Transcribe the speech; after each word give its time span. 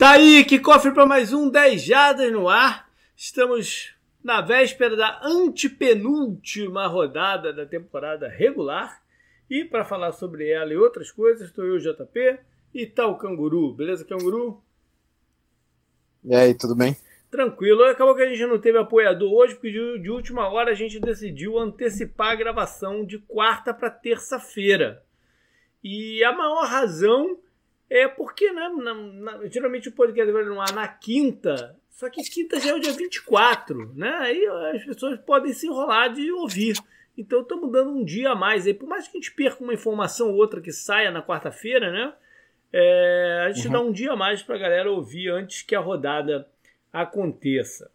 Tá 0.00 0.12
aí, 0.12 0.46
que 0.46 0.58
cofre 0.58 0.92
para 0.92 1.04
mais 1.04 1.30
um 1.30 1.50
10 1.50 1.82
Jadas 1.82 2.32
no 2.32 2.48
ar. 2.48 2.90
Estamos 3.14 3.94
na 4.24 4.40
véspera 4.40 4.96
da 4.96 5.20
antepenúltima 5.22 6.86
rodada 6.86 7.52
da 7.52 7.66
temporada 7.66 8.26
regular. 8.26 9.02
E 9.50 9.62
para 9.62 9.84
falar 9.84 10.12
sobre 10.12 10.48
ela 10.48 10.72
e 10.72 10.76
outras 10.78 11.10
coisas, 11.12 11.48
estou 11.48 11.66
eu, 11.66 11.78
JP, 11.78 12.38
e 12.72 12.86
tá 12.86 13.06
o 13.06 13.18
Canguru. 13.18 13.74
Beleza, 13.74 14.02
Canguru? 14.06 14.62
E 16.24 16.34
aí, 16.34 16.54
tudo 16.54 16.74
bem? 16.74 16.96
Tranquilo. 17.30 17.84
Acabou 17.84 18.14
que 18.14 18.22
a 18.22 18.28
gente 18.30 18.46
não 18.46 18.58
teve 18.58 18.78
apoiador 18.78 19.30
hoje, 19.30 19.52
porque 19.52 19.70
de, 19.70 19.98
de 19.98 20.10
última 20.10 20.48
hora 20.48 20.70
a 20.70 20.74
gente 20.74 20.98
decidiu 20.98 21.58
antecipar 21.58 22.30
a 22.30 22.36
gravação 22.36 23.04
de 23.04 23.18
quarta 23.18 23.74
para 23.74 23.90
terça-feira. 23.90 25.04
E 25.84 26.24
a 26.24 26.32
maior 26.32 26.64
razão 26.64 27.38
é 27.90 28.06
porque, 28.06 28.52
né, 28.52 28.68
na, 28.68 28.94
na, 28.94 29.46
geralmente 29.48 29.88
o 29.88 29.92
podcast 29.92 30.32
vai 30.32 30.44
no 30.44 30.60
ar 30.60 30.72
na 30.72 30.86
quinta, 30.86 31.76
só 31.90 32.08
que 32.08 32.22
quinta 32.22 32.58
já 32.60 32.70
é 32.70 32.74
o 32.74 32.80
dia 32.80 32.92
24, 32.92 33.92
né? 33.94 34.10
Aí 34.20 34.46
as 34.74 34.84
pessoas 34.84 35.18
podem 35.20 35.52
se 35.52 35.66
enrolar 35.66 36.12
de 36.12 36.32
ouvir. 36.32 36.78
Então 37.18 37.42
estamos 37.42 37.70
dando 37.70 37.90
um 37.90 38.04
dia 38.04 38.30
a 38.30 38.34
mais 38.34 38.66
aí. 38.66 38.72
Por 38.72 38.88
mais 38.88 39.06
que 39.06 39.18
a 39.18 39.20
gente 39.20 39.34
perca 39.34 39.62
uma 39.62 39.74
informação 39.74 40.30
ou 40.30 40.36
outra 40.36 40.60
que 40.60 40.72
saia 40.72 41.10
na 41.10 41.22
quarta-feira, 41.22 41.90
né? 41.90 42.14
É, 42.72 43.44
a 43.46 43.52
gente 43.52 43.66
uhum. 43.66 43.72
dá 43.72 43.80
um 43.80 43.92
dia 43.92 44.12
a 44.12 44.16
mais 44.16 44.42
para 44.42 44.54
a 44.54 44.58
galera 44.58 44.90
ouvir 44.90 45.28
antes 45.28 45.60
que 45.60 45.74
a 45.74 45.80
rodada 45.80 46.48
aconteça. 46.92 47.90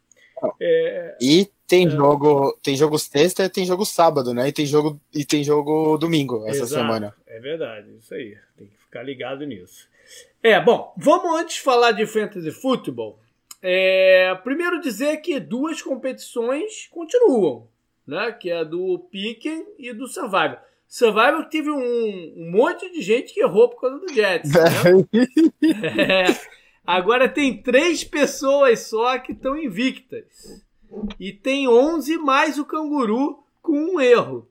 É, 0.61 1.17
e 1.19 1.49
tem 1.65 1.87
é, 1.87 1.89
jogo, 1.89 2.59
tem 2.61 2.75
jogo 2.75 2.99
sexta, 2.99 3.49
tem 3.49 3.65
jogo 3.65 3.85
sábado, 3.85 4.33
né? 4.33 4.49
E 4.49 4.51
tem 4.51 4.65
jogo 4.65 4.99
e 5.13 5.25
tem 5.25 5.43
jogo 5.43 5.97
domingo 5.97 6.45
essa 6.45 6.63
exato, 6.63 6.81
semana. 6.83 7.15
É 7.25 7.39
verdade, 7.39 7.95
isso 7.97 8.13
aí. 8.13 8.37
Tem 8.57 8.67
que 8.67 8.84
ficar 8.95 9.03
ligado 9.03 9.45
nisso. 9.45 9.89
É, 10.41 10.59
bom, 10.59 10.93
vamos 10.97 11.37
antes 11.37 11.57
falar 11.57 11.91
de 11.91 12.05
fantasy 12.05 12.51
football. 12.51 13.19
É, 13.61 14.33
primeiro 14.43 14.79
dizer 14.79 15.17
que 15.17 15.39
duas 15.39 15.81
competições 15.81 16.87
continuam, 16.87 17.67
né? 18.07 18.31
Que 18.31 18.51
é 18.51 18.59
a 18.59 18.63
do 18.63 18.99
Piquen 19.11 19.65
e 19.77 19.91
do 19.91 20.07
Survival. 20.07 20.61
Survival 20.87 21.43
teve 21.49 21.71
um, 21.71 21.77
um, 21.77 22.51
monte 22.51 22.89
de 22.91 23.01
gente 23.01 23.33
que 23.33 23.41
errou 23.41 23.69
por 23.69 23.81
causa 23.81 23.99
do 23.99 24.13
Jets. 24.13 24.51
Né? 24.53 24.63
é, 26.29 26.39
agora 26.85 27.27
tem 27.27 27.61
três 27.61 28.03
pessoas 28.03 28.81
só 28.81 29.17
que 29.17 29.33
estão 29.33 29.57
invictas. 29.57 30.63
E 31.19 31.33
tem 31.33 31.67
11 31.67 32.17
mais 32.19 32.57
o 32.59 32.65
canguru 32.65 33.43
com 33.61 33.73
um 33.73 33.99
erro. 33.99 34.47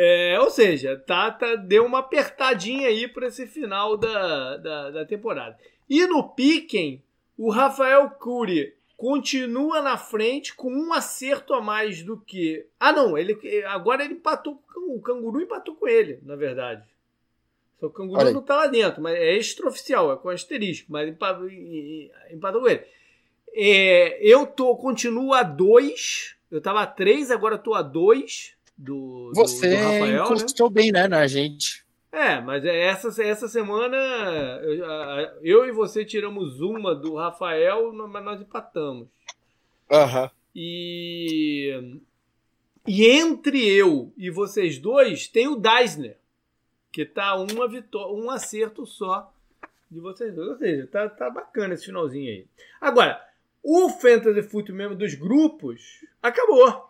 É, 0.00 0.38
ou 0.38 0.48
seja, 0.48 0.96
tá, 0.96 1.28
tá, 1.28 1.56
deu 1.56 1.84
uma 1.84 1.98
apertadinha 1.98 2.86
aí 2.86 3.08
para 3.08 3.26
esse 3.26 3.48
final 3.48 3.96
da, 3.96 4.56
da, 4.56 4.90
da, 4.92 5.04
temporada. 5.04 5.58
E 5.90 6.06
no 6.06 6.22
Piquen, 6.22 7.02
o 7.36 7.50
Rafael 7.50 8.08
Cury 8.10 8.76
continua 8.96 9.82
na 9.82 9.98
frente 9.98 10.54
com 10.54 10.72
um 10.72 10.92
acerto 10.92 11.52
a 11.52 11.60
mais 11.60 12.00
do 12.04 12.16
que. 12.16 12.64
Ah, 12.78 12.92
não, 12.92 13.18
ele 13.18 13.36
agora 13.66 14.04
ele 14.04 14.14
empatou 14.14 14.62
o 14.76 15.00
Canguru 15.00 15.40
empatou 15.40 15.74
com 15.74 15.88
ele, 15.88 16.20
na 16.22 16.36
verdade. 16.36 16.88
Só 17.80 17.86
o 17.86 17.90
Canguru 17.90 18.30
não 18.30 18.42
tá 18.42 18.54
lá 18.54 18.66
dentro, 18.68 19.02
mas 19.02 19.16
é 19.16 19.36
extraoficial, 19.36 20.12
é 20.12 20.16
com 20.16 20.28
asterisco, 20.28 20.92
mas 20.92 21.08
empatou, 21.08 21.50
empatou 22.30 22.60
com 22.60 22.68
ele. 22.68 22.84
É, 23.52 24.24
eu 24.24 24.46
tô, 24.46 24.76
continuo 24.76 25.34
a 25.34 25.42
2, 25.42 26.36
eu 26.52 26.60
tava 26.60 26.82
a 26.82 26.86
3, 26.86 27.32
agora 27.32 27.58
tô 27.58 27.74
a 27.74 27.82
2 27.82 28.56
do, 28.78 29.32
Você 29.34 29.70
do, 29.70 29.76
do 29.76 29.82
Rafael. 29.82 30.24
Você 30.24 30.34
encostou 30.34 30.68
né? 30.68 30.74
bem, 30.74 30.92
né, 30.92 31.08
na 31.08 31.26
gente. 31.26 31.84
É, 32.10 32.40
mas 32.40 32.64
é 32.64 32.84
essa, 32.84 33.22
essa 33.22 33.48
semana 33.48 33.96
eu, 34.62 34.84
eu, 35.42 35.68
e 35.68 35.72
você 35.72 36.04
tiramos 36.04 36.60
uma 36.60 36.94
do 36.94 37.16
Rafael, 37.16 37.92
mas 37.92 38.24
nós 38.24 38.40
empatamos. 38.40 39.08
Uhum. 39.90 40.30
E, 40.54 42.00
e 42.86 43.06
entre 43.06 43.66
eu 43.68 44.12
e 44.16 44.30
vocês 44.30 44.78
dois 44.78 45.28
tem 45.28 45.48
o 45.48 45.56
Deisner, 45.56 46.16
que 46.90 47.04
tá 47.04 47.36
uma 47.36 47.68
vitória, 47.68 48.14
um 48.14 48.30
acerto 48.30 48.86
só 48.86 49.32
de 49.90 50.00
vocês 50.00 50.34
dois. 50.34 50.48
Ou 50.48 50.58
seja, 50.58 50.86
tá, 50.86 51.08
tá 51.08 51.28
bacana 51.28 51.74
esse 51.74 51.86
finalzinho 51.86 52.30
aí. 52.30 52.46
Agora, 52.80 53.22
o 53.62 53.90
Fantasy 53.90 54.42
Football 54.42 54.76
mesmo 54.76 54.94
dos 54.96 55.14
grupos 55.14 56.04
acabou 56.22 56.88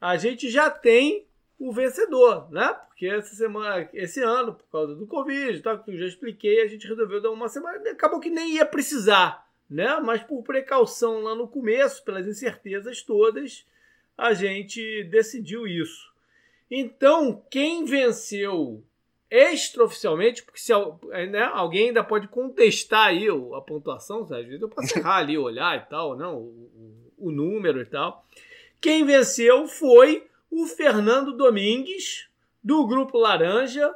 a 0.00 0.16
gente 0.16 0.48
já 0.48 0.70
tem 0.70 1.26
o 1.58 1.72
vencedor, 1.72 2.50
né? 2.50 2.74
Porque 2.86 3.06
essa 3.06 3.34
semana, 3.34 3.88
esse 3.92 4.22
ano, 4.22 4.54
por 4.54 4.66
causa 4.70 4.94
do 4.94 5.06
Covid, 5.06 5.60
tal, 5.60 5.82
que 5.82 5.90
eu 5.90 5.98
já 5.98 6.06
expliquei, 6.06 6.62
a 6.62 6.66
gente 6.66 6.86
resolveu 6.86 7.20
dar 7.20 7.30
uma 7.30 7.48
semana. 7.48 7.78
Acabou 7.90 8.20
que 8.20 8.30
nem 8.30 8.54
ia 8.54 8.66
precisar, 8.66 9.46
né? 9.68 9.98
Mas 10.00 10.22
por 10.22 10.42
precaução 10.42 11.20
lá 11.20 11.34
no 11.34 11.48
começo, 11.48 12.04
pelas 12.04 12.26
incertezas 12.26 13.02
todas, 13.02 13.66
a 14.16 14.34
gente 14.34 15.04
decidiu 15.04 15.66
isso. 15.66 16.12
Então, 16.70 17.42
quem 17.50 17.84
venceu 17.84 18.82
extraoficialmente, 19.30 20.42
porque 20.42 20.60
se 20.60 20.72
né, 21.30 21.42
alguém 21.52 21.88
ainda 21.88 22.02
pode 22.02 22.28
contestar 22.28 23.08
aí 23.08 23.26
a 23.28 23.60
pontuação, 23.60 24.22
às 24.22 24.28
vezes 24.28 24.62
eu 24.62 24.68
posso 24.68 24.98
errar 24.98 25.18
ali, 25.18 25.36
olhar 25.36 25.76
e 25.76 25.88
tal, 25.88 26.16
não, 26.16 26.36
o, 26.36 27.12
o, 27.18 27.28
o 27.28 27.30
número 27.30 27.80
e 27.80 27.86
tal. 27.86 28.24
Quem 28.80 29.04
venceu 29.04 29.66
foi 29.66 30.26
o 30.50 30.66
Fernando 30.66 31.36
Domingues, 31.36 32.28
do 32.62 32.86
Grupo 32.86 33.18
Laranja, 33.18 33.94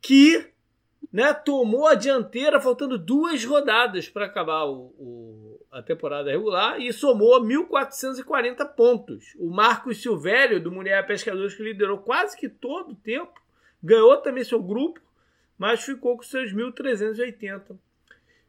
que 0.00 0.50
né, 1.12 1.32
tomou 1.32 1.86
a 1.86 1.94
dianteira 1.94 2.60
faltando 2.60 2.98
duas 2.98 3.44
rodadas 3.44 4.08
para 4.08 4.26
acabar 4.26 4.64
o, 4.64 4.92
o, 4.98 5.60
a 5.70 5.82
temporada 5.82 6.30
regular 6.30 6.80
e 6.80 6.92
somou 6.92 7.40
1.440 7.40 8.66
pontos. 8.74 9.34
O 9.38 9.50
Marcos 9.50 10.02
Silvério, 10.02 10.60
do 10.60 10.72
Mulher 10.72 11.06
Pescadores, 11.06 11.54
que 11.54 11.62
liderou 11.62 11.98
quase 11.98 12.36
que 12.36 12.48
todo 12.48 12.92
o 12.92 12.96
tempo, 12.96 13.40
ganhou 13.82 14.16
também 14.18 14.44
seu 14.44 14.62
grupo, 14.62 15.00
mas 15.56 15.84
ficou 15.84 16.16
com 16.16 16.22
seus 16.22 16.52
1.380. 16.52 17.78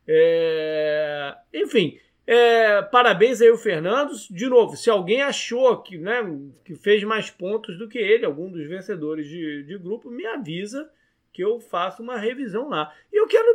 É... 0.08 1.36
Enfim, 1.54 2.00
é, 2.30 2.82
parabéns 2.82 3.42
aí 3.42 3.50
o 3.50 3.58
Fernando. 3.58 4.12
De 4.30 4.48
novo, 4.48 4.76
se 4.76 4.90
alguém 4.90 5.22
achou 5.22 5.82
que, 5.82 5.98
né, 5.98 6.22
que 6.66 6.76
fez 6.76 7.02
mais 7.06 7.30
pontos 7.30 7.78
do 7.78 7.88
que 7.88 7.98
ele, 7.98 8.26
algum 8.26 8.52
dos 8.52 8.68
vencedores 8.68 9.26
de, 9.30 9.64
de 9.64 9.78
grupo, 9.78 10.12
me 10.12 10.26
avisa 10.26 10.92
que 11.32 11.42
eu 11.42 11.62
faço 11.62 12.04
uma 12.04 12.18
revisão 12.18 12.68
lá. 12.68 12.94
E 13.14 13.22
eu 13.22 13.28
quero 13.28 13.48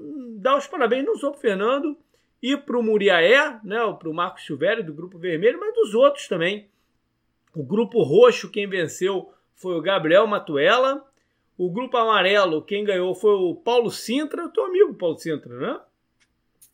hum, 0.00 0.36
dar 0.38 0.56
os 0.56 0.68
parabéns 0.68 1.04
não 1.04 1.16
só 1.16 1.30
para 1.30 1.38
o 1.38 1.40
Fernando 1.40 1.96
e 2.40 2.56
para 2.56 2.78
o 2.78 2.82
Muriaé, 2.82 3.58
né, 3.64 3.78
para 3.98 4.08
o 4.08 4.14
Marcos 4.14 4.46
Silvério 4.46 4.84
do 4.84 4.94
Grupo 4.94 5.18
Vermelho, 5.18 5.58
mas 5.58 5.74
dos 5.74 5.92
outros 5.92 6.28
também. 6.28 6.68
O 7.52 7.64
Grupo 7.64 8.02
Roxo, 8.02 8.50
quem 8.50 8.68
venceu 8.68 9.32
foi 9.56 9.74
o 9.74 9.82
Gabriel 9.82 10.26
Matuela. 10.28 11.04
O 11.58 11.68
Grupo 11.70 11.96
Amarelo, 11.96 12.62
quem 12.62 12.84
ganhou 12.84 13.14
foi 13.14 13.34
o 13.34 13.56
Paulo 13.56 13.90
Sintra, 13.90 14.48
teu 14.48 14.64
amigo 14.64 14.94
Paulo 14.94 15.18
Sintra, 15.18 15.58
né? 15.58 15.80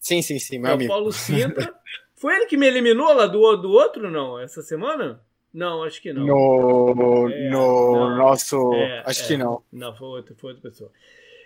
Sim, 0.09 0.23
sim, 0.23 0.39
sim, 0.39 0.59
meu 0.59 0.71
é 0.71 0.73
amigo. 0.73 0.91
O 0.91 0.95
Paulo 0.95 1.13
Sintra. 1.13 1.75
Foi 2.17 2.35
ele 2.35 2.47
que 2.47 2.57
me 2.57 2.67
eliminou 2.67 3.13
lá 3.13 3.27
do, 3.27 3.57
do 3.57 3.71
outro, 3.71 4.11
não? 4.11 4.41
Essa 4.41 4.63
semana? 4.63 5.21
Não, 5.53 5.83
acho 5.83 6.01
que 6.01 6.15
não. 6.15 6.25
No, 6.27 7.31
é, 7.31 7.51
no 7.51 7.93
não, 7.93 8.17
nosso. 8.17 8.73
É, 8.73 9.03
acho 9.05 9.27
que 9.27 9.35
é. 9.35 9.37
não. 9.37 9.63
Não, 9.71 9.95
foi 9.95 10.09
outra, 10.09 10.35
foi 10.35 10.55
outra 10.55 10.71
pessoa. 10.71 10.91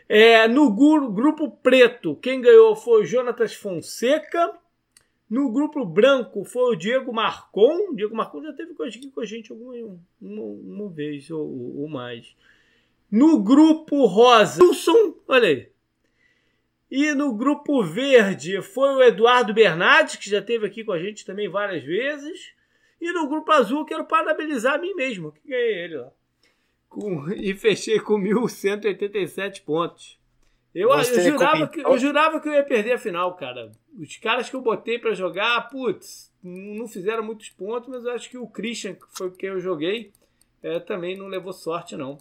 É, 0.09 0.47
no 0.47 0.71
grupo 0.73 1.51
preto, 1.51 2.15
quem 2.17 2.41
ganhou 2.41 2.77
foi 2.77 3.03
o 3.03 3.05
Jonatas 3.05 3.53
Fonseca. 3.53 4.55
No 5.29 5.51
grupo 5.51 5.85
branco 5.85 6.45
foi 6.45 6.73
o 6.73 6.77
Diego 6.77 7.13
Marcon. 7.13 7.95
Diego 7.95 8.15
Marcon 8.15 8.45
já 8.45 8.53
teve 8.53 8.73
aqui 8.73 9.11
com 9.11 9.21
a 9.21 9.27
gente 9.27 9.51
alguma 9.51 9.75
uma, 10.21 10.43
uma 10.43 10.89
vez 10.89 11.31
ou, 11.33 11.81
ou 11.81 11.89
mais. 11.89 12.37
No 13.11 13.43
grupo 13.43 14.07
rosa, 14.07 14.63
Wilson, 14.63 15.15
olha 15.27 15.49
aí, 15.49 15.72
e 16.95 17.15
no 17.15 17.33
grupo 17.33 17.83
verde 17.83 18.61
foi 18.61 18.91
o 18.95 19.03
Eduardo 19.03 19.55
Bernardes, 19.55 20.17
que 20.17 20.29
já 20.29 20.41
esteve 20.41 20.67
aqui 20.67 20.85
com 20.85 20.93
a 20.93 20.99
gente 20.99 21.25
também 21.25 21.49
várias 21.49 21.83
vezes. 21.83 22.53
E 23.01 23.11
no 23.13 23.27
grupo 23.31 23.51
azul 23.51 23.87
quero 23.87 24.05
parabenizar 24.05 24.75
a 24.75 24.79
mim 24.79 24.93
mesmo, 24.93 25.33
que 25.33 25.49
ganhei 25.49 25.85
ele 25.85 25.97
lá. 25.97 26.11
Com, 26.91 27.33
e 27.33 27.55
fechei 27.55 27.99
com 27.99 28.21
1.187 28.21 29.65
pontos. 29.65 30.21
Eu, 30.75 30.91
eu, 30.91 31.03
jurava 31.03 31.67
que, 31.67 31.81
eu 31.81 31.99
jurava 31.99 32.39
que 32.39 32.49
eu 32.51 32.53
ia 32.53 32.63
perder 32.63 32.93
a 32.93 32.99
final, 32.99 33.35
cara. 33.37 33.73
Os 33.99 34.19
caras 34.19 34.51
que 34.51 34.57
eu 34.57 34.61
botei 34.61 34.99
para 34.99 35.15
jogar, 35.15 35.71
putz, 35.71 36.31
não 36.43 36.87
fizeram 36.87 37.25
muitos 37.25 37.49
pontos, 37.49 37.89
mas 37.89 38.05
eu 38.05 38.13
acho 38.13 38.29
que 38.29 38.37
o 38.37 38.47
Christian, 38.47 38.97
que 38.97 39.07
foi 39.17 39.31
quem 39.31 39.49
eu 39.49 39.61
joguei, 39.61 40.13
é, 40.63 40.79
também 40.79 41.17
não 41.17 41.27
levou 41.27 41.55
sorte, 41.55 41.97
não. 41.97 42.19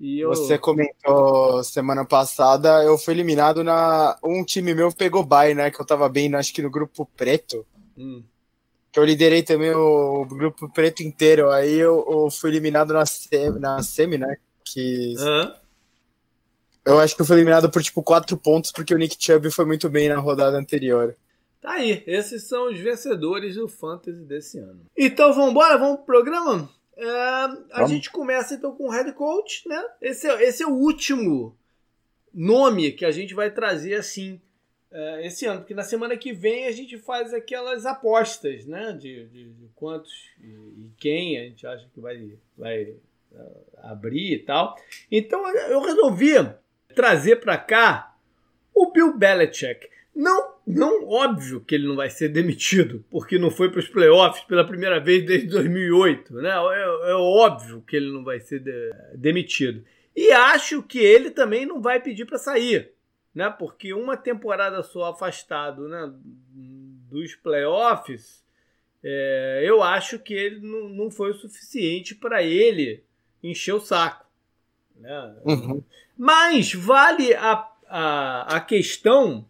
Eu... 0.00 0.28
Você 0.28 0.58
comentou 0.58 1.64
semana 1.64 2.04
passada, 2.04 2.84
eu 2.84 2.98
fui 2.98 3.14
eliminado 3.14 3.64
na. 3.64 4.18
Um 4.22 4.44
time 4.44 4.74
meu 4.74 4.92
pegou 4.92 5.24
bye, 5.24 5.54
né? 5.54 5.70
Que 5.70 5.80
eu 5.80 5.86
tava 5.86 6.08
bem, 6.08 6.34
acho 6.34 6.52
que 6.52 6.62
no 6.62 6.70
grupo 6.70 7.06
preto. 7.16 7.66
Hum. 7.96 8.22
Que 8.92 9.00
eu 9.00 9.04
liderei 9.04 9.42
também 9.42 9.72
o 9.72 10.26
grupo 10.26 10.70
preto 10.70 11.02
inteiro. 11.02 11.50
Aí 11.50 11.74
eu, 11.74 12.06
eu 12.08 12.30
fui 12.30 12.50
eliminado 12.50 12.92
na 12.92 13.06
semi, 13.06 13.58
na 13.58 13.82
semi 13.82 14.18
né? 14.18 14.36
Que. 14.64 15.14
Uhum. 15.18 15.52
Eu 16.84 17.00
acho 17.00 17.16
que 17.16 17.22
eu 17.22 17.26
fui 17.26 17.36
eliminado 17.36 17.70
por 17.70 17.82
tipo 17.82 18.02
quatro 18.02 18.36
pontos 18.36 18.70
porque 18.70 18.94
o 18.94 18.98
Nick 18.98 19.16
Chubb 19.18 19.50
foi 19.50 19.64
muito 19.64 19.88
bem 19.88 20.08
na 20.08 20.18
rodada 20.18 20.56
anterior. 20.56 21.16
Tá 21.60 21.72
aí, 21.72 22.04
esses 22.06 22.44
são 22.44 22.70
os 22.70 22.78
vencedores 22.78 23.56
do 23.56 23.66
Fantasy 23.66 24.22
desse 24.24 24.58
ano. 24.58 24.82
Então 24.96 25.32
vamos 25.32 25.50
embora, 25.50 25.76
vamos 25.76 25.96
pro 25.96 26.06
programa? 26.06 26.70
É, 26.96 27.06
a 27.06 27.46
vamos. 27.74 27.90
gente 27.90 28.10
começa 28.10 28.54
então 28.54 28.74
com 28.74 28.88
o 28.88 28.90
head 28.90 29.12
coach, 29.12 29.68
né? 29.68 29.82
Esse 30.00 30.26
é, 30.26 30.42
esse 30.44 30.62
é 30.62 30.66
o 30.66 30.74
último 30.74 31.56
nome 32.32 32.92
que 32.92 33.04
a 33.04 33.10
gente 33.10 33.34
vai 33.34 33.50
trazer 33.50 33.94
assim 33.94 34.40
é, 34.90 35.26
esse 35.26 35.44
ano, 35.44 35.60
porque 35.60 35.74
na 35.74 35.82
semana 35.82 36.16
que 36.16 36.32
vem 36.32 36.66
a 36.66 36.72
gente 36.72 36.96
faz 36.96 37.34
aquelas 37.34 37.84
apostas, 37.84 38.64
né? 38.64 38.92
De, 38.92 39.26
de, 39.26 39.52
de 39.52 39.68
quantos 39.74 40.12
e, 40.40 40.46
e, 40.46 40.90
quem 40.98 41.38
a 41.38 41.42
gente 41.42 41.66
acha 41.66 41.86
que 41.92 42.00
vai, 42.00 42.32
vai 42.56 42.84
uh, 43.32 43.64
abrir 43.82 44.32
e 44.32 44.38
tal. 44.38 44.74
Então 45.10 45.46
eu 45.48 45.82
resolvi 45.82 46.34
trazer 46.94 47.36
para 47.36 47.58
cá 47.58 48.16
o 48.74 48.90
Bill 48.90 49.16
Belichick. 49.16 49.88
Não, 50.16 50.54
não 50.66 51.06
óbvio 51.06 51.60
que 51.60 51.74
ele 51.74 51.86
não 51.86 51.94
vai 51.94 52.08
ser 52.08 52.30
demitido, 52.30 53.04
porque 53.10 53.38
não 53.38 53.50
foi 53.50 53.70
para 53.70 53.80
os 53.80 53.88
playoffs 53.88 54.42
pela 54.44 54.66
primeira 54.66 54.98
vez 54.98 55.26
desde 55.26 55.48
2008, 55.48 56.32
né? 56.36 56.48
É, 56.48 57.10
é 57.10 57.14
óbvio 57.14 57.84
que 57.86 57.94
ele 57.94 58.10
não 58.10 58.24
vai 58.24 58.40
ser 58.40 58.60
de, 58.60 58.94
demitido. 59.14 59.84
E 60.16 60.32
acho 60.32 60.82
que 60.82 60.98
ele 60.98 61.30
também 61.30 61.66
não 61.66 61.82
vai 61.82 62.00
pedir 62.00 62.24
para 62.24 62.38
sair, 62.38 62.92
né? 63.34 63.50
Porque 63.50 63.92
uma 63.92 64.16
temporada 64.16 64.82
só 64.82 65.10
afastado, 65.10 65.86
né, 65.86 66.10
dos 67.10 67.34
playoffs, 67.34 68.42
é, 69.04 69.62
eu 69.66 69.82
acho 69.82 70.18
que 70.18 70.32
ele 70.32 70.60
não, 70.60 70.88
não 70.88 71.10
foi 71.10 71.30
o 71.30 71.34
suficiente 71.34 72.14
para 72.14 72.42
ele 72.42 73.04
encher 73.42 73.74
o 73.74 73.80
saco. 73.80 74.24
Né? 74.96 75.36
Uhum. 75.44 75.84
Mas 76.16 76.72
vale 76.72 77.34
a, 77.34 77.68
a, 77.86 78.56
a 78.56 78.60
questão 78.60 79.46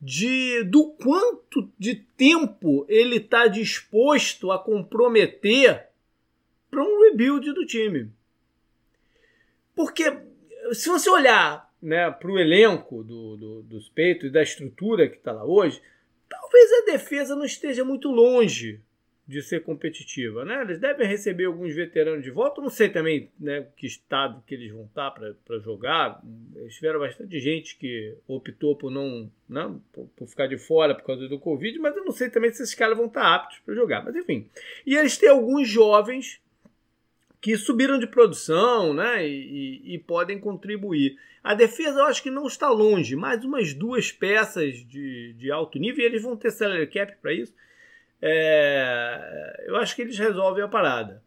de 0.00 0.62
do 0.64 0.92
quanto 0.92 1.70
de 1.78 1.94
tempo 1.94 2.86
ele 2.88 3.16
está 3.16 3.46
disposto 3.46 4.52
a 4.52 4.58
comprometer 4.58 5.88
para 6.70 6.82
um 6.82 7.02
rebuild 7.04 7.52
do 7.52 7.66
time. 7.66 8.10
Porque 9.74 10.16
se 10.72 10.88
você 10.88 11.08
olhar 11.10 11.72
né, 11.80 12.10
para 12.10 12.30
o 12.30 12.38
elenco 12.38 13.02
do, 13.02 13.36
do, 13.36 13.62
dos 13.62 13.88
peitos 13.88 14.28
e 14.28 14.32
da 14.32 14.42
estrutura 14.42 15.08
que 15.08 15.16
está 15.16 15.32
lá 15.32 15.44
hoje, 15.44 15.80
talvez 16.28 16.72
a 16.72 16.92
defesa 16.92 17.34
não 17.34 17.44
esteja 17.44 17.84
muito 17.84 18.10
longe 18.10 18.80
de 19.28 19.42
ser 19.42 19.62
competitiva, 19.62 20.42
né? 20.42 20.62
Eles 20.62 20.78
devem 20.78 21.06
receber 21.06 21.44
alguns 21.44 21.74
veteranos 21.74 22.24
de 22.24 22.30
volta, 22.30 22.62
não 22.62 22.70
sei 22.70 22.88
também 22.88 23.30
né, 23.38 23.66
que 23.76 23.86
estado 23.86 24.42
que 24.46 24.54
eles 24.54 24.72
vão 24.72 24.84
estar 24.84 25.10
para 25.10 25.58
jogar. 25.58 26.22
Eles 26.56 26.74
tiveram 26.76 26.98
bastante 26.98 27.38
gente 27.38 27.76
que 27.76 28.16
optou 28.26 28.74
por 28.74 28.90
não, 28.90 29.30
não 29.46 29.74
né, 29.74 29.80
por, 29.92 30.08
por, 30.16 30.26
ficar 30.26 30.46
de 30.46 30.56
fora 30.56 30.94
por 30.94 31.04
causa 31.04 31.28
do 31.28 31.38
Covid, 31.38 31.78
mas 31.78 31.94
eu 31.94 32.06
não 32.06 32.12
sei 32.12 32.30
também 32.30 32.50
se 32.50 32.62
esses 32.62 32.74
caras 32.74 32.96
vão 32.96 33.04
estar 33.04 33.34
aptos 33.34 33.58
para 33.58 33.74
jogar. 33.74 34.02
Mas 34.02 34.16
enfim. 34.16 34.48
E 34.86 34.96
eles 34.96 35.18
têm 35.18 35.28
alguns 35.28 35.68
jovens 35.68 36.40
que 37.38 37.54
subiram 37.58 37.98
de 37.98 38.06
produção 38.06 38.94
né, 38.94 39.28
e, 39.28 39.82
e, 39.84 39.94
e 39.94 39.98
podem 39.98 40.38
contribuir. 40.38 41.18
A 41.44 41.52
defesa 41.52 42.00
eu 42.00 42.06
acho 42.06 42.22
que 42.22 42.30
não 42.30 42.46
está 42.46 42.70
longe, 42.70 43.14
mais 43.14 43.44
umas 43.44 43.74
duas 43.74 44.10
peças 44.10 44.76
de, 44.86 45.34
de 45.34 45.50
alto 45.50 45.78
nível, 45.78 46.02
e 46.02 46.06
eles 46.06 46.22
vão 46.22 46.34
ter 46.34 46.50
salary 46.50 46.86
cap 46.86 47.14
para 47.20 47.34
isso 47.34 47.52
é, 48.20 49.64
eu 49.66 49.76
acho 49.76 49.94
que 49.94 50.02
eles 50.02 50.18
resolvem 50.18 50.62
a 50.62 50.68
parada. 50.68 51.22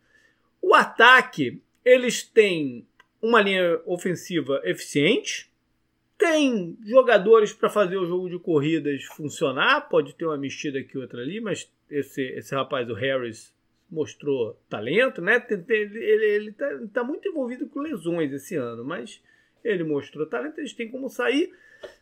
O 0.62 0.74
ataque, 0.76 1.62
eles 1.84 2.24
têm 2.24 2.86
uma 3.22 3.42
linha 3.42 3.80
ofensiva 3.86 4.62
eficiente, 4.64 5.50
tem 6.18 6.78
jogadores 6.86 7.52
para 7.54 7.70
fazer 7.70 7.98
o 7.98 8.06
jogo 8.06 8.30
de 8.30 8.38
corridas 8.38 9.04
funcionar, 9.06 9.90
pode 9.90 10.14
ter 10.14 10.26
uma 10.26 10.38
mexida 10.38 10.80
aqui 10.80 10.98
outra 10.98 11.22
ali, 11.22 11.42
mas 11.42 11.72
esse, 11.90 12.22
esse 12.22 12.54
rapaz, 12.54 12.90
o 12.90 12.94
Harris, 12.94 13.54
mostrou 13.92 14.58
talento, 14.70 15.22
né? 15.22 15.46
Ele 15.68 16.50
está 16.50 16.80
tá 16.94 17.04
muito 17.04 17.28
envolvido 17.28 17.68
com 17.68 17.82
lesões 17.82 18.32
esse 18.32 18.56
ano, 18.56 18.86
mas 18.86 19.22
ele 19.64 19.84
mostrou 19.84 20.26
talento, 20.26 20.60
eles 20.60 20.74
têm 20.74 20.90
como 20.90 21.10
sair, 21.10 21.52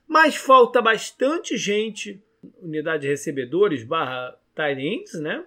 mas 0.08 0.36
falta 0.36 0.82
bastante 0.82 1.58
gente, 1.58 2.22
unidade 2.62 3.02
de 3.02 3.08
recebedores 3.08 3.84
barra 3.84 4.39
tight 4.56 5.18
né? 5.18 5.46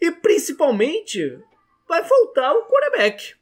E 0.00 0.10
principalmente 0.10 1.38
vai 1.88 2.04
faltar 2.04 2.54
o 2.54 2.66
quarterback. 2.66 3.34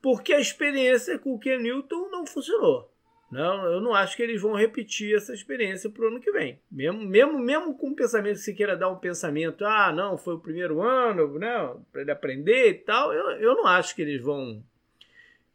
Porque 0.00 0.32
a 0.32 0.40
experiência 0.40 1.18
com 1.18 1.34
o 1.34 1.38
Ken 1.38 1.58
Newton 1.58 2.08
não 2.10 2.26
funcionou. 2.26 2.90
Não, 3.30 3.64
eu 3.66 3.80
não 3.80 3.94
acho 3.94 4.16
que 4.16 4.22
eles 4.22 4.42
vão 4.42 4.54
repetir 4.54 5.14
essa 5.14 5.32
experiência 5.32 5.88
para 5.88 6.04
o 6.04 6.08
ano 6.08 6.20
que 6.20 6.32
vem. 6.32 6.58
Mesmo, 6.70 7.00
mesmo, 7.00 7.38
mesmo 7.38 7.74
com 7.76 7.90
o 7.90 7.94
pensamento, 7.94 8.38
se 8.38 8.52
queira 8.52 8.76
dar 8.76 8.88
um 8.88 8.96
pensamento, 8.96 9.64
ah, 9.64 9.92
não, 9.92 10.18
foi 10.18 10.34
o 10.34 10.40
primeiro 10.40 10.82
ano, 10.82 11.38
né, 11.38 11.76
para 11.92 12.02
ele 12.02 12.10
aprender 12.10 12.70
e 12.70 12.74
tal, 12.74 13.12
eu, 13.12 13.30
eu 13.38 13.54
não 13.54 13.66
acho 13.66 13.94
que 13.94 14.02
eles 14.02 14.20
vão 14.20 14.62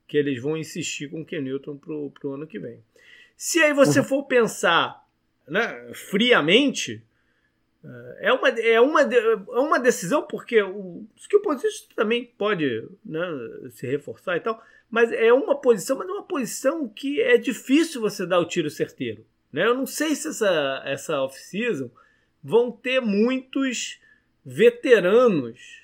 que 0.07 0.17
eles 0.17 0.39
vão 0.41 0.55
insistir 0.55 1.09
com 1.09 1.21
o 1.21 1.25
Ken 1.25 1.41
Newton 1.41 1.77
para 1.77 1.93
o 1.93 2.33
ano 2.33 2.45
que 2.45 2.59
vem. 2.59 2.79
Se 3.35 3.59
aí 3.59 3.73
você 3.73 3.99
uhum. 3.99 4.05
for 4.05 4.23
pensar 4.23 5.03
né, 5.47 5.91
friamente, 5.93 7.03
é 8.19 8.33
uma, 8.33 8.49
é 8.49 8.81
uma, 8.81 9.01
é 9.01 9.59
uma 9.59 9.79
decisão, 9.79 10.23
porque 10.23 10.61
o 10.61 11.05
skill 11.15 11.41
position 11.41 11.87
também 11.95 12.25
pode 12.37 12.87
né, 13.05 13.21
se 13.71 13.85
reforçar 13.85 14.37
e 14.37 14.39
tal, 14.39 14.61
mas 14.89 15.11
é 15.11 15.31
uma 15.31 15.55
posição, 15.55 15.97
mas 15.97 16.07
é 16.07 16.11
uma 16.11 16.23
posição 16.23 16.87
que 16.87 17.21
é 17.21 17.37
difícil 17.37 18.01
você 18.01 18.25
dar 18.25 18.39
o 18.39 18.47
tiro 18.47 18.69
certeiro. 18.69 19.25
Né? 19.51 19.65
Eu 19.65 19.75
não 19.75 19.85
sei 19.85 20.15
se 20.15 20.27
essa, 20.27 20.81
essa 20.85 21.21
off-season 21.21 21.89
vão 22.43 22.71
ter 22.71 22.99
muitos 23.01 23.99
veteranos 24.45 25.83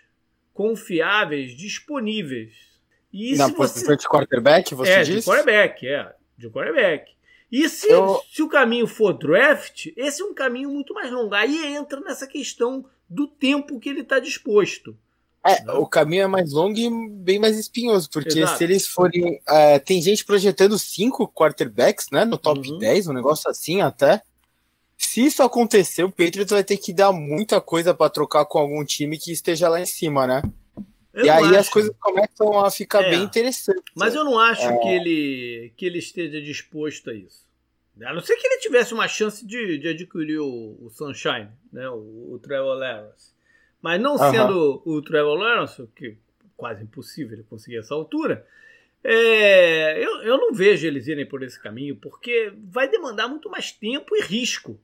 confiáveis 0.53 1.55
disponíveis. 1.55 2.53
E 3.11 3.35
Na 3.35 3.51
posição 3.51 3.95
você... 3.95 3.97
de 3.97 4.07
quarterback, 4.07 4.75
você 4.75 4.91
é, 4.91 5.03
disse? 5.03 5.19
de 5.19 5.25
quarterback, 5.25 5.87
é. 5.87 6.15
De 6.37 6.49
quarterback. 6.49 7.11
E 7.51 7.67
se, 7.67 7.91
eu... 7.91 8.21
se 8.31 8.41
o 8.41 8.47
caminho 8.47 8.87
for 8.87 9.13
draft, 9.13 9.87
esse 9.97 10.21
é 10.21 10.25
um 10.25 10.33
caminho 10.33 10.69
muito 10.69 10.93
mais 10.93 11.11
longo. 11.11 11.33
Aí 11.35 11.75
entra 11.75 11.99
nessa 11.99 12.25
questão 12.25 12.85
do 13.09 13.27
tempo 13.27 13.79
que 13.79 13.89
ele 13.89 14.01
está 14.01 14.19
disposto. 14.19 14.95
É, 15.45 15.71
o 15.71 15.87
caminho 15.87 16.23
é 16.23 16.27
mais 16.27 16.53
longo 16.53 16.77
e 16.77 16.87
bem 17.09 17.39
mais 17.39 17.57
espinhoso, 17.57 18.07
porque 18.11 18.39
Exato. 18.39 18.57
se 18.57 18.63
eles 18.63 18.87
forem. 18.87 19.41
É, 19.49 19.79
tem 19.79 20.01
gente 20.01 20.23
projetando 20.23 20.77
cinco 20.77 21.27
quarterbacks, 21.27 22.07
né? 22.11 22.23
No 22.23 22.37
top 22.37 22.69
uhum. 22.69 22.77
10, 22.77 23.07
um 23.07 23.13
negócio 23.13 23.49
assim 23.49 23.81
até. 23.81 24.21
Se 24.95 25.25
isso 25.25 25.41
acontecer, 25.41 26.03
o 26.03 26.11
Patriots 26.11 26.51
vai 26.51 26.63
ter 26.63 26.77
que 26.77 26.93
dar 26.93 27.11
muita 27.11 27.59
coisa 27.59 27.91
para 27.91 28.09
trocar 28.09 28.45
com 28.45 28.59
algum 28.59 28.85
time 28.85 29.17
que 29.17 29.31
esteja 29.31 29.67
lá 29.67 29.81
em 29.81 29.85
cima, 29.85 30.27
né? 30.27 30.43
Eu 31.11 31.25
e 31.25 31.29
aí 31.29 31.43
acho. 31.45 31.55
as 31.55 31.69
coisas 31.69 31.91
começam 31.99 32.59
a 32.63 32.69
ficar 32.69 33.03
é, 33.03 33.09
bem 33.09 33.23
interessantes. 33.23 33.83
Mas 33.95 34.13
eu 34.13 34.23
não 34.23 34.39
acho 34.39 34.61
é. 34.61 34.77
que, 34.77 34.87
ele, 34.87 35.73
que 35.75 35.85
ele 35.87 35.97
esteja 35.97 36.39
disposto 36.39 37.09
a 37.09 37.15
isso. 37.15 37.50
A 38.03 38.13
não 38.13 38.21
ser 38.21 38.35
que 38.35 38.47
ele 38.47 38.59
tivesse 38.59 38.93
uma 38.93 39.07
chance 39.07 39.45
de, 39.45 39.77
de 39.77 39.87
adquirir 39.87 40.39
o, 40.39 40.77
o 40.81 40.89
Sunshine, 40.89 41.49
né? 41.71 41.89
o, 41.89 42.33
o 42.33 42.39
Trevor 42.41 42.77
Lawrence. 42.77 43.31
Mas 43.81 43.99
não 43.99 44.17
sendo 44.17 44.81
o 44.85 45.01
Trevor 45.01 45.35
Lawrence, 45.35 45.87
que 45.95 46.17
quase 46.55 46.83
impossível 46.83 47.33
ele 47.33 47.43
conseguir 47.49 47.77
essa 47.77 47.93
altura, 47.93 48.45
é, 49.03 50.03
eu, 50.03 50.21
eu 50.21 50.37
não 50.37 50.53
vejo 50.53 50.85
eles 50.85 51.07
irem 51.07 51.25
por 51.25 51.41
esse 51.41 51.59
caminho, 51.59 51.95
porque 51.95 52.53
vai 52.69 52.87
demandar 52.87 53.27
muito 53.27 53.49
mais 53.49 53.71
tempo 53.71 54.15
e 54.15 54.21
risco 54.21 54.79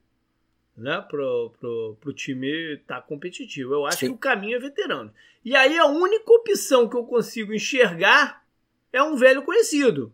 né, 0.75 1.03
pro, 1.07 1.51
pro, 1.59 1.97
pro 1.99 2.13
time 2.13 2.73
estar 2.73 3.01
tá 3.01 3.01
competitivo. 3.01 3.73
Eu 3.73 3.85
acho 3.85 3.99
Sim. 3.99 4.07
que 4.07 4.13
o 4.13 4.17
caminho 4.17 4.57
é 4.57 4.59
veterano. 4.59 5.13
E 5.45 5.55
aí 5.55 5.77
a 5.77 5.85
única 5.85 6.31
opção 6.31 6.89
que 6.89 6.95
eu 6.95 7.03
consigo 7.03 7.53
enxergar 7.53 8.43
é 8.91 9.01
um 9.01 9.15
velho 9.15 9.43
conhecido. 9.43 10.11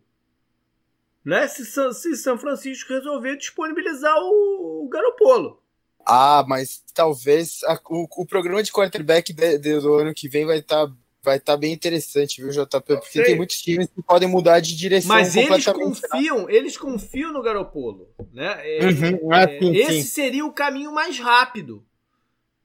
Né? 1.25 1.48
Se, 1.48 1.65
se 1.65 2.18
São 2.18 2.38
Francisco 2.38 2.92
resolver 2.92 3.38
disponibilizar 3.38 4.15
o, 4.20 4.84
o 4.86 4.89
Garopolo. 4.89 5.62
Ah, 6.06 6.44
mas 6.48 6.84
talvez 6.94 7.63
a, 7.63 7.80
o, 7.89 8.08
o 8.18 8.25
programa 8.25 8.62
de 8.62 8.72
quarterback 8.72 9.32
de, 9.32 9.58
de, 9.58 9.80
do 9.80 9.94
ano 9.96 10.13
que 10.13 10.27
vem 10.27 10.46
vai 10.46 10.60
estar 10.60 10.88
tá, 10.88 10.94
vai 11.24 11.39
tá 11.39 11.56
bem 11.56 11.72
interessante, 11.72 12.42
viu, 12.42 12.51
JP? 12.51 12.98
Porque 12.98 13.12
Sei. 13.12 13.24
tem 13.24 13.38
muitos 13.38 13.62
times 13.62 13.88
que 13.88 14.03
podem 14.03 14.27
mudar 14.27 14.60
de 14.60 14.75
direção 14.75 15.15
Mas 15.15 15.36
eles 15.36 15.65
né? 15.65 15.74
confiam, 15.74 16.50
eles 16.50 16.77
confiam 16.77 17.32
no 17.32 17.42
Garopolo. 17.42 18.10
Né? 18.34 18.80
É, 18.80 18.86
uhum. 18.86 19.34
é, 19.34 19.60
sim, 19.60 19.75
esse 19.77 19.94
sim. 19.94 20.03
seria 20.03 20.46
o 20.46 20.51
caminho 20.51 20.92
mais 20.92 21.18
rápido 21.18 21.86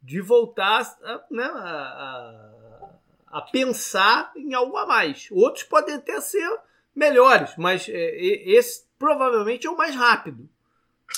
de 0.03 0.21
voltar 0.21 0.81
a, 1.05 1.25
né, 1.31 1.45
a, 1.45 2.88
a, 3.29 3.43
pensar 3.53 4.33
em 4.37 4.55
algo 4.55 4.77
a 4.77 4.87
mais. 4.87 5.29
Outros 5.31 5.65
podem 5.65 5.95
até 5.95 6.21
ser 6.21 6.49
melhores, 6.99 7.52
mas 7.57 7.88
é, 7.88 8.17
esse 8.17 8.85
provavelmente 8.99 9.67
é 9.67 9.71
o 9.71 9.76
mais 9.76 9.95
rápido. 9.95 10.49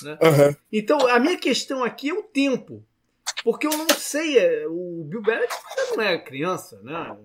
Né? 0.03 0.19
Uhum. 0.23 0.57
Então, 0.73 1.07
a 1.09 1.19
minha 1.19 1.39
questão 1.39 1.83
aqui 1.83 2.11
é 2.11 2.15
o 2.15 2.23
tempo. 2.23 2.85
Porque 3.43 3.67
eu 3.67 3.77
não 3.77 3.89
sei, 3.89 4.39
é, 4.39 4.67
o 4.69 5.05
Bill 5.05 5.23
Belichick 5.23 5.97
não 5.97 6.03
é 6.03 6.19
criança, 6.19 6.81
né? 6.83 7.17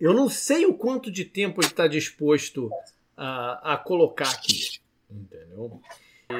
Eu 0.00 0.14
não 0.14 0.28
sei 0.28 0.66
o 0.66 0.74
quanto 0.74 1.10
de 1.10 1.24
tempo 1.24 1.60
ele 1.60 1.68
está 1.68 1.86
disposto 1.86 2.70
a, 3.16 3.74
a 3.74 3.76
colocar 3.76 4.28
aqui. 4.30 4.80
Entendeu? 5.10 5.80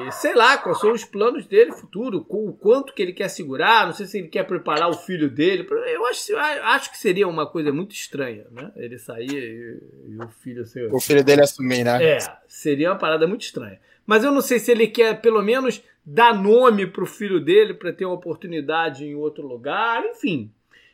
E, 0.07 0.11
sei 0.11 0.33
lá 0.33 0.57
quais 0.57 0.79
são 0.79 0.91
os 0.91 1.03
planos 1.03 1.45
dele 1.45 1.71
futuro, 1.71 2.23
com 2.23 2.47
o 2.47 2.53
quanto 2.53 2.93
que 2.93 3.01
ele 3.01 3.13
quer 3.13 3.27
segurar, 3.27 3.85
não 3.85 3.93
sei 3.93 4.05
se 4.05 4.17
ele 4.17 4.27
quer 4.27 4.43
preparar 4.43 4.89
o 4.89 4.93
filho 4.93 5.29
dele. 5.29 5.67
Eu 5.69 6.05
acho, 6.07 6.35
acho 6.35 6.91
que 6.91 6.97
seria 6.97 7.27
uma 7.27 7.45
coisa 7.45 7.71
muito 7.71 7.93
estranha, 7.93 8.45
né? 8.51 8.71
Ele 8.75 8.97
sair 8.97 9.31
e, 9.31 10.13
e 10.13 10.17
o 10.17 10.27
filho 10.29 10.65
ser. 10.65 10.93
O 10.93 10.99
filho 10.99 11.23
dele 11.23 11.41
assumir, 11.41 11.83
né? 11.83 12.03
É, 12.03 12.17
seria 12.47 12.91
uma 12.91 12.97
parada 12.97 13.27
muito 13.27 13.41
estranha. 13.41 13.79
Mas 14.05 14.23
eu 14.23 14.31
não 14.31 14.41
sei 14.41 14.59
se 14.59 14.71
ele 14.71 14.87
quer, 14.87 15.21
pelo 15.21 15.41
menos, 15.41 15.81
dar 16.05 16.33
nome 16.33 16.87
pro 16.87 17.05
filho 17.05 17.39
dele 17.39 17.73
para 17.73 17.93
ter 17.93 18.05
uma 18.05 18.15
oportunidade 18.15 19.05
em 19.05 19.15
outro 19.15 19.47
lugar, 19.47 20.03
enfim. 20.05 20.51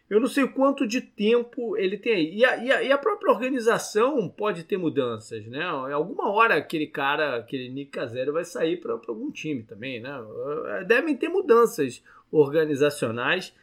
Eu 0.09 0.19
não 0.19 0.27
sei 0.27 0.47
quanto 0.47 0.87
de 0.87 1.01
tempo 1.01 1.77
ele 1.77 1.95
tem 1.95 2.13
aí. 2.13 2.35
E 2.37 2.43
a, 2.43 2.57
e 2.57 2.71
a, 2.71 2.83
e 2.83 2.91
a 2.91 2.97
própria 2.97 3.31
organização 3.31 4.27
pode 4.27 4.63
ter 4.63 4.75
mudanças, 4.75 5.45
né? 5.45 5.63
Alguma 5.63 6.31
hora 6.31 6.55
aquele 6.55 6.87
cara, 6.87 7.35
aquele 7.35 7.69
Nick 7.69 7.91
Casero 7.91 8.33
vai 8.33 8.43
sair 8.43 8.77
para 8.77 8.93
algum 8.93 9.29
time 9.29 9.61
também, 9.61 10.01
né? 10.01 10.11
Devem 10.87 11.15
ter 11.15 11.29
mudanças 11.29 12.03
organizacionais 12.31 13.53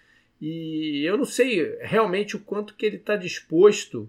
e 0.40 1.02
eu 1.04 1.16
não 1.16 1.24
sei 1.24 1.78
realmente 1.80 2.36
o 2.36 2.40
quanto 2.40 2.74
que 2.74 2.86
ele 2.86 2.96
está 2.96 3.16
disposto 3.16 4.08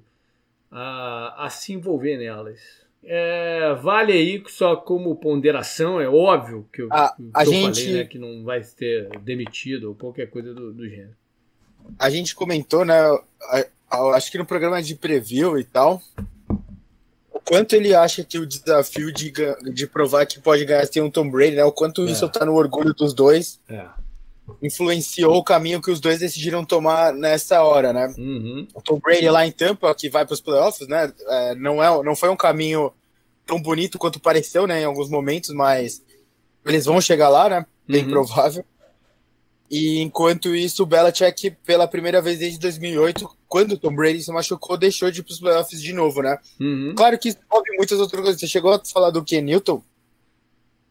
a, 0.69 1.45
a 1.45 1.49
se 1.49 1.73
envolver 1.73 2.17
nelas. 2.17 2.85
É, 3.03 3.73
vale 3.81 4.11
aí 4.11 4.43
só 4.47 4.75
como 4.75 5.15
ponderação, 5.15 5.99
é 5.99 6.09
óbvio 6.09 6.67
que 6.71 6.81
eu, 6.81 6.89
a, 6.91 7.15
que 7.15 7.21
eu 7.21 7.45
gente... 7.45 7.81
falei, 7.81 7.93
né, 7.93 8.03
que 8.03 8.19
não 8.19 8.43
vai 8.43 8.61
ser 8.61 9.09
demitido 9.19 9.85
ou 9.85 9.95
qualquer 9.95 10.29
coisa 10.29 10.53
do, 10.53 10.73
do 10.73 10.87
gênero 10.87 11.15
a 11.97 12.09
gente 12.09 12.35
comentou, 12.35 12.85
né? 12.85 12.95
Acho 14.13 14.31
que 14.31 14.37
no 14.37 14.45
programa 14.45 14.81
de 14.81 14.95
preview 14.95 15.57
e 15.59 15.63
tal, 15.63 16.01
o 17.31 17.39
quanto 17.39 17.73
ele 17.73 17.93
acha 17.93 18.23
que 18.23 18.37
o 18.37 18.45
desafio 18.45 19.11
de, 19.11 19.31
de 19.73 19.87
provar 19.87 20.25
que 20.25 20.39
pode 20.39 20.65
ganhar 20.65 20.87
tem 20.87 21.01
um 21.01 21.09
Tom 21.09 21.29
Brady, 21.29 21.55
né? 21.55 21.63
O 21.63 21.71
quanto 21.71 22.05
é. 22.05 22.11
isso 22.11 22.27
tá 22.29 22.45
no 22.45 22.53
orgulho 22.53 22.93
dos 22.93 23.13
dois. 23.13 23.59
É. 23.69 23.85
Influenciou 24.61 25.35
o 25.35 25.43
caminho 25.43 25.81
que 25.81 25.91
os 25.91 25.99
dois 25.99 26.19
decidiram 26.19 26.63
tomar 26.63 27.13
nessa 27.13 27.61
hora, 27.63 27.91
né? 27.91 28.13
Uhum. 28.17 28.67
O 28.73 28.81
Tom 28.81 28.99
Brady 28.99 29.29
lá 29.29 29.45
em 29.45 29.51
Tampa, 29.51 29.93
que 29.93 30.09
vai 30.09 30.25
para 30.25 30.33
os 30.33 30.41
playoffs, 30.41 30.87
né? 30.87 31.11
É, 31.27 31.55
não, 31.55 31.83
é, 31.83 32.03
não 32.03 32.15
foi 32.15 32.29
um 32.29 32.35
caminho 32.35 32.91
tão 33.45 33.61
bonito 33.61 33.97
quanto 33.97 34.19
pareceu, 34.19 34.65
né? 34.65 34.81
Em 34.81 34.85
alguns 34.85 35.09
momentos, 35.09 35.49
mas 35.51 36.01
eles 36.65 36.85
vão 36.85 36.99
chegar 36.99 37.29
lá, 37.29 37.49
né? 37.49 37.65
Bem 37.87 38.03
uhum. 38.03 38.11
provável. 38.11 38.65
E 39.69 39.99
enquanto 39.99 40.55
isso, 40.55 40.83
o 40.83 40.85
Belichick, 40.85 41.51
pela 41.65 41.87
primeira 41.87 42.21
vez 42.21 42.39
desde 42.39 42.57
2008, 42.57 43.29
quando 43.47 43.73
o 43.73 43.77
Tom 43.77 43.93
Brady 43.93 44.23
se 44.23 44.31
machucou, 44.31 44.77
deixou 44.77 45.11
de 45.11 45.19
ir 45.19 45.23
para 45.23 45.33
os 45.33 45.39
playoffs 45.39 45.81
de 45.81 45.91
novo, 45.91 46.21
né? 46.21 46.37
Uhum. 46.59 46.93
Claro 46.95 47.17
que 47.17 47.35
houve 47.51 47.75
muitas 47.75 47.99
outras 47.99 48.21
coisas. 48.21 48.39
Você 48.39 48.47
chegou 48.47 48.73
a 48.73 48.81
falar 48.83 49.09
do 49.09 49.23
Ken 49.23 49.41
Newton. 49.41 49.81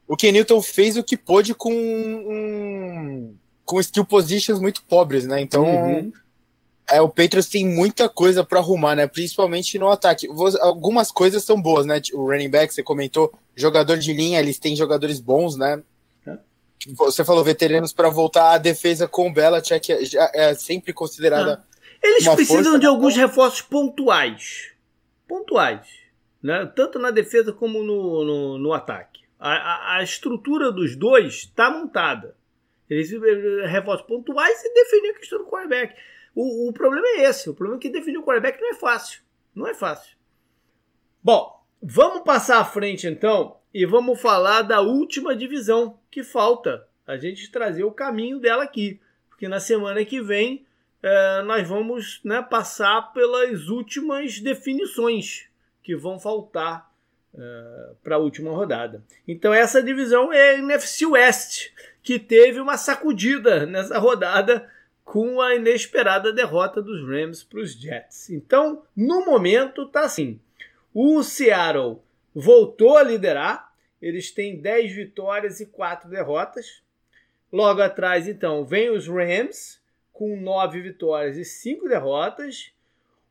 O 0.07 0.17
Ken 0.17 0.31
Newton 0.31 0.61
fez 0.61 0.97
o 0.97 1.03
que 1.03 1.17
pôde 1.17 1.55
com 1.55 1.73
um, 1.73 3.35
com 3.65 3.81
skill 3.81 4.05
positions 4.05 4.61
muito 4.61 4.83
pobres, 4.83 5.27
né? 5.27 5.41
Então, 5.41 5.65
uhum. 5.65 6.13
é, 6.89 7.01
o 7.01 7.09
Patriots 7.09 7.49
tem 7.49 7.67
muita 7.67 8.11
coisa 8.11 8.45
para 8.45 8.59
arrumar, 8.59 8.95
né? 8.95 9.07
Principalmente 9.07 9.79
no 9.79 9.89
ataque. 9.89 10.29
Algumas 10.61 11.11
coisas 11.11 11.43
são 11.45 11.61
boas, 11.61 11.87
né? 11.87 12.01
O 12.13 12.31
running 12.31 12.51
back, 12.51 12.73
você 12.73 12.83
comentou, 12.83 13.33
jogador 13.55 13.99
de 13.99 14.13
linha, 14.13 14.39
eles 14.39 14.59
têm 14.59 14.77
jogadores 14.77 15.19
bons, 15.19 15.57
né? 15.57 15.83
Você 16.95 17.25
falou 17.25 17.43
veteranos 17.43 17.93
para 17.93 18.09
voltar 18.09 18.53
à 18.53 18.59
defesa 18.59 19.09
com 19.09 19.29
o 19.29 19.33
Belichick 19.33 19.93
é, 19.93 20.51
é 20.51 20.55
sempre 20.55 20.93
considerada. 20.93 21.65
Ah. 21.65 21.77
Eles 22.03 22.29
precisam 22.29 22.65
força, 22.65 22.79
de 22.79 22.87
alguns 22.87 23.17
reforços 23.17 23.63
pontuais. 23.63 24.73
Pontuais. 25.27 25.87
Né? 26.43 26.71
Tanto 26.77 26.99
na 26.99 27.11
defesa 27.11 27.53
como 27.53 27.83
no, 27.83 28.25
no, 28.25 28.59
no 28.59 28.73
ataque. 28.73 29.23
A, 29.39 29.51
a, 29.51 29.97
a, 29.97 30.03
estrutura 30.03 30.71
dos 30.71 30.95
dois 30.95 31.35
está 31.35 31.71
montada. 31.71 32.37
Eles 32.89 33.11
reforços 33.65 34.07
pontuais 34.07 34.63
e 34.65 34.73
definem 34.73 35.11
a 35.11 35.15
questão 35.15 35.39
do 35.39 35.47
quarterback. 35.47 35.95
O, 36.35 36.69
o 36.69 36.73
problema 36.73 37.07
é 37.09 37.25
esse. 37.25 37.51
O 37.51 37.55
problema 37.55 37.81
é 37.81 37.83
que 37.83 37.89
definir 37.89 38.19
o 38.19 38.23
quarterback 38.23 38.61
não 38.61 38.71
é 38.71 38.75
fácil. 38.75 39.21
Não 39.55 39.67
é 39.67 39.75
fácil. 39.75 40.17
Bom, 41.23 41.61
vamos 41.83 42.23
passar 42.23 42.61
à 42.61 42.65
frente 42.65 43.07
então 43.07 43.57
e 43.77 43.85
vamos 43.85 44.19
falar 44.19 44.63
da 44.63 44.81
última 44.81 45.37
divisão 45.37 45.99
que 46.11 46.23
falta. 46.25 46.89
A 47.07 47.19
gente 47.19 47.51
trazer 47.51 47.85
o 47.85 47.93
caminho 47.93 48.41
dela 48.41 48.65
aqui. 48.65 48.99
Porque 49.29 49.47
na 49.47 49.61
semana 49.61 50.03
que 50.03 50.19
vem 50.19 50.65
é, 51.03 51.43
nós 51.43 51.69
vamos 51.69 52.19
né, 52.25 52.41
passar 52.41 53.13
pelas 53.13 53.69
últimas 53.69 54.41
definições 54.41 55.51
que 55.83 55.95
vão 55.95 56.19
faltar 56.19 56.91
é, 57.37 57.91
para 58.03 58.17
a 58.17 58.19
última 58.19 58.51
rodada. 58.51 59.05
Então 59.29 59.53
essa 59.53 59.83
divisão 59.83 60.33
é 60.33 60.53
a 60.53 60.59
NFC 60.59 61.05
West, 61.05 61.69
que 62.03 62.19
teve 62.19 62.59
uma 62.59 62.79
sacudida 62.79 63.67
nessa 63.67 63.99
rodada 63.99 64.67
com 65.05 65.39
a 65.39 65.55
inesperada 65.55 66.33
derrota 66.33 66.81
dos 66.81 67.07
Rams 67.07 67.45
para 67.45 67.61
os 67.61 67.73
Jets. 67.73 68.31
Então, 68.31 68.85
no 68.97 69.27
momento, 69.27 69.85
tá 69.85 70.01
assim. 70.01 70.41
O 70.95 71.23
Seattle 71.23 72.01
voltou 72.35 72.99
a 72.99 73.03
liderar, 73.03 73.66
eles 74.01 74.31
têm 74.31 74.61
10 74.61 74.93
vitórias 74.93 75.61
e 75.61 75.67
4 75.67 76.09
derrotas. 76.09 76.83
Logo 77.53 77.81
atrás, 77.81 78.29
então, 78.29 78.65
vem 78.65 78.91
os 78.91 79.07
Rams, 79.07 79.81
com 80.13 80.41
9 80.41 80.81
vitórias 80.81 81.37
e 81.37 81.45
5 81.45 81.89
derrotas. 81.89 82.73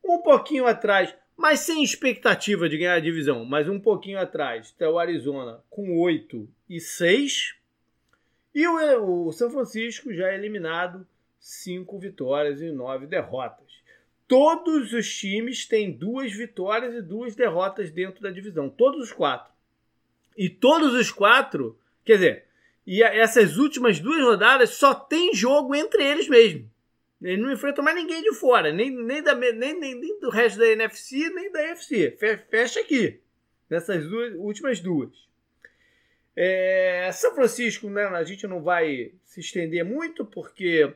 Um 0.04 0.18
pouquinho 0.18 0.66
atrás, 0.66 1.14
mas 1.36 1.60
sem 1.60 1.82
expectativa 1.82 2.68
de 2.68 2.78
ganhar 2.78 2.94
a 2.94 3.00
divisão, 3.00 3.44
mas 3.44 3.68
um 3.68 3.78
pouquinho 3.78 4.18
atrás, 4.18 4.66
está 4.66 4.88
o 4.88 4.98
Arizona 4.98 5.60
com 5.68 5.98
8 5.98 6.48
e 6.68 6.80
6. 6.80 7.56
E 8.54 8.66
o, 8.66 9.26
o 9.26 9.32
São 9.32 9.50
Francisco 9.50 10.14
já 10.14 10.30
é 10.30 10.34
eliminado, 10.34 11.06
5 11.38 11.98
vitórias 11.98 12.60
e 12.60 12.70
9 12.70 13.06
derrotas. 13.06 13.66
Todos 14.26 14.92
os 14.92 15.14
times 15.14 15.66
têm 15.66 15.92
duas 15.92 16.32
vitórias 16.32 16.94
e 16.94 17.02
duas 17.02 17.36
derrotas 17.36 17.90
dentro 17.90 18.20
da 18.20 18.30
divisão, 18.30 18.68
todos 18.68 19.00
os 19.00 19.12
quatro. 19.12 19.55
E 20.36 20.48
todos 20.48 20.92
os 20.94 21.10
quatro, 21.10 21.78
quer 22.04 22.14
dizer, 22.14 22.44
e 22.86 23.02
essas 23.02 23.56
últimas 23.56 23.98
duas 23.98 24.22
rodadas 24.22 24.70
só 24.70 24.94
tem 24.94 25.34
jogo 25.34 25.74
entre 25.74 26.04
eles 26.04 26.28
mesmo. 26.28 26.70
Eles 27.20 27.42
não 27.42 27.50
enfrentam 27.50 27.82
mais 27.82 27.96
ninguém 27.96 28.22
de 28.22 28.34
fora, 28.34 28.72
nem, 28.72 28.90
nem, 28.90 29.22
da, 29.22 29.34
nem, 29.34 29.78
nem, 29.80 30.20
do 30.20 30.28
resto 30.28 30.58
da 30.58 30.68
NFC, 30.68 31.30
nem 31.30 31.50
da 31.50 31.60
UFC. 31.60 32.16
Fecha 32.50 32.80
aqui, 32.80 33.20
nessas 33.70 34.06
duas, 34.06 34.34
últimas 34.34 34.80
duas. 34.80 35.26
É, 36.36 37.10
São 37.12 37.34
Francisco, 37.34 37.88
né, 37.88 38.04
a 38.04 38.22
gente 38.22 38.46
não 38.46 38.62
vai 38.62 39.12
se 39.24 39.40
estender 39.40 39.82
muito, 39.84 40.24
porque 40.26 40.92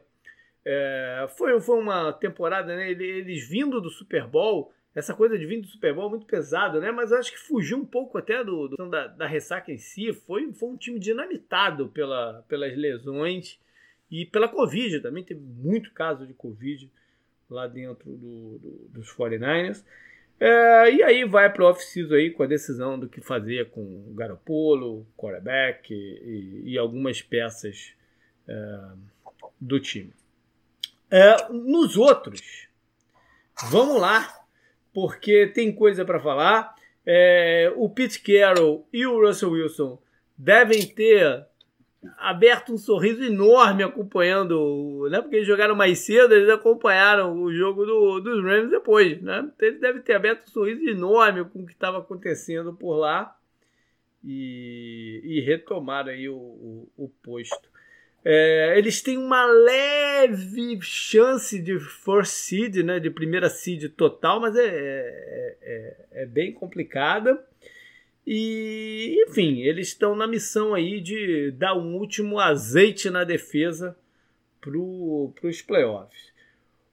é, 0.64 1.26
foi, 1.36 1.58
foi 1.60 1.78
uma 1.78 2.12
temporada, 2.12 2.76
né, 2.76 2.90
eles 2.90 3.48
vindo 3.48 3.80
do 3.80 3.88
Super 3.88 4.26
Bowl, 4.26 4.72
essa 4.94 5.14
coisa 5.14 5.38
de 5.38 5.46
vir 5.46 5.60
do 5.60 5.68
Super 5.68 5.94
Bowl 5.94 6.08
é 6.08 6.10
muito 6.10 6.26
pesado, 6.26 6.80
né? 6.80 6.90
Mas 6.90 7.12
acho 7.12 7.30
que 7.30 7.38
fugiu 7.38 7.78
um 7.78 7.86
pouco 7.86 8.18
até 8.18 8.42
do, 8.42 8.68
do 8.68 8.90
da, 8.90 9.06
da, 9.06 9.26
ressaca 9.26 9.70
em 9.70 9.78
si. 9.78 10.12
Foi, 10.12 10.52
foi 10.52 10.68
um 10.68 10.76
time 10.76 10.98
dinamitado 10.98 11.88
pela, 11.88 12.44
pelas 12.48 12.76
lesões 12.76 13.58
e 14.10 14.26
pela 14.26 14.48
Covid. 14.48 15.00
Também 15.00 15.22
teve 15.22 15.40
muito 15.40 15.92
caso 15.92 16.26
de 16.26 16.34
Covid 16.34 16.90
lá 17.48 17.68
dentro 17.68 18.10
do, 18.10 18.58
do, 18.58 18.88
dos 18.88 19.14
49ers. 19.14 19.84
É, 20.40 20.92
e 20.92 21.02
aí 21.02 21.24
vai 21.24 21.52
para 21.52 21.62
o 21.62 21.66
off-season 21.66 22.14
aí 22.14 22.30
com 22.30 22.42
a 22.42 22.46
decisão 22.46 22.98
do 22.98 23.08
que 23.08 23.20
fazer 23.20 23.70
com 23.70 23.82
o 23.82 24.14
Garopolo, 24.14 25.06
quarterback 25.16 25.92
e, 25.92 26.64
e, 26.64 26.72
e 26.72 26.78
algumas 26.78 27.22
peças 27.22 27.92
é, 28.48 28.80
do 29.60 29.78
time. 29.78 30.12
É, 31.10 31.52
nos 31.52 31.96
outros, 31.96 32.68
vamos 33.70 34.00
lá 34.00 34.39
porque 34.92 35.46
tem 35.48 35.72
coisa 35.72 36.04
para 36.04 36.20
falar. 36.20 36.74
É, 37.04 37.72
o 37.76 37.88
Pete 37.88 38.20
Carroll 38.20 38.86
e 38.92 39.06
o 39.06 39.26
Russell 39.26 39.52
Wilson 39.52 39.98
devem 40.36 40.86
ter 40.86 41.46
aberto 42.16 42.72
um 42.72 42.78
sorriso 42.78 43.22
enorme 43.22 43.82
acompanhando, 43.82 45.08
né? 45.10 45.20
Porque 45.20 45.36
eles 45.36 45.46
jogaram 45.46 45.74
mais 45.74 45.98
cedo, 45.98 46.34
eles 46.34 46.48
acompanharam 46.48 47.42
o 47.42 47.52
jogo 47.52 47.84
do, 47.84 48.20
dos 48.20 48.42
Rams 48.42 48.70
depois, 48.70 49.20
né? 49.20 49.40
Então, 49.54 49.68
eles 49.68 49.80
devem 49.80 50.00
ter 50.00 50.14
aberto 50.14 50.44
um 50.44 50.50
sorriso 50.50 50.82
enorme 50.88 51.44
com 51.44 51.60
o 51.60 51.66
que 51.66 51.72
estava 51.72 51.98
acontecendo 51.98 52.72
por 52.72 52.96
lá 52.96 53.36
e, 54.24 55.20
e 55.24 55.40
retomaram 55.40 56.10
aí 56.10 56.28
o, 56.28 56.36
o, 56.36 56.88
o 56.96 57.08
posto. 57.22 57.68
É, 58.24 58.74
eles 58.76 59.00
têm 59.00 59.16
uma 59.16 59.46
leve 59.46 60.78
chance 60.82 61.58
de 61.58 61.78
first 61.78 62.32
seed, 62.32 62.76
né, 62.76 63.00
de 63.00 63.10
primeira 63.10 63.48
seed 63.48 63.90
total, 63.96 64.40
mas 64.40 64.54
é, 64.56 64.66
é, 64.66 65.56
é, 65.62 65.96
é 66.22 66.26
bem 66.26 66.52
complicada. 66.52 67.42
E, 68.26 69.24
enfim, 69.26 69.60
eles 69.60 69.88
estão 69.88 70.14
na 70.14 70.26
missão 70.26 70.74
aí 70.74 71.00
de 71.00 71.50
dar 71.52 71.74
um 71.74 71.96
último 71.96 72.38
azeite 72.38 73.08
na 73.08 73.24
defesa 73.24 73.96
para 74.60 74.78
os 74.78 75.62
playoffs. 75.62 76.30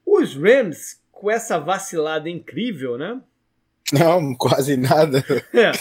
Os 0.04 0.34
Rams, 0.34 1.00
com 1.12 1.30
essa 1.30 1.58
vacilada 1.58 2.30
incrível, 2.30 2.96
né? 2.96 3.20
Não, 3.92 4.34
quase 4.34 4.76
nada. 4.76 5.22
É. 5.54 5.72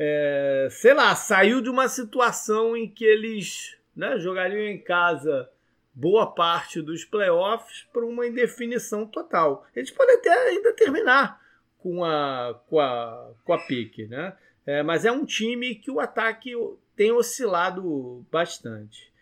É, 0.00 0.68
sei 0.70 0.94
lá, 0.94 1.12
saiu 1.16 1.60
de 1.60 1.68
uma 1.68 1.88
situação 1.88 2.76
em 2.76 2.88
que 2.88 3.04
eles 3.04 3.76
né, 3.98 4.18
jogariam 4.18 4.62
em 4.62 4.78
casa 4.78 5.50
boa 5.92 6.32
parte 6.32 6.80
dos 6.80 7.04
playoffs 7.04 7.86
para 7.92 8.06
uma 8.06 8.24
indefinição 8.24 9.04
total. 9.04 9.66
Eles 9.74 9.90
podem 9.90 10.16
até 10.16 10.30
ainda 10.30 10.72
terminar 10.72 11.40
com 11.78 12.04
a, 12.04 12.58
com 12.68 12.78
a, 12.78 13.32
com 13.44 13.52
a 13.52 13.58
pique, 13.58 14.06
né? 14.06 14.36
É, 14.64 14.82
mas 14.82 15.04
é 15.04 15.10
um 15.10 15.24
time 15.24 15.74
que 15.74 15.90
o 15.90 15.98
ataque 15.98 16.52
tem 16.94 17.10
oscilado 17.10 18.24
bastante. 18.30 19.12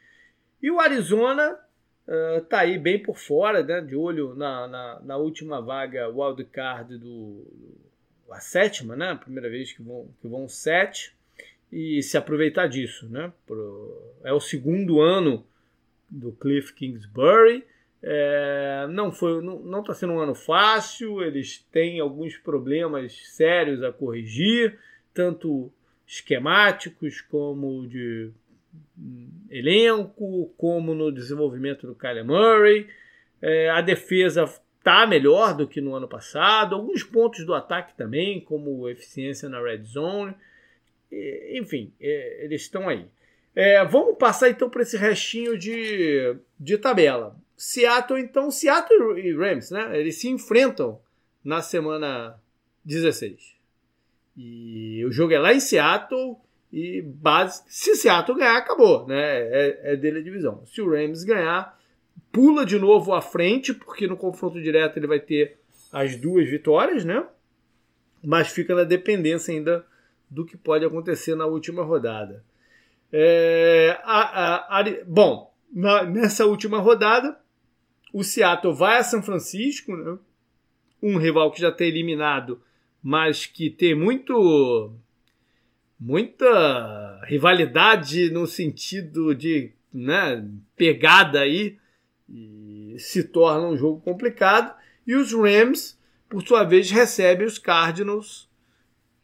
E 0.62 0.70
o 0.70 0.78
Arizona 0.78 1.58
uh, 2.06 2.46
aí 2.50 2.78
bem 2.78 3.02
por 3.02 3.16
fora, 3.16 3.62
né? 3.62 3.80
de 3.80 3.96
olho 3.96 4.34
na, 4.34 4.68
na, 4.68 5.00
na 5.00 5.16
última 5.16 5.62
vaga 5.62 6.08
wildcard 6.08 6.98
do, 6.98 7.46
a 8.30 8.40
sétima, 8.40 8.94
né? 8.94 9.12
A 9.12 9.16
primeira 9.16 9.48
vez 9.48 9.72
que 9.72 9.82
vão, 9.82 10.08
que 10.20 10.28
vão 10.28 10.46
sete, 10.48 11.16
e 11.72 12.02
se 12.02 12.16
aproveitar 12.16 12.66
disso. 12.66 13.08
Né? 13.08 13.32
É 14.24 14.32
o 14.32 14.40
segundo 14.40 15.00
ano 15.00 15.44
do 16.08 16.32
Cliff 16.32 16.72
Kingsbury. 16.72 17.64
É, 18.02 18.86
não 18.90 19.10
foi, 19.10 19.42
não 19.42 19.80
está 19.80 19.94
sendo 19.94 20.14
um 20.14 20.20
ano 20.20 20.34
fácil. 20.34 21.22
Eles 21.22 21.66
têm 21.72 22.00
alguns 22.00 22.36
problemas 22.36 23.16
sérios 23.30 23.82
a 23.82 23.92
corrigir, 23.92 24.78
tanto 25.12 25.72
esquemáticos 26.06 27.20
como 27.20 27.86
de 27.88 28.30
hum, 28.96 29.28
elenco, 29.50 30.54
como 30.56 30.94
no 30.94 31.10
desenvolvimento 31.10 31.86
do 31.86 31.94
Kyler 31.94 32.24
Murray. 32.24 32.86
É, 33.42 33.70
a 33.70 33.80
defesa 33.80 34.44
está 34.78 35.04
melhor 35.04 35.56
do 35.56 35.66
que 35.66 35.80
no 35.80 35.94
ano 35.96 36.06
passado. 36.06 36.76
Alguns 36.76 37.02
pontos 37.02 37.44
do 37.44 37.54
ataque 37.54 37.96
também, 37.96 38.40
como 38.40 38.88
eficiência 38.88 39.48
na 39.48 39.60
red 39.60 39.82
zone. 39.82 40.34
Enfim, 41.52 41.92
eles 42.00 42.62
estão 42.62 42.88
aí. 42.88 43.06
É, 43.54 43.82
vamos 43.84 44.18
passar 44.18 44.50
então 44.50 44.68
para 44.68 44.82
esse 44.82 44.96
restinho 44.96 45.58
de, 45.58 46.36
de 46.60 46.76
tabela. 46.76 47.36
Seattle, 47.56 48.20
então, 48.20 48.50
Seattle 48.50 49.18
e 49.18 49.34
Rams, 49.34 49.70
né? 49.70 49.98
Eles 49.98 50.16
se 50.16 50.28
enfrentam 50.28 51.00
na 51.42 51.62
semana 51.62 52.38
16. 52.84 53.56
E 54.36 55.02
o 55.06 55.10
jogo 55.10 55.32
é 55.32 55.38
lá 55.38 55.54
em 55.54 55.60
Seattle 55.60 56.36
e 56.70 57.00
base, 57.00 57.62
se 57.68 57.96
Seattle 57.96 58.36
ganhar, 58.36 58.58
acabou, 58.58 59.06
né? 59.06 59.16
É, 59.16 59.80
é 59.92 59.96
dele 59.96 60.18
a 60.18 60.22
divisão. 60.22 60.62
Se 60.66 60.82
o 60.82 60.90
Rams 60.90 61.24
ganhar, 61.24 61.80
pula 62.30 62.66
de 62.66 62.78
novo 62.78 63.14
à 63.14 63.22
frente, 63.22 63.72
porque 63.72 64.06
no 64.06 64.18
confronto 64.18 64.60
direto 64.60 64.98
ele 64.98 65.06
vai 65.06 65.20
ter 65.20 65.58
as 65.90 66.14
duas 66.16 66.46
vitórias, 66.46 67.06
né? 67.06 67.24
Mas 68.22 68.48
fica 68.48 68.74
na 68.74 68.84
dependência 68.84 69.54
ainda 69.54 69.86
do 70.30 70.44
que 70.44 70.56
pode 70.56 70.84
acontecer 70.84 71.34
na 71.34 71.46
última 71.46 71.82
rodada. 71.82 72.44
É, 73.12 73.98
a, 74.02 74.20
a, 74.20 74.80
a, 74.80 74.84
bom, 75.06 75.54
na, 75.72 76.04
nessa 76.04 76.46
última 76.46 76.78
rodada, 76.78 77.38
o 78.12 78.24
Seattle 78.24 78.74
vai 78.74 78.98
a 78.98 79.04
São 79.04 79.22
Francisco, 79.22 79.96
né? 79.96 80.18
um 81.02 81.18
rival 81.18 81.50
que 81.52 81.60
já 81.60 81.70
tem 81.70 81.88
eliminado, 81.88 82.60
mas 83.02 83.46
que 83.46 83.70
tem 83.70 83.94
muito 83.94 84.92
muita 85.98 87.20
rivalidade 87.24 88.30
no 88.30 88.46
sentido 88.46 89.34
de 89.34 89.72
né, 89.92 90.46
pegada 90.76 91.40
aí 91.40 91.78
e 92.28 92.96
se 92.98 93.24
torna 93.24 93.68
um 93.68 93.76
jogo 93.76 94.00
complicado. 94.00 94.74
E 95.06 95.14
os 95.14 95.32
Rams, 95.32 95.98
por 96.28 96.42
sua 96.46 96.64
vez, 96.64 96.90
recebem 96.90 97.46
os 97.46 97.58
Cardinals 97.58 98.48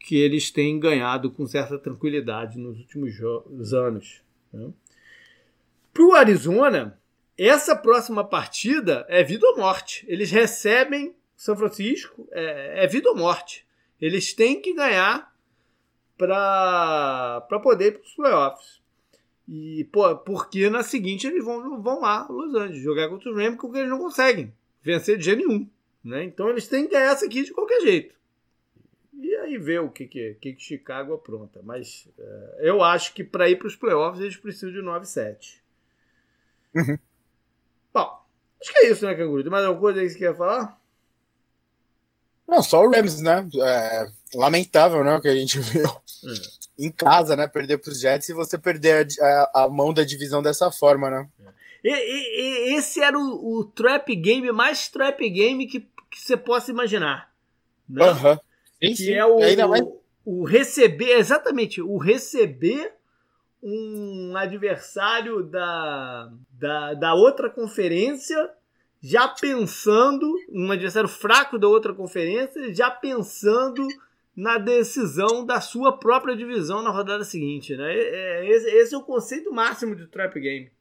que 0.03 0.17
eles 0.17 0.51
têm 0.51 0.77
ganhado 0.77 1.31
com 1.31 1.47
certa 1.47 1.79
tranquilidade 1.79 2.59
nos 2.59 2.77
últimos 2.77 3.73
anos. 3.73 4.21
Né? 4.51 4.69
Para 5.93 6.03
o 6.03 6.11
Arizona, 6.13 6.99
essa 7.37 7.73
próxima 7.73 8.21
partida 8.21 9.05
é 9.07 9.23
vida 9.23 9.47
ou 9.47 9.55
morte. 9.55 10.05
Eles 10.09 10.29
recebem 10.29 11.15
São 11.37 11.55
Francisco, 11.55 12.27
é, 12.31 12.83
é 12.83 12.87
vida 12.87 13.09
ou 13.09 13.15
morte. 13.15 13.65
Eles 13.99 14.33
têm 14.33 14.61
que 14.61 14.73
ganhar 14.73 15.33
para 16.17 17.47
poder 17.63 17.87
ir 17.87 17.91
para 17.93 18.01
os 18.01 18.13
playoffs. 18.13 18.81
E, 19.47 19.85
pô, 19.85 20.17
porque 20.17 20.69
na 20.69 20.83
seguinte 20.83 21.27
eles 21.27 21.45
vão, 21.45 21.81
vão 21.81 22.01
lá, 22.01 22.27
Los 22.29 22.53
Angeles, 22.53 22.83
jogar 22.83 23.07
contra 23.07 23.31
os 23.31 23.37
Rams, 23.37 23.57
porque 23.57 23.77
eles 23.77 23.89
não 23.89 23.99
conseguem 23.99 24.53
vencer 24.81 25.17
de 25.17 25.23
jeito 25.23 25.47
nenhum. 25.47 25.65
Né? 26.03 26.25
Então 26.25 26.49
eles 26.49 26.67
têm 26.67 26.87
que 26.87 26.91
ganhar 26.91 27.13
essa 27.13 27.25
aqui 27.25 27.43
de 27.43 27.53
qualquer 27.53 27.79
jeito 27.79 28.13
e 29.19 29.35
aí 29.35 29.57
ver 29.57 29.81
o 29.81 29.89
que, 29.89 30.07
que, 30.07 30.33
que 30.35 30.55
Chicago 30.57 31.13
apronta. 31.13 31.61
Mas 31.63 32.07
é, 32.17 32.69
eu 32.69 32.83
acho 32.83 33.13
que 33.13 33.23
para 33.23 33.49
ir 33.49 33.57
para 33.57 33.67
os 33.67 33.75
playoffs 33.75 34.21
eles 34.21 34.37
precisam 34.37 34.71
de 34.71 34.79
9-7. 34.79 35.59
Uhum. 36.75 36.97
Bom, 37.93 38.19
acho 38.61 38.71
que 38.71 38.79
é 38.79 38.89
isso, 38.89 39.05
né, 39.05 39.13
Canguru? 39.15 39.43
Tem 39.43 39.51
mais 39.51 39.65
alguma 39.65 39.81
coisa 39.81 39.99
aí 39.99 40.07
que 40.07 40.13
você 40.13 40.19
quer 40.19 40.35
falar? 40.35 40.79
Não, 42.47 42.61
só 42.61 42.83
o 42.83 42.89
Rams, 42.89 43.21
né? 43.21 43.47
É, 43.61 44.11
lamentável, 44.35 45.03
né? 45.03 45.15
O 45.15 45.21
que 45.21 45.27
a 45.27 45.35
gente 45.35 45.59
viu 45.61 45.85
uhum. 45.85 46.33
em 46.77 46.91
casa, 46.91 47.35
né? 47.35 47.47
Perder 47.47 47.77
para 47.77 47.91
os 47.91 47.99
Jets 47.99 48.29
e 48.29 48.33
você 48.33 48.57
perder 48.57 49.07
a, 49.19 49.63
a, 49.63 49.69
mão 49.69 49.93
da 49.93 50.03
divisão 50.03 50.41
dessa 50.41 50.71
forma, 50.71 51.09
né? 51.09 51.27
E, 51.83 51.89
e, 51.89 52.71
e 52.71 52.75
esse 52.75 53.01
era 53.01 53.17
o, 53.17 53.59
o, 53.59 53.65
trap 53.65 54.15
game 54.15 54.51
mais 54.51 54.87
trap 54.87 55.29
game 55.29 55.67
que, 55.67 55.81
que 56.09 56.19
você 56.19 56.37
possa 56.37 56.71
imaginar. 56.71 57.31
Né? 57.87 58.11
Uhum. 58.11 58.39
Sim, 58.87 58.93
que 58.93 59.13
é 59.13 59.25
o, 59.25 59.39
mais... 59.69 59.85
o 60.25 60.43
receber, 60.43 61.17
exatamente, 61.17 61.81
o 61.81 61.97
receber 61.97 62.93
um 63.61 64.35
adversário 64.35 65.43
da, 65.43 66.29
da, 66.51 66.93
da 66.93 67.13
outra 67.13 67.49
conferência 67.49 68.49
já 69.01 69.27
pensando, 69.27 70.33
um 70.49 70.71
adversário 70.71 71.09
fraco 71.09 71.59
da 71.59 71.67
outra 71.67 71.93
conferência, 71.93 72.73
já 72.73 72.89
pensando 72.89 73.85
na 74.35 74.57
decisão 74.57 75.45
da 75.45 75.59
sua 75.59 75.97
própria 75.97 76.35
divisão 76.35 76.81
na 76.81 76.89
rodada 76.89 77.25
seguinte. 77.25 77.75
Né? 77.75 77.93
É, 77.93 78.49
esse, 78.49 78.69
esse 78.69 78.95
é 78.95 78.97
o 78.97 79.03
conceito 79.03 79.51
máximo 79.51 79.93
de 79.93 80.07
trap 80.07 80.39
game. 80.39 80.71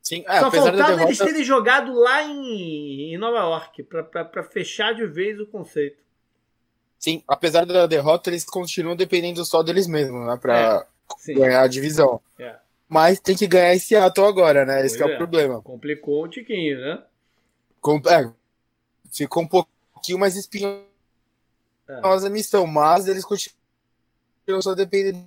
Sim, 0.00 0.22
é, 0.28 0.38
Só 0.38 0.50
faltava 0.50 0.76
derrota... 0.76 1.02
eles 1.02 1.18
terem 1.18 1.42
jogado 1.42 1.92
lá 1.92 2.22
em, 2.22 3.14
em 3.14 3.18
Nova 3.18 3.38
York 3.38 3.82
para 3.82 4.44
fechar 4.44 4.94
de 4.94 5.04
vez 5.06 5.40
o 5.40 5.46
conceito. 5.46 6.03
Sim, 7.04 7.22
apesar 7.28 7.66
da 7.66 7.86
derrota, 7.86 8.30
eles 8.30 8.46
continuam 8.46 8.96
dependendo 8.96 9.44
só 9.44 9.62
deles 9.62 9.86
mesmos, 9.86 10.26
né? 10.26 10.38
Pra 10.40 10.86
é, 11.28 11.34
ganhar 11.34 11.60
a 11.60 11.68
divisão. 11.68 12.18
É. 12.38 12.56
Mas 12.88 13.20
tem 13.20 13.36
que 13.36 13.46
ganhar 13.46 13.74
esse 13.74 13.94
ato 13.94 14.24
agora, 14.24 14.64
né? 14.64 14.86
Esse 14.86 15.02
é, 15.02 15.06
é, 15.06 15.14
o 15.14 15.18
problema. 15.18 15.60
Complicou 15.60 16.24
um 16.24 16.28
tiquinho, 16.30 16.80
né? 16.80 17.02
Com, 17.78 18.00
é, 18.08 18.32
ficou 19.12 19.42
um 19.42 19.46
pouquinho 19.46 20.18
mais 20.18 20.34
espinhosa 20.34 20.86
é. 21.90 22.26
a 22.26 22.30
missão, 22.30 22.66
mas 22.66 23.06
eles 23.06 23.26
continuam 23.26 24.62
só 24.62 24.74
dependendo 24.74 25.18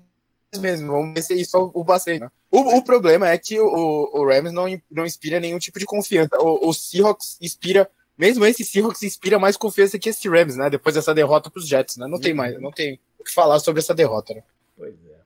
deles 0.51 0.59
mesmos. 0.59 0.89
Vamos 0.89 1.13
ver 1.13 1.21
se 1.21 1.39
isso 1.39 1.71
o 1.75 1.83
bastante. 1.83 2.21
Né? 2.21 2.31
O, 2.49 2.77
o, 2.77 2.83
problema 2.83 3.29
é 3.29 3.37
que 3.37 3.59
o, 3.59 4.09
o 4.13 4.25
Rams 4.25 4.51
não, 4.51 4.65
não 4.89 5.05
inspira 5.05 5.39
nenhum 5.39 5.59
tipo 5.59 5.77
de 5.77 5.85
confiança. 5.85 6.35
O, 6.39 6.69
o 6.69 6.73
Seahawks 6.73 7.37
inspira 7.39 7.87
mesmo 8.17 8.45
esse 8.45 8.63
Seahawks 8.63 9.03
inspira 9.03 9.37
mais 9.37 9.55
confiança 9.55 9.99
que 9.99 10.09
esse 10.09 10.27
Rams, 10.27 10.57
né? 10.57 10.69
Depois 10.69 10.95
dessa 10.95 11.13
derrota 11.13 11.49
para 11.49 11.59
os 11.59 11.67
Jets, 11.67 11.97
né? 11.97 12.07
Não 12.07 12.19
tem 12.19 12.31
uhum. 12.31 12.37
mais, 12.37 12.61
não 12.61 12.71
tem 12.71 12.99
o 13.19 13.23
que 13.23 13.33
falar 13.33 13.59
sobre 13.59 13.79
essa 13.79 13.93
derrota, 13.93 14.33
né? 14.33 14.43
Pois 14.75 14.95
é. 15.05 15.17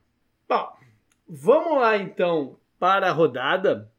Bom, 0.48 0.74
vamos 1.28 1.78
lá 1.80 1.98
então 1.98 2.58
para 2.80 3.10
a 3.10 3.12
rodada. 3.12 3.90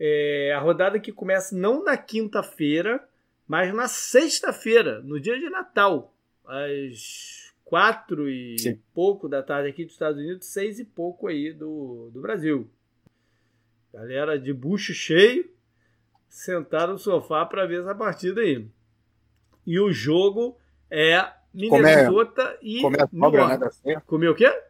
É, 0.00 0.52
a 0.56 0.58
rodada 0.58 0.98
que 0.98 1.12
começa 1.12 1.54
não 1.54 1.84
na 1.84 1.96
quinta-feira, 1.96 3.06
mas 3.46 3.72
na 3.72 3.86
sexta-feira, 3.86 5.00
no 5.00 5.20
dia 5.20 5.38
de 5.38 5.48
Natal, 5.48 6.12
às 6.44 7.52
quatro 7.64 8.28
e 8.28 8.58
Sim. 8.58 8.80
pouco 8.92 9.28
da 9.28 9.42
tarde 9.42 9.68
aqui 9.68 9.84
dos 9.84 9.94
Estados 9.94 10.20
Unidos, 10.20 10.46
seis 10.46 10.78
e 10.78 10.84
pouco 10.84 11.28
aí 11.28 11.52
do, 11.52 12.10
do 12.12 12.20
Brasil. 12.20 12.68
Galera 13.92 14.38
de 14.38 14.52
bucho 14.52 14.92
cheio, 14.92 15.48
sentar 16.34 16.88
no 16.88 16.98
sofá 16.98 17.46
para 17.46 17.64
ver 17.64 17.82
essa 17.82 17.94
partida 17.94 18.40
aí. 18.40 18.66
E 19.64 19.78
o 19.78 19.92
jogo 19.92 20.58
é 20.90 21.32
Minnesota 21.54 22.58
e 22.60 22.80
comer 22.80 23.02
a 23.02 23.06
sobra, 23.06 23.46
né, 23.46 23.56
da 23.56 23.70
ceia. 23.70 24.00
Comer 24.00 24.28
o 24.28 24.34
quê? 24.34 24.62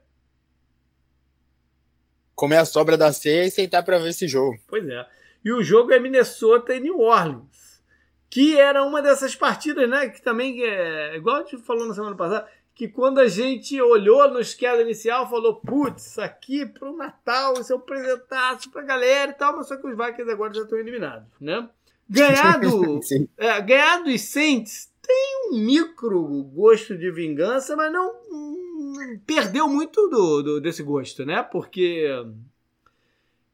Comer 2.35 2.59
a 2.59 2.67
sobra 2.67 2.99
da 2.99 3.11
ceia 3.15 3.47
e 3.47 3.51
sentar 3.51 3.83
para 3.83 3.99
ver 3.99 4.11
esse 4.11 4.29
jogo. 4.29 4.59
Pois 4.69 4.87
é. 4.87 5.07
E 5.43 5.51
o 5.53 5.63
jogo 5.63 5.91
é 5.91 5.99
Minnesota 5.99 6.75
e 6.75 6.81
New 6.81 7.01
Orleans, 7.01 7.83
que 8.29 8.61
era 8.61 8.85
uma 8.85 9.01
dessas 9.01 9.35
partidas, 9.35 9.89
né, 9.89 10.11
que 10.11 10.21
também 10.21 10.63
é 10.63 11.17
igual 11.17 11.37
a 11.37 11.45
gente 11.45 11.57
falou 11.65 11.89
na 11.89 11.95
semana 11.95 12.15
passada, 12.15 12.47
que 12.75 12.89
quando 12.89 13.19
a 13.19 13.29
gente 13.29 13.81
olhou 13.81 14.29
no 14.31 14.41
esquema 14.41 14.83
inicial, 14.83 15.31
falou, 15.31 15.55
putz, 15.57 16.07
isso 16.07 16.21
aqui 16.21 16.67
pro 16.67 16.97
Natal, 16.97 17.55
isso 17.55 17.73
é 17.73 17.77
um 17.77 17.81
presentaço 17.81 18.71
pra 18.71 18.83
galera 18.83 19.31
e 19.31 19.35
tal, 19.35 19.57
mas 19.57 19.69
só 19.69 19.77
que 19.77 19.87
os 19.87 19.97
Vikings 19.97 20.31
agora 20.31 20.53
já 20.53 20.63
estão 20.63 20.79
eliminados, 20.79 21.29
né? 21.41 21.69
Ganhar, 22.09 22.59
do, 22.59 23.01
é, 23.39 23.61
ganhar 23.61 24.03
dos 24.03 24.21
Saints 24.23 24.93
tem 25.01 25.51
um 25.51 25.59
micro 25.59 26.43
gosto 26.55 26.99
de 26.99 27.11
vingança, 27.13 27.77
mas 27.77 27.93
não 27.93 28.13
hum, 28.31 29.21
perdeu 29.25 29.69
muito 29.69 30.09
do, 30.09 30.43
do, 30.43 30.61
desse 30.61 30.83
gosto, 30.83 31.25
né? 31.25 31.43
Porque 31.43 32.09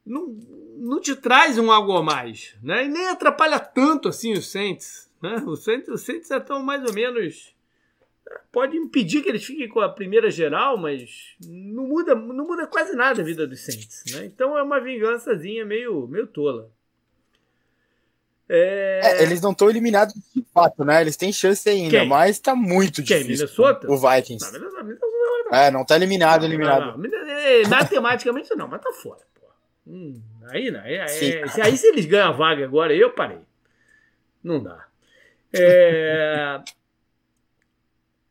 não, 0.05 0.35
não 0.79 1.01
te 1.01 1.15
traz 1.15 1.59
um 1.59 1.71
algo 1.71 1.93
a 1.93 2.03
mais, 2.03 2.57
né? 2.63 2.87
E 2.87 2.89
nem 2.89 3.09
atrapalha 3.09 3.59
tanto 3.59 4.09
assim 4.09 4.33
os 4.33 4.51
Saints, 4.51 5.11
né? 5.23 5.43
Os 5.47 5.63
Saints, 5.63 5.89
os 5.89 6.01
Saints 6.01 6.31
estão 6.31 6.63
mais 6.63 6.83
ou 6.85 6.95
menos 6.95 7.55
pode 8.53 8.77
impedir 8.77 9.23
que 9.23 9.29
eles 9.29 9.45
fiquem 9.45 9.69
com 9.69 9.81
a 9.81 9.89
primeira 9.89 10.31
geral, 10.31 10.77
mas 10.77 11.37
não 11.47 11.87
muda, 11.87 12.15
não 12.15 12.47
muda 12.47 12.67
quase 12.67 12.95
nada 12.95 13.21
a 13.21 13.25
vida 13.25 13.47
dos 13.47 13.61
Saints, 13.61 14.03
né? 14.13 14.25
Então 14.25 14.57
é 14.57 14.63
uma 14.63 14.81
vingançazinha 14.81 15.65
meio, 15.65 16.07
meio 16.09 16.27
tola. 16.27 16.71
É... 18.49 19.01
É, 19.05 19.23
eles 19.23 19.41
não 19.41 19.53
estão 19.53 19.71
eliminados 19.71 20.13
de 20.35 20.45
fato, 20.53 20.85
né? 20.85 21.01
Eles 21.01 21.17
têm 21.17 21.33
chance 21.33 21.69
ainda, 21.69 22.01
Quem? 22.01 22.09
mas 22.09 22.39
tá 22.41 22.55
muito 22.55 22.97
Quem? 23.05 23.19
difícil. 23.19 23.47
Minnesota? 23.47 23.91
O 23.91 23.97
Vikings. 23.97 24.53
Não, 24.53 24.85
Minnesota, 24.85 25.57
É, 25.57 25.71
não 25.71 25.85
tá 25.85 25.95
eliminado, 25.95 26.45
eliminado. 26.45 26.99
Não, 26.99 27.09
não. 27.09 27.29
É, 27.29 27.67
matematicamente 27.69 28.53
não, 28.57 28.67
mas 28.67 28.81
tá 28.81 28.93
fora. 28.93 29.21
Hum, 29.87 30.21
aí 30.49 30.71
não. 30.71 30.81
É, 30.81 30.97
é, 30.97 31.45
aí 31.63 31.77
se 31.77 31.87
eles 31.87 32.07
ganham 32.07 32.29
a 32.29 32.33
vaga 32.33 32.65
agora, 32.65 32.95
eu 32.95 33.11
parei. 33.13 33.39
Não 34.43 34.63
dá. 34.63 34.87
É, 35.53 36.61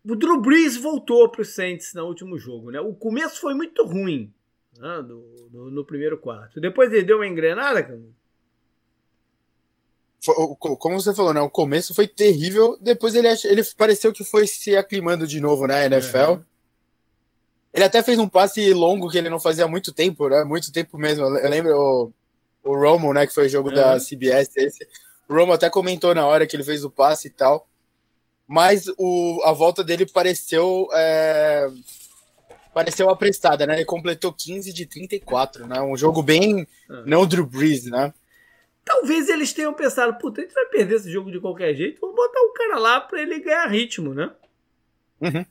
o 0.06 0.16
Drew 0.16 0.40
Brees 0.40 0.78
voltou 0.78 1.30
para 1.30 1.42
o 1.42 1.46
Saints 1.46 1.94
no 1.94 2.06
último 2.06 2.38
jogo. 2.38 2.72
Né? 2.72 2.80
O 2.80 2.94
começo 2.94 3.42
foi 3.42 3.54
muito 3.54 3.84
ruim 3.86 4.34
né? 4.78 5.02
do, 5.02 5.50
do, 5.50 5.72
no 5.72 5.86
primeiro 5.86 6.18
quarto. 6.18 6.60
Depois 6.60 6.92
ele 6.92 7.04
deu 7.04 7.18
uma 7.18 7.28
engrenada, 7.28 7.84
cara. 7.84 8.02
Como 10.78 11.00
você 11.00 11.14
falou, 11.14 11.34
né? 11.34 11.40
O 11.40 11.50
começo 11.50 11.94
foi 11.94 12.06
terrível. 12.06 12.78
Depois 12.82 13.16
ele, 13.16 13.28
ele 13.46 13.64
pareceu 13.78 14.12
que 14.12 14.24
foi 14.24 14.48
se 14.48 14.76
aclimando 14.76 15.26
de 15.26 15.40
novo 15.40 15.66
na 15.66 15.86
NFL. 15.86 16.42
Ele 17.74 17.84
até 17.86 18.04
fez 18.04 18.20
um 18.20 18.28
passe 18.28 18.74
longo 18.74 19.10
que 19.10 19.18
ele 19.18 19.30
não 19.30 19.40
fazia 19.40 19.64
há 19.64 19.68
muito 19.68 19.94
tempo, 19.94 20.28
né? 20.28 20.44
Muito 20.44 20.74
tempo 20.74 20.98
mesmo. 20.98 21.24
Eu 21.24 21.50
lembro 21.50 21.74
o, 21.74 22.14
o 22.64 22.76
Romo, 22.76 23.14
né? 23.14 23.26
Que 23.26 23.34
foi 23.34 23.46
o 23.46 23.50
jogo 23.50 23.72
da 23.72 23.98
CBS. 23.98 24.50
Esse. 24.58 24.88
O 25.30 25.34
Romo 25.34 25.54
até 25.54 25.70
comentou 25.70 26.14
na 26.14 26.28
hora 26.28 26.46
que 26.46 26.56
ele 26.56 26.66
fez 26.66 26.84
o 26.84 26.90
passe 26.90 27.30
e 27.30 27.32
tal 27.32 27.69
mas 28.50 28.92
o, 28.98 29.44
a 29.46 29.52
volta 29.52 29.84
dele 29.84 30.08
pareceu 30.08 30.90
é, 30.92 31.70
pareceu 32.74 33.08
aprestada, 33.08 33.68
né? 33.68 33.76
Ele 33.76 33.86
completou 33.86 34.34
15 34.34 34.74
de 34.74 34.88
34, 34.88 35.68
né? 35.68 35.80
Um 35.82 35.96
jogo 35.96 36.24
bem 36.24 36.68
ah. 36.90 37.04
não 37.06 37.28
Drew 37.28 37.46
Brees, 37.46 37.86
né? 37.86 38.12
Talvez 38.84 39.30
eles 39.30 39.54
tenham 39.54 39.72
pensado, 39.72 40.18
puta, 40.18 40.42
a 40.42 40.44
gente 40.44 40.54
vai 40.56 40.66
perder 40.66 40.96
esse 40.96 41.12
jogo 41.12 41.32
de 41.32 41.40
qualquer 41.40 41.76
jeito, 41.76 42.02
vamos 42.02 42.16
botar 42.16 42.42
o 42.42 42.54
cara 42.54 42.80
lá 42.80 43.00
para 43.00 43.22
ele 43.22 43.40
ganhar 43.40 43.68
ritmo, 43.68 44.16
né? 44.16 44.32
Uhum. 45.22 45.46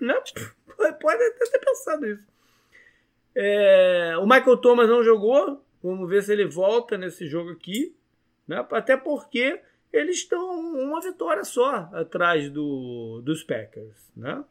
Né? 0.00 0.14
Pode 1.00 1.24
até 1.24 1.46
ter 1.46 1.58
pensado 1.58 2.06
isso. 2.06 2.22
É, 3.34 4.14
o 4.20 4.22
Michael 4.24 4.56
Thomas 4.58 4.88
não 4.88 5.02
jogou, 5.02 5.60
vamos 5.82 6.08
ver 6.08 6.22
se 6.22 6.32
ele 6.32 6.46
volta 6.46 6.96
nesse 6.96 7.26
jogo 7.26 7.50
aqui, 7.50 7.92
né? 8.46 8.64
Até 8.70 8.96
porque 8.96 9.60
eles 9.96 10.16
estão 10.16 10.44
uma 10.74 11.00
vitória 11.00 11.44
só 11.44 11.88
atrás 11.92 12.50
do, 12.50 13.20
dos 13.24 13.42
Packers, 13.42 13.96
né? 14.16 14.44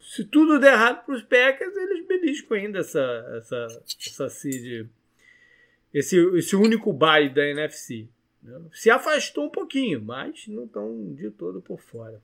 Se 0.00 0.24
tudo 0.24 0.58
der 0.58 0.74
errado 0.74 1.04
para 1.06 1.14
os 1.14 1.22
Packers, 1.22 1.74
eles 1.74 2.06
beliscam 2.06 2.56
ainda 2.56 2.80
essa, 2.80 3.00
essa, 3.38 3.82
essa 4.06 4.28
seed, 4.28 4.86
esse, 5.92 6.18
esse 6.36 6.54
único 6.54 6.92
bye 6.92 7.30
da 7.30 7.46
NFC. 7.46 8.08
Né? 8.42 8.60
Se 8.72 8.90
afastou 8.90 9.46
um 9.46 9.50
pouquinho, 9.50 10.02
mas 10.02 10.46
não 10.48 10.64
estão 10.64 11.14
de 11.14 11.30
todo 11.30 11.62
por 11.62 11.80
fora. 11.80 12.20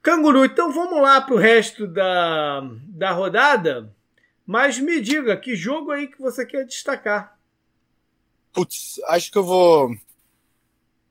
Canguru, 0.00 0.44
então 0.44 0.72
vamos 0.72 1.02
lá 1.02 1.20
para 1.20 1.34
o 1.34 1.38
resto 1.38 1.86
da, 1.86 2.60
da 2.88 3.10
rodada. 3.10 3.92
Mas 4.46 4.78
me 4.78 5.00
diga, 5.00 5.36
que 5.36 5.56
jogo 5.56 5.90
aí 5.90 6.06
que 6.06 6.20
você 6.20 6.46
quer 6.46 6.64
destacar? 6.64 7.35
Putz, 8.56 8.98
acho 9.08 9.30
que 9.30 9.36
eu 9.36 9.44
vou. 9.44 9.94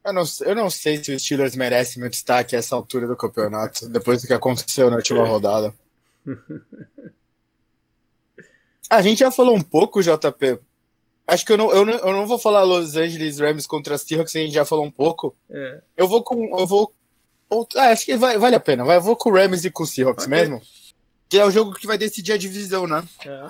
Eu 0.04 0.14
não, 0.14 0.24
eu 0.42 0.56
não 0.56 0.68
sei 0.68 1.04
se 1.04 1.12
o 1.12 1.20
Steelers 1.20 1.56
merece 1.56 2.00
meu 2.00 2.10
destaque 2.10 2.56
a 2.56 2.60
essa 2.60 2.76
altura 2.76 3.06
do 3.06 3.16
campeonato, 3.16 3.88
depois 3.88 4.20
do 4.24 4.28
que 4.28 4.34
aconteceu 4.34 4.90
na 4.90 4.96
última 4.96 5.24
rodada. 5.28 5.72
A 8.90 9.02
gente 9.02 9.20
já 9.20 9.32
falou 9.32 9.56
um 9.56 9.62
pouco, 9.62 10.02
JP. 10.02 10.60
Acho 11.28 11.46
que 11.46 11.52
eu 11.52 11.58
não, 11.58 11.72
eu 11.72 11.86
não, 11.86 11.94
eu 11.94 12.14
não 12.14 12.28
vou 12.28 12.38
falar 12.38 12.64
Los 12.64 12.96
Angeles 12.96 13.40
Rams 13.40 13.66
contra 13.66 13.98
Seahawks, 13.98 14.36
a 14.36 14.40
gente 14.40 14.54
já 14.54 14.64
falou 14.64 14.86
um 14.86 14.92
pouco. 14.92 15.36
É. 15.50 15.82
Eu 15.98 16.08
vou 16.08 16.24
com. 16.24 16.60
Eu 16.60 16.68
vou. 16.68 16.94
Ah, 17.76 17.90
acho 17.90 18.06
que 18.06 18.16
vai, 18.16 18.38
vale 18.38 18.56
a 18.56 18.60
pena. 18.60 18.84
Vai, 18.84 18.98
eu 18.98 19.02
vou 19.02 19.16
com 19.16 19.30
o 19.30 19.34
Rams 19.34 19.66
e 19.66 19.72
com 19.72 19.84
o 19.84 19.88
Seahawks 19.88 20.26
okay. 20.26 20.38
mesmo. 20.38 20.62
Que 21.28 21.40
é 21.40 21.46
o 21.46 21.50
jogo 21.50 21.74
que 21.74 21.88
vai 21.88 21.98
decidir 21.98 22.34
a 22.34 22.38
divisão, 22.38 22.86
né? 22.86 23.04
É. 23.26 23.50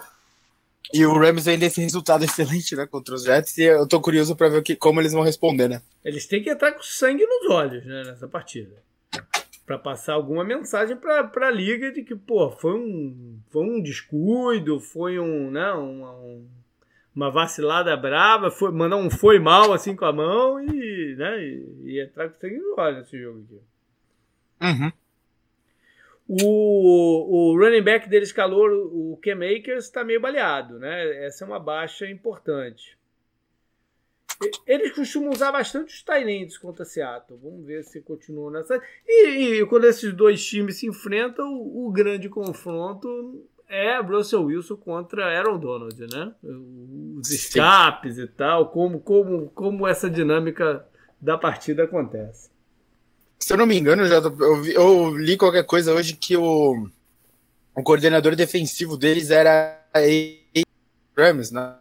E 0.94 1.06
o 1.06 1.14
Rams 1.18 1.46
vem 1.46 1.58
desse 1.58 1.82
resultado 1.82 2.24
excelente, 2.26 2.76
né, 2.76 2.86
contra 2.86 3.16
os 3.16 3.24
Jets, 3.24 3.58
e 3.58 3.64
eu 3.64 3.88
tô 3.88 4.00
curioso 4.00 4.36
para 4.36 4.50
ver 4.50 4.64
que, 4.64 4.76
como 4.76 5.02
eles 5.02 5.14
vão 5.14 5.24
responder, 5.24 5.68
né? 5.68 5.82
Eles 6.04 6.26
têm 6.26 6.44
que 6.44 6.50
entrar 6.50 6.72
com 6.72 6.84
sangue 6.84 7.26
nos 7.26 7.50
olhos, 7.52 7.86
né, 7.86 8.04
nessa 8.06 8.28
partida. 8.28 8.84
para 9.66 9.78
passar 9.80 10.14
alguma 10.14 10.44
mensagem 10.44 10.96
pra, 10.96 11.24
pra 11.24 11.50
liga 11.50 11.92
de 11.92 12.04
que, 12.04 12.16
pô, 12.16 12.52
foi 12.52 12.74
um, 12.74 13.40
foi 13.50 13.64
um 13.64 13.82
descuido, 13.82 14.80
foi 14.80 15.20
um, 15.20 15.50
né, 15.52 15.74
um, 15.74 16.46
uma 17.16 17.32
vacilada 17.32 17.96
brava, 17.96 18.52
foi, 18.52 18.72
mandar 18.72 18.98
um 18.98 19.10
foi 19.10 19.40
mal 19.40 19.74
assim 19.74 19.96
com 19.96 20.06
a 20.06 20.14
mão 20.14 20.60
e, 20.60 21.16
né, 21.16 21.44
e, 21.44 21.82
e 21.86 22.02
entrar 22.02 22.30
com 22.30 22.40
sangue 22.40 22.58
nos 22.58 22.78
olhos 22.78 23.00
nesse 23.00 23.20
jogo 23.20 23.44
aqui. 23.44 23.62
Uhum. 24.62 24.92
O, 26.28 27.52
o 27.52 27.58
running 27.58 27.84
back 27.84 28.10
deles, 28.10 28.32
calor, 28.32 28.72
o 28.72 29.20
Cam 29.22 29.40
Akers, 29.46 29.86
está 29.86 30.04
meio 30.04 30.20
baleado, 30.20 30.80
né? 30.80 31.26
Essa 31.26 31.46
é 31.46 31.48
uma 31.48 31.60
baixa 31.60 32.10
importante. 32.10 32.98
Eles 34.66 34.92
costumam 34.92 35.30
usar 35.30 35.52
bastante 35.52 35.94
os 35.94 36.04
Tyrants 36.04 36.58
contra 36.58 36.84
Seattle. 36.84 37.40
Vamos 37.42 37.66
ver 37.66 37.84
se 37.84 38.02
continua 38.02 38.52
nessa. 38.52 38.82
E, 39.08 39.62
e, 39.62 39.66
quando 39.66 39.86
esses 39.86 40.14
dois 40.14 40.44
times 40.46 40.78
se 40.80 40.88
enfrentam, 40.88 41.54
o, 41.54 41.88
o, 41.88 41.92
grande 41.92 42.28
confronto 42.28 43.48
é 43.70 43.98
Russell 44.00 44.44
Wilson 44.44 44.76
contra 44.78 45.26
Aaron 45.26 45.58
Donald, 45.58 46.00
né? 46.08 46.34
Os 47.18 47.32
escapes 47.32 48.16
Sim. 48.16 48.24
e 48.24 48.28
tal, 48.28 48.70
como, 48.72 49.00
como, 49.00 49.50
como 49.52 49.88
essa 49.88 50.10
dinâmica 50.10 50.86
da 51.22 51.38
partida 51.38 51.84
acontece. 51.84 52.55
Se 53.40 53.54
eu 53.54 53.58
não 53.58 53.66
me 53.66 53.78
engano, 53.78 54.08
já 54.08 54.16
eu, 54.16 54.66
eu, 54.66 55.18
li 55.18 55.38
qualquer 55.38 55.64
coisa 55.64 55.94
hoje 55.94 56.16
que 56.16 56.36
o, 56.36 56.90
o 57.76 57.84
coordenador 57.84 58.36
defensivo 58.36 58.98
deles 58.98 59.30
era 59.30 59.82
a 59.94 60.00
Rams, 61.18 61.52
né? 61.52 61.76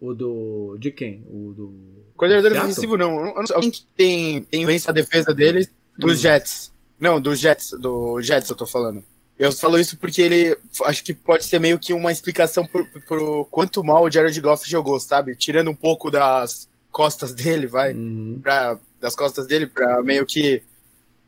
O 0.00 0.14
do. 0.14 0.76
De 0.78 0.90
quem? 0.90 1.24
O 1.30 1.52
do. 1.52 1.74
Coordenador 2.16 2.52
defensivo 2.52 2.96
não. 2.96 3.34
Alguém 3.54 3.70
que 3.70 3.84
tem, 3.96 4.42
tem 4.42 4.64
a 4.64 4.92
defesa 4.92 5.32
deles 5.32 5.70
dos 5.96 6.18
hum. 6.18 6.22
Jets. 6.22 6.72
Não, 6.98 7.20
dos 7.20 7.38
Jets. 7.38 7.70
Do 7.72 8.20
Jets 8.20 8.50
eu 8.50 8.56
tô 8.56 8.66
falando. 8.66 9.02
Eu 9.38 9.52
falo 9.52 9.78
isso 9.78 9.96
porque 9.98 10.22
ele. 10.22 10.56
Acho 10.84 11.04
que 11.04 11.12
pode 11.12 11.44
ser 11.44 11.58
meio 11.58 11.78
que 11.78 11.92
uma 11.92 12.10
explicação 12.10 12.66
por, 12.66 12.86
por 13.06 13.44
quanto 13.46 13.84
mal 13.84 14.04
o 14.04 14.10
Jared 14.10 14.38
Goff 14.40 14.68
jogou, 14.68 14.98
sabe? 14.98 15.36
Tirando 15.36 15.70
um 15.70 15.74
pouco 15.74 16.10
das 16.10 16.68
costas 16.90 17.34
dele, 17.34 17.66
vai. 17.66 17.92
Uhum. 17.92 18.40
Pra, 18.42 18.78
das 19.00 19.14
costas 19.14 19.46
dele, 19.46 19.66
pra 19.66 20.02
meio 20.02 20.24
que 20.24 20.62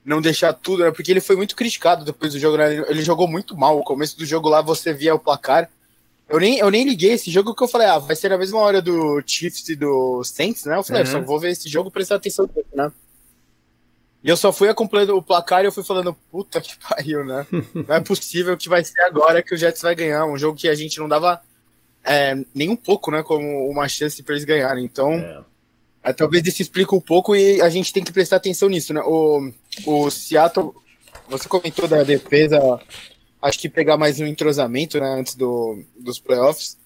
não 0.08 0.22
deixar 0.22 0.54
tudo, 0.54 0.82
né? 0.82 0.90
Porque 0.90 1.10
ele 1.10 1.20
foi 1.20 1.36
muito 1.36 1.54
criticado 1.54 2.02
depois 2.02 2.32
do 2.32 2.38
jogo, 2.38 2.56
né? 2.56 2.76
Ele 2.88 3.02
jogou 3.02 3.28
muito 3.28 3.54
mal. 3.54 3.78
O 3.78 3.84
começo 3.84 4.18
do 4.18 4.24
jogo 4.24 4.48
lá 4.48 4.62
você 4.62 4.92
via 4.92 5.14
o 5.14 5.18
placar. 5.18 5.70
Eu 6.26 6.40
nem, 6.40 6.58
eu 6.58 6.70
nem 6.70 6.84
liguei 6.84 7.12
esse 7.12 7.30
jogo 7.30 7.54
que 7.54 7.62
eu 7.62 7.68
falei, 7.68 7.86
ah, 7.86 7.98
vai 7.98 8.16
ser 8.16 8.32
a 8.32 8.38
mesma 8.38 8.58
hora 8.58 8.80
do 8.80 9.22
Chiefs 9.26 9.68
e 9.68 9.76
do 9.76 10.24
Saints, 10.24 10.64
né? 10.64 10.76
Eu 10.76 10.82
falei, 10.82 11.02
uhum. 11.02 11.10
só 11.12 11.20
vou 11.20 11.38
ver 11.38 11.50
esse 11.50 11.68
jogo 11.68 11.90
e 11.90 11.92
prestar 11.92 12.16
atenção, 12.16 12.48
né? 12.74 12.90
E 14.24 14.28
eu 14.28 14.36
só 14.36 14.52
fui 14.52 14.68
acompanhando 14.68 15.16
o 15.16 15.22
placar 15.22 15.62
e 15.62 15.66
eu 15.66 15.72
fui 15.72 15.84
falando, 15.84 16.14
puta 16.30 16.60
que 16.60 16.74
pariu, 16.88 17.24
né? 17.24 17.46
Não 17.74 17.94
é 17.94 18.00
possível 18.00 18.56
que 18.56 18.68
vai 18.68 18.82
ser 18.82 19.00
agora 19.02 19.42
que 19.42 19.54
o 19.54 19.58
Jets 19.58 19.82
vai 19.82 19.94
ganhar. 19.94 20.24
Um 20.24 20.38
jogo 20.38 20.58
que 20.58 20.68
a 20.68 20.74
gente 20.74 20.98
não 20.98 21.08
dava 21.08 21.40
é, 22.02 22.34
nem 22.54 22.70
um 22.70 22.76
pouco, 22.76 23.10
né? 23.10 23.22
Como 23.22 23.68
uma 23.68 23.86
chance 23.88 24.22
para 24.22 24.34
eles 24.34 24.44
ganharem. 24.44 24.84
Então, 24.84 25.12
é. 25.12 25.42
É, 26.02 26.12
talvez 26.12 26.46
isso 26.46 26.62
explique 26.62 26.94
um 26.94 27.00
pouco 27.00 27.34
e 27.34 27.60
a 27.60 27.68
gente 27.68 27.92
tem 27.92 28.02
que 28.02 28.12
prestar 28.12 28.36
atenção 28.36 28.68
nisso, 28.68 28.94
né? 28.94 29.00
O, 29.04 29.52
o 29.86 30.10
Seattle, 30.10 30.72
você 31.28 31.48
comentou 31.48 31.86
da 31.86 32.02
defesa, 32.02 32.58
acho 33.42 33.58
que 33.58 33.68
pegar 33.68 33.96
mais 33.96 34.20
um 34.20 34.26
entrosamento, 34.26 34.98
né, 34.98 35.16
antes 35.18 35.34
do, 35.34 35.82
dos 35.98 36.18
playoffs. 36.18 36.76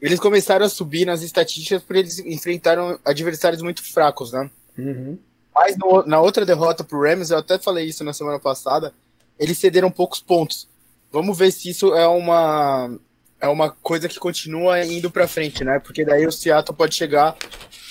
Eles 0.00 0.20
começaram 0.20 0.64
a 0.64 0.68
subir 0.68 1.04
nas 1.04 1.22
estatísticas 1.22 1.82
porque 1.82 2.00
eles 2.00 2.18
enfrentaram 2.20 2.98
adversários 3.04 3.62
muito 3.62 3.82
fracos, 3.82 4.32
né? 4.32 4.48
Uhum. 4.76 5.18
Mas 5.52 5.76
no, 5.76 6.06
na 6.06 6.20
outra 6.20 6.46
derrota 6.46 6.84
pro 6.84 7.02
Rams, 7.02 7.30
eu 7.30 7.38
até 7.38 7.58
falei 7.58 7.86
isso 7.86 8.04
na 8.04 8.12
semana 8.12 8.38
passada, 8.38 8.94
eles 9.38 9.58
cederam 9.58 9.90
poucos 9.90 10.20
pontos. 10.20 10.68
Vamos 11.10 11.36
ver 11.36 11.50
se 11.50 11.70
isso 11.70 11.94
é 11.94 12.06
uma 12.06 12.96
é 13.40 13.48
uma 13.48 13.70
coisa 13.70 14.08
que 14.08 14.18
continua 14.18 14.84
indo 14.84 15.10
para 15.10 15.28
frente, 15.28 15.64
né? 15.64 15.78
Porque 15.78 16.04
daí 16.04 16.26
o 16.26 16.32
Seattle 16.32 16.76
pode 16.76 16.94
chegar 16.94 17.36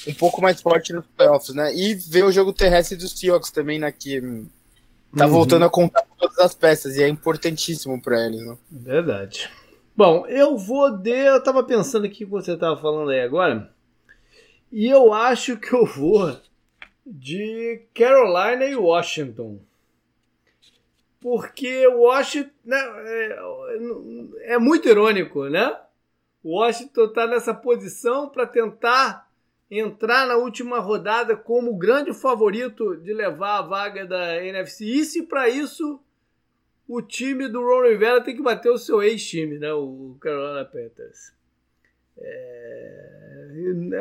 um 0.07 0.13
pouco 0.13 0.41
mais 0.41 0.61
forte 0.61 0.93
nos 0.93 1.05
playoffs, 1.05 1.53
né? 1.53 1.73
E 1.75 1.95
ver 1.95 2.23
o 2.23 2.31
jogo 2.31 2.53
terrestre 2.53 2.97
dos 2.97 3.11
Seahawks 3.11 3.51
também, 3.51 3.79
né? 3.79 3.91
Que 3.91 4.21
tá 5.15 5.25
uhum. 5.25 5.31
voltando 5.31 5.65
a 5.65 5.69
contar 5.69 6.03
todas 6.17 6.37
as 6.39 6.53
peças 6.53 6.97
e 6.97 7.03
é 7.03 7.07
importantíssimo 7.07 8.01
para 8.01 8.25
eles, 8.25 8.41
né? 8.45 8.57
Verdade. 8.69 9.49
Bom, 9.95 10.27
eu 10.27 10.57
vou 10.57 10.95
de. 10.97 11.09
Eu 11.09 11.41
tava 11.41 11.63
pensando 11.63 12.05
aqui 12.05 12.23
o 12.23 12.27
que 12.27 12.31
você 12.31 12.55
tava 12.55 12.79
falando 12.79 13.09
aí 13.09 13.21
agora. 13.21 13.71
E 14.71 14.87
eu 14.87 15.13
acho 15.13 15.57
que 15.57 15.73
eu 15.73 15.85
vou 15.85 16.37
de 17.05 17.81
Carolina 17.93 18.65
e 18.65 18.75
Washington. 18.75 19.59
Porque 21.19 21.87
Washington 21.87 22.51
né, 22.63 22.77
é, 22.77 24.53
é 24.53 24.57
muito 24.57 24.87
irônico, 24.87 25.45
né? 25.45 25.75
Washington 26.43 27.05
está 27.05 27.25
nessa 27.27 27.53
posição 27.53 28.29
para 28.29 28.45
tentar 28.45 29.26
entrar 29.69 30.25
na 30.27 30.35
última 30.35 30.79
rodada 30.79 31.35
como 31.35 31.77
grande 31.77 32.13
favorito 32.13 32.95
de 32.95 33.13
levar 33.13 33.59
a 33.59 33.61
vaga 33.61 34.05
da 34.05 34.43
NFC 34.43 34.85
e 35.17 35.23
para 35.23 35.49
isso 35.49 35.99
o 36.87 37.01
time 37.01 37.49
do 37.49 37.61
Ron 37.61 37.89
Rivera 37.89 38.23
tem 38.23 38.35
que 38.35 38.41
bater 38.41 38.71
o 38.71 38.77
seu 38.77 39.03
ex-time, 39.03 39.59
né? 39.59 39.73
o 39.73 40.15
Carolina 40.21 40.63
Panthers. 40.63 41.33
É... 42.17 43.17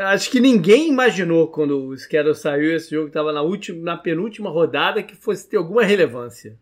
Acho 0.03 0.31
que 0.31 0.39
ninguém 0.39 0.89
imaginou 0.89 1.49
quando 1.49 1.89
o 1.89 1.97
Schedule 1.97 2.35
saiu, 2.35 2.75
esse 2.77 2.91
jogo 2.91 3.09
estava 3.09 3.33
na, 3.33 3.43
última, 3.43 3.83
na 3.83 3.97
penúltima 3.97 4.51
rodada, 4.51 5.03
que 5.03 5.17
fosse 5.17 5.49
ter 5.49 5.57
alguma 5.57 5.83
relevância. 5.83 6.57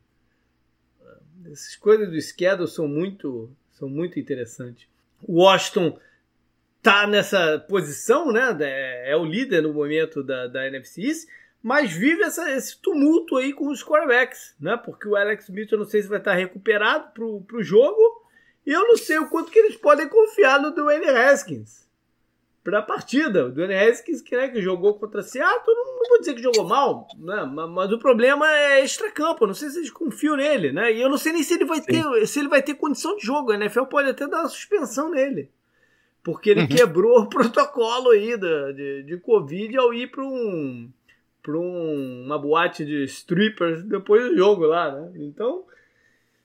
Essas 1.44 1.76
coisas 1.76 2.10
do 2.10 2.20
schedule 2.20 2.68
são 2.68 2.88
muito, 2.88 3.50
são 3.72 3.88
muito 3.88 4.18
interessantes. 4.18 4.88
Washington 5.28 5.98
tá 6.84 7.06
nessa 7.06 7.58
posição, 7.66 8.30
né? 8.30 8.54
É, 8.60 9.12
é 9.12 9.16
o 9.16 9.24
líder 9.24 9.62
no 9.62 9.72
momento 9.72 10.22
da, 10.22 10.46
da 10.46 10.66
NFC 10.66 11.00
East, 11.00 11.28
mas 11.62 11.90
vive 11.90 12.22
essa, 12.22 12.50
esse 12.52 12.78
tumulto 12.78 13.38
aí 13.38 13.54
com 13.54 13.68
os 13.68 13.82
quarterbacks, 13.82 14.54
né? 14.60 14.76
Porque 14.76 15.08
o 15.08 15.16
Alex 15.16 15.44
Smith, 15.44 15.72
eu 15.72 15.78
não 15.78 15.86
sei 15.86 16.02
se 16.02 16.08
vai 16.08 16.18
estar 16.18 16.34
recuperado 16.34 17.10
pro, 17.14 17.40
pro 17.40 17.62
jogo, 17.62 17.98
e 18.66 18.70
eu 18.70 18.86
não 18.86 18.98
sei 18.98 19.18
o 19.18 19.30
quanto 19.30 19.50
que 19.50 19.58
eles 19.58 19.76
podem 19.76 20.06
confiar 20.06 20.60
no 20.60 20.74
Dwayne 20.74 21.08
Haskins 21.08 21.88
para 22.62 22.80
a 22.80 22.82
partida. 22.82 23.46
O 23.46 23.50
Dwayne 23.50 23.74
Haskins, 23.74 24.20
que, 24.20 24.36
né, 24.36 24.48
que 24.48 24.60
jogou 24.60 24.98
contra 24.98 25.22
Seattle, 25.22 25.74
não, 25.74 25.96
não 25.96 26.08
vou 26.10 26.20
dizer 26.20 26.34
que 26.34 26.42
jogou 26.42 26.68
mal, 26.68 27.08
né? 27.18 27.50
Mas, 27.50 27.70
mas 27.70 27.92
o 27.92 27.98
problema 27.98 28.46
é 28.46 28.84
extra-campo. 28.84 29.46
Não 29.46 29.54
sei 29.54 29.70
se 29.70 29.78
eles 29.78 29.90
confiam 29.90 30.36
nele, 30.36 30.70
né? 30.70 30.92
E 30.92 31.00
eu 31.00 31.08
não 31.08 31.16
sei 31.16 31.32
nem 31.32 31.42
se 31.42 31.54
ele 31.54 31.64
vai 31.64 31.80
ter, 31.80 32.26
se 32.26 32.38
ele 32.38 32.48
vai 32.48 32.62
ter 32.62 32.74
condição 32.74 33.16
de 33.16 33.24
jogo. 33.24 33.52
A 33.52 33.54
NFL 33.54 33.84
pode 33.84 34.10
até 34.10 34.28
dar 34.28 34.40
uma 34.40 34.48
suspensão 34.50 35.10
nele. 35.10 35.50
Porque 36.24 36.50
ele 36.50 36.62
uhum. 36.62 36.68
quebrou 36.68 37.20
o 37.22 37.28
protocolo 37.28 38.10
aí 38.10 38.36
de, 38.36 38.72
de, 38.72 39.02
de 39.04 39.16
Covid 39.18 39.76
ao 39.76 39.94
ir 39.94 40.10
para 40.10 40.24
um, 40.24 40.90
pra 41.42 41.56
um, 41.56 42.24
uma 42.24 42.38
boate 42.38 42.84
de 42.84 43.04
strippers 43.04 43.84
depois 43.84 44.24
do 44.24 44.36
jogo 44.36 44.64
lá, 44.64 44.90
né? 44.90 45.12
Então, 45.16 45.64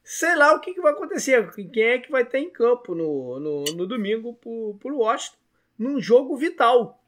sei 0.03 0.35
lá 0.35 0.53
o 0.53 0.59
que, 0.59 0.73
que 0.73 0.81
vai 0.81 0.91
acontecer. 0.91 1.49
Quem 1.71 1.83
é 1.83 1.97
que 1.97 2.11
vai 2.11 2.23
estar 2.23 2.37
em 2.37 2.49
campo 2.49 2.93
no, 2.93 3.39
no, 3.39 3.63
no 3.75 3.87
domingo 3.87 4.37
o 4.45 4.77
Washington 4.83 5.39
num 5.79 6.01
jogo 6.01 6.35
vital. 6.35 7.01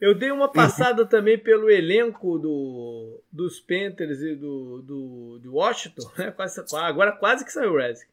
Eu 0.00 0.14
dei 0.14 0.30
uma 0.30 0.50
passada 0.50 1.04
também 1.04 1.36
pelo 1.36 1.68
elenco 1.68 2.38
do, 2.38 3.20
dos 3.30 3.60
Panthers 3.60 4.20
e 4.22 4.34
do, 4.34 4.80
do, 4.80 5.38
do 5.40 5.54
Washington. 5.54 6.08
Né? 6.16 6.32
Agora 6.84 7.12
quase 7.12 7.44
que 7.44 7.52
saiu 7.52 7.72
o 7.72 7.76
Redskins. 7.76 8.08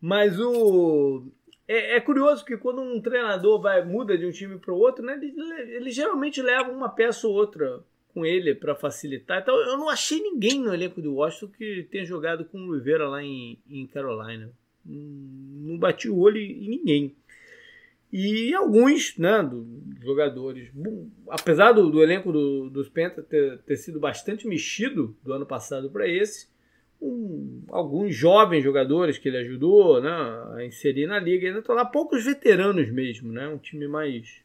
Mas 0.00 0.38
o. 0.38 1.24
É, 1.66 1.96
é, 1.96 2.00
curioso 2.00 2.44
que 2.44 2.56
quando 2.56 2.82
um 2.82 3.00
treinador 3.00 3.60
vai 3.60 3.82
muda 3.84 4.18
de 4.18 4.26
um 4.26 4.30
time 4.30 4.58
para 4.58 4.72
o 4.72 4.78
outro, 4.78 5.04
né, 5.04 5.14
ele, 5.14 5.34
ele, 5.76 5.90
geralmente 5.90 6.42
leva 6.42 6.70
uma 6.70 6.90
peça 6.90 7.26
ou 7.26 7.34
outra 7.34 7.82
com 8.12 8.24
ele 8.24 8.54
para 8.54 8.74
facilitar. 8.74 9.40
Então 9.40 9.56
eu 9.56 9.78
não 9.78 9.88
achei 9.88 10.20
ninguém 10.20 10.60
no 10.60 10.72
elenco 10.72 11.00
do 11.00 11.14
Washington 11.14 11.52
que 11.56 11.86
tenha 11.90 12.04
jogado 12.04 12.44
com 12.44 12.58
o 12.58 12.74
Rivera 12.74 13.08
lá 13.08 13.22
em, 13.22 13.58
em 13.68 13.86
Carolina. 13.86 14.52
Não 14.84 15.78
bati 15.78 16.08
o 16.08 16.18
olho 16.18 16.38
em 16.38 16.68
ninguém. 16.68 17.16
E 18.16 18.54
alguns 18.54 19.18
né, 19.18 19.42
do, 19.42 19.66
jogadores, 20.00 20.70
bom, 20.72 21.08
apesar 21.28 21.72
do, 21.72 21.90
do 21.90 22.00
elenco 22.00 22.30
do, 22.30 22.70
dos 22.70 22.88
Pentas 22.88 23.26
ter, 23.26 23.58
ter, 23.62 23.76
sido 23.76 23.98
bastante 23.98 24.46
mexido 24.46 25.16
do 25.20 25.32
ano 25.32 25.44
passado 25.44 25.90
para 25.90 26.06
esse, 26.06 26.48
um, 27.00 27.62
alguns 27.68 28.14
jovens 28.14 28.62
jogadores 28.62 29.18
que 29.18 29.28
ele 29.28 29.38
ajudou 29.38 30.00
né, 30.00 30.10
a 30.56 30.64
inserir 30.64 31.06
na 31.06 31.18
liga, 31.18 31.46
ainda 31.46 31.60
estão 31.60 31.74
lá 31.74 31.84
poucos 31.84 32.24
veteranos 32.24 32.90
mesmo, 32.90 33.32
né, 33.32 33.48
um 33.48 33.58
time 33.58 33.86
mais. 33.86 34.42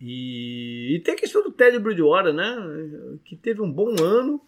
E, 0.00 0.96
e 0.96 1.00
tem 1.00 1.14
a 1.14 1.18
questão 1.18 1.42
do 1.42 1.52
Ted 1.52 1.78
Bridgewater, 1.78 2.32
né, 2.32 3.18
que 3.24 3.36
teve 3.36 3.62
um 3.62 3.70
bom 3.70 3.94
ano 4.02 4.40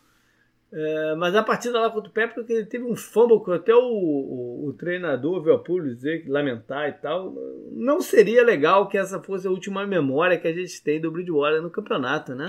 é, 0.72 1.14
mas 1.14 1.34
a 1.34 1.42
partida 1.42 1.80
lá 1.80 1.90
contra 1.90 2.10
o 2.10 2.12
Pepe, 2.12 2.44
ele 2.48 2.66
teve 2.66 2.84
um 2.84 2.96
fumble 2.96 3.42
que 3.42 3.52
até 3.52 3.74
o, 3.74 3.80
o, 3.80 4.66
o 4.68 4.72
treinador 4.72 5.42
veio 5.42 5.56
a 5.56 5.58
público 5.58 5.94
dizer, 5.94 6.24
lamentar 6.28 6.88
e 6.88 6.92
tal. 6.92 7.34
Não 7.72 8.00
seria 8.00 8.42
legal 8.42 8.88
que 8.88 8.98
essa 8.98 9.22
fosse 9.22 9.46
a 9.46 9.50
última 9.50 9.86
memória 9.86 10.38
que 10.38 10.48
a 10.48 10.52
gente 10.52 10.82
tem 10.82 11.00
do 11.00 11.10
Bridgewater 11.10 11.62
no 11.62 11.70
campeonato, 11.70 12.34
né? 12.34 12.48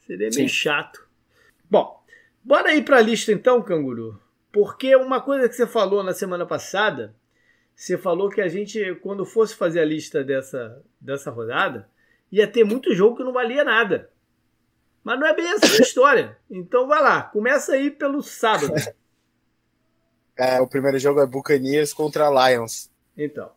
Seria 0.00 0.28
meio 0.30 0.32
Sim. 0.32 0.48
chato. 0.48 1.06
Bom, 1.70 2.01
bora 2.44 2.74
ir 2.74 2.84
para 2.84 2.98
a 2.98 3.02
lista 3.02 3.32
então, 3.32 3.62
Canguru. 3.62 4.20
Porque 4.52 4.94
uma 4.96 5.20
coisa 5.20 5.48
que 5.48 5.54
você 5.54 5.66
falou 5.66 6.02
na 6.02 6.12
semana 6.12 6.44
passada, 6.44 7.14
você 7.74 7.96
falou 7.96 8.28
que 8.28 8.40
a 8.40 8.48
gente, 8.48 8.94
quando 8.96 9.24
fosse 9.24 9.54
fazer 9.54 9.80
a 9.80 9.84
lista 9.84 10.22
dessa, 10.22 10.82
dessa 11.00 11.30
rodada, 11.30 11.88
ia 12.30 12.46
ter 12.46 12.64
muito 12.64 12.94
jogo 12.94 13.16
que 13.16 13.24
não 13.24 13.32
valia 13.32 13.64
nada. 13.64 14.10
Mas 15.02 15.18
não 15.18 15.26
é 15.26 15.34
bem 15.34 15.46
essa 15.46 15.66
a 15.66 15.82
história. 15.82 16.38
Então 16.50 16.86
vai 16.86 17.02
lá, 17.02 17.22
começa 17.22 17.72
aí 17.72 17.90
pelo 17.90 18.22
sábado. 18.22 18.74
É, 20.34 20.58
o 20.62 20.66
primeiro 20.66 20.98
jogo 20.98 21.20
é 21.20 21.26
Buccaneers 21.26 21.92
contra 21.92 22.30
Lions. 22.30 22.90
Então, 23.16 23.50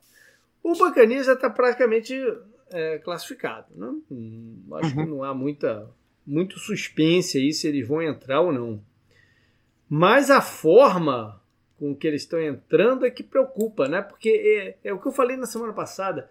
o 0.62 0.74
Buccaneers 0.74 1.26
já 1.26 1.34
está 1.34 1.50
praticamente 1.50 2.14
é, 2.70 3.00
classificado. 3.00 3.68
Né? 3.74 3.88
Hum, 4.12 4.68
acho 4.74 4.90
uhum. 4.90 5.06
que 5.06 5.10
não 5.10 5.24
há 5.24 5.34
muita, 5.34 5.90
muito 6.26 6.60
suspense 6.60 7.38
aí 7.38 7.54
se 7.54 7.68
eles 7.68 7.88
vão 7.88 8.02
entrar 8.02 8.42
ou 8.42 8.52
não. 8.52 8.82
Mas 9.90 10.30
a 10.30 10.42
forma 10.42 11.40
com 11.78 11.96
que 11.96 12.08
eles 12.08 12.24
estão 12.24 12.42
entrando 12.42 13.06
é 13.06 13.12
que 13.12 13.24
preocupa, 13.24 13.88
né? 13.88 14.02
Porque 14.02 14.78
é, 14.84 14.90
é 14.90 14.94
o 14.94 15.00
que 15.00 15.08
eu 15.08 15.12
falei 15.12 15.38
na 15.38 15.46
semana 15.46 15.74
passada. 15.74 16.30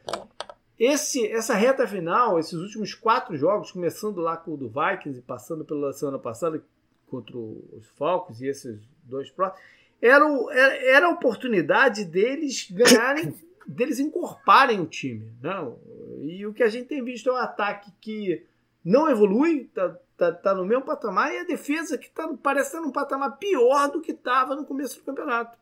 Esse, 0.79 1.27
essa 1.29 1.55
reta 1.55 1.87
final, 1.87 2.39
esses 2.39 2.55
últimos 2.55 2.95
quatro 2.95 3.37
jogos, 3.37 3.71
começando 3.71 4.21
lá 4.21 4.37
com 4.37 4.55
o 4.55 4.57
do 4.57 4.69
Vikings 4.69 5.19
e 5.19 5.23
passando 5.23 5.65
pela 5.65 5.93
semana 5.93 6.19
passada 6.19 6.63
contra 7.09 7.37
os 7.37 7.87
Falcons 7.97 8.41
e 8.41 8.49
esses 8.49 8.81
dois 9.05 9.31
próximos, 9.31 9.63
era, 10.03 10.27
o, 10.27 10.51
era 10.51 11.07
a 11.07 11.11
oportunidade 11.11 12.05
deles 12.05 12.69
ganharem, 12.71 13.35
deles 13.67 14.01
encorparem 14.01 14.81
o 14.81 14.87
time. 14.87 15.31
Não? 15.41 15.71
Né? 15.71 15.77
E 16.25 16.47
o 16.47 16.53
que 16.53 16.63
a 16.63 16.69
gente 16.69 16.89
tem 16.89 17.05
visto 17.05 17.29
é 17.29 17.33
um 17.33 17.37
ataque 17.37 17.93
que 18.01 18.45
não 18.85 19.09
evolui, 19.09 19.71
tá, 19.75 19.97
tá, 20.17 20.33
tá 20.33 20.55
no 20.55 20.65
mesmo 20.65 20.85
patamar, 20.85 21.33
e 21.33 21.39
a 21.39 21.45
defesa 21.45 21.97
que 21.97 22.11
tá, 22.11 22.29
parece 22.43 22.69
estar 22.69 22.81
num 22.81 22.93
patamar 22.93 23.39
pior 23.39 23.91
do 23.91 24.01
que 24.01 24.13
estava 24.13 24.55
no 24.55 24.65
começo 24.65 24.99
do 24.99 25.05
campeonato. 25.05 25.59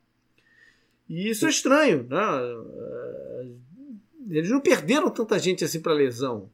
E 1.08 1.28
isso 1.28 1.46
é 1.46 1.50
estranho. 1.50 2.06
Né? 2.08 2.18
eles 4.30 4.50
não 4.50 4.60
perderam 4.60 5.10
tanta 5.10 5.38
gente 5.38 5.64
assim 5.64 5.80
para 5.80 5.92
lesão. 5.92 6.50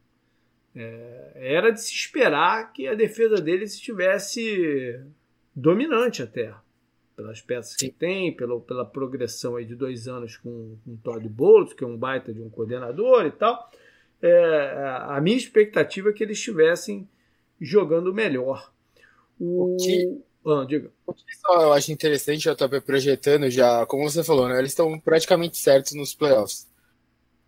É, 0.75 1.31
era 1.35 1.71
de 1.71 1.81
se 1.81 1.93
esperar 1.93 2.71
que 2.73 2.87
a 2.87 2.93
defesa 2.93 3.35
deles 3.35 3.73
estivesse 3.73 4.99
dominante 5.55 6.21
até. 6.21 6.53
Pelas 7.15 7.41
peças 7.41 7.75
Sim. 7.77 7.87
que 7.87 7.93
tem, 7.93 8.33
pela, 8.33 8.59
pela 8.61 8.85
progressão 8.85 9.57
aí 9.57 9.65
de 9.65 9.75
dois 9.75 10.07
anos 10.07 10.37
com, 10.37 10.77
com 10.85 10.93
o 10.93 10.97
Todd 10.97 11.27
Bowles, 11.27 11.73
que 11.73 11.83
é 11.83 11.87
um 11.87 11.97
baita 11.97 12.33
de 12.33 12.41
um 12.41 12.49
coordenador 12.49 13.25
e 13.25 13.31
tal. 13.31 13.69
É, 14.21 15.05
a 15.07 15.19
minha 15.21 15.37
expectativa 15.37 16.09
é 16.09 16.13
que 16.13 16.23
eles 16.23 16.37
estivessem 16.37 17.07
jogando 17.59 18.13
melhor. 18.13 18.71
O, 19.39 19.75
o 19.75 19.77
que, 19.77 20.21
ah, 20.45 20.65
diga. 20.67 20.91
O 21.05 21.13
que 21.13 21.23
eu 21.47 21.73
acho 21.73 21.91
interessante, 21.91 22.43
já 22.43 22.53
estou 22.53 22.69
projetando 22.81 23.49
já, 23.49 23.85
como 23.85 24.09
você 24.09 24.23
falou, 24.23 24.47
né? 24.47 24.57
Eles 24.59 24.71
estão 24.71 24.99
praticamente 24.99 25.57
certos 25.57 25.93
nos 25.93 26.13
playoffs 26.13 26.69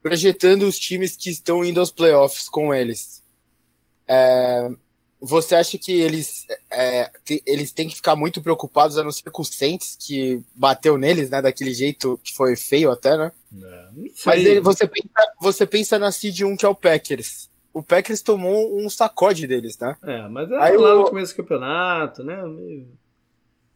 projetando 0.02 0.64
os 0.64 0.80
times 0.80 1.16
que 1.16 1.30
estão 1.30 1.64
indo 1.64 1.80
aos 1.80 1.92
playoffs 1.92 2.50
com 2.50 2.74
eles. 2.74 3.24
É, 4.08 4.70
você 5.22 5.54
acha 5.54 5.78
que 5.78 5.92
eles, 5.92 6.48
é, 6.72 7.12
eles 7.46 7.72
têm 7.72 7.88
que 7.88 7.96
ficar 7.96 8.16
muito 8.16 8.42
preocupados, 8.42 8.98
a 8.98 9.04
não 9.04 9.12
ser 9.12 9.30
com 9.30 9.44
o 9.44 9.46
Saints, 9.46 9.96
que 10.00 10.42
bateu 10.56 10.98
neles, 10.98 11.30
né, 11.30 11.40
daquele 11.40 11.74
jeito 11.76 12.20
que 12.24 12.34
foi 12.34 12.56
feio 12.56 12.90
até, 12.90 13.16
né? 13.16 13.32
É, 13.64 13.88
mas 14.26 14.44
ele, 14.44 14.60
você, 14.60 14.88
pensa, 14.88 15.34
você 15.40 15.68
pensa 15.68 16.00
na 16.00 16.12
Seed 16.12 16.42
1, 16.42 16.58
que 16.58 16.66
é 16.66 16.70
o 16.70 16.74
Packers. 16.74 17.52
O 17.72 17.84
Packers 17.84 18.24
tomou 18.24 18.76
um 18.76 18.90
sacode 18.90 19.46
deles, 19.46 19.78
né? 19.78 19.96
É, 20.04 20.28
mas 20.28 20.50
é 20.52 20.58
Aí 20.58 20.76
lá 20.76 20.96
o, 20.96 21.00
no 21.00 21.10
começo 21.10 21.34
do 21.34 21.38
campeonato, 21.38 22.24
né? 22.24 22.42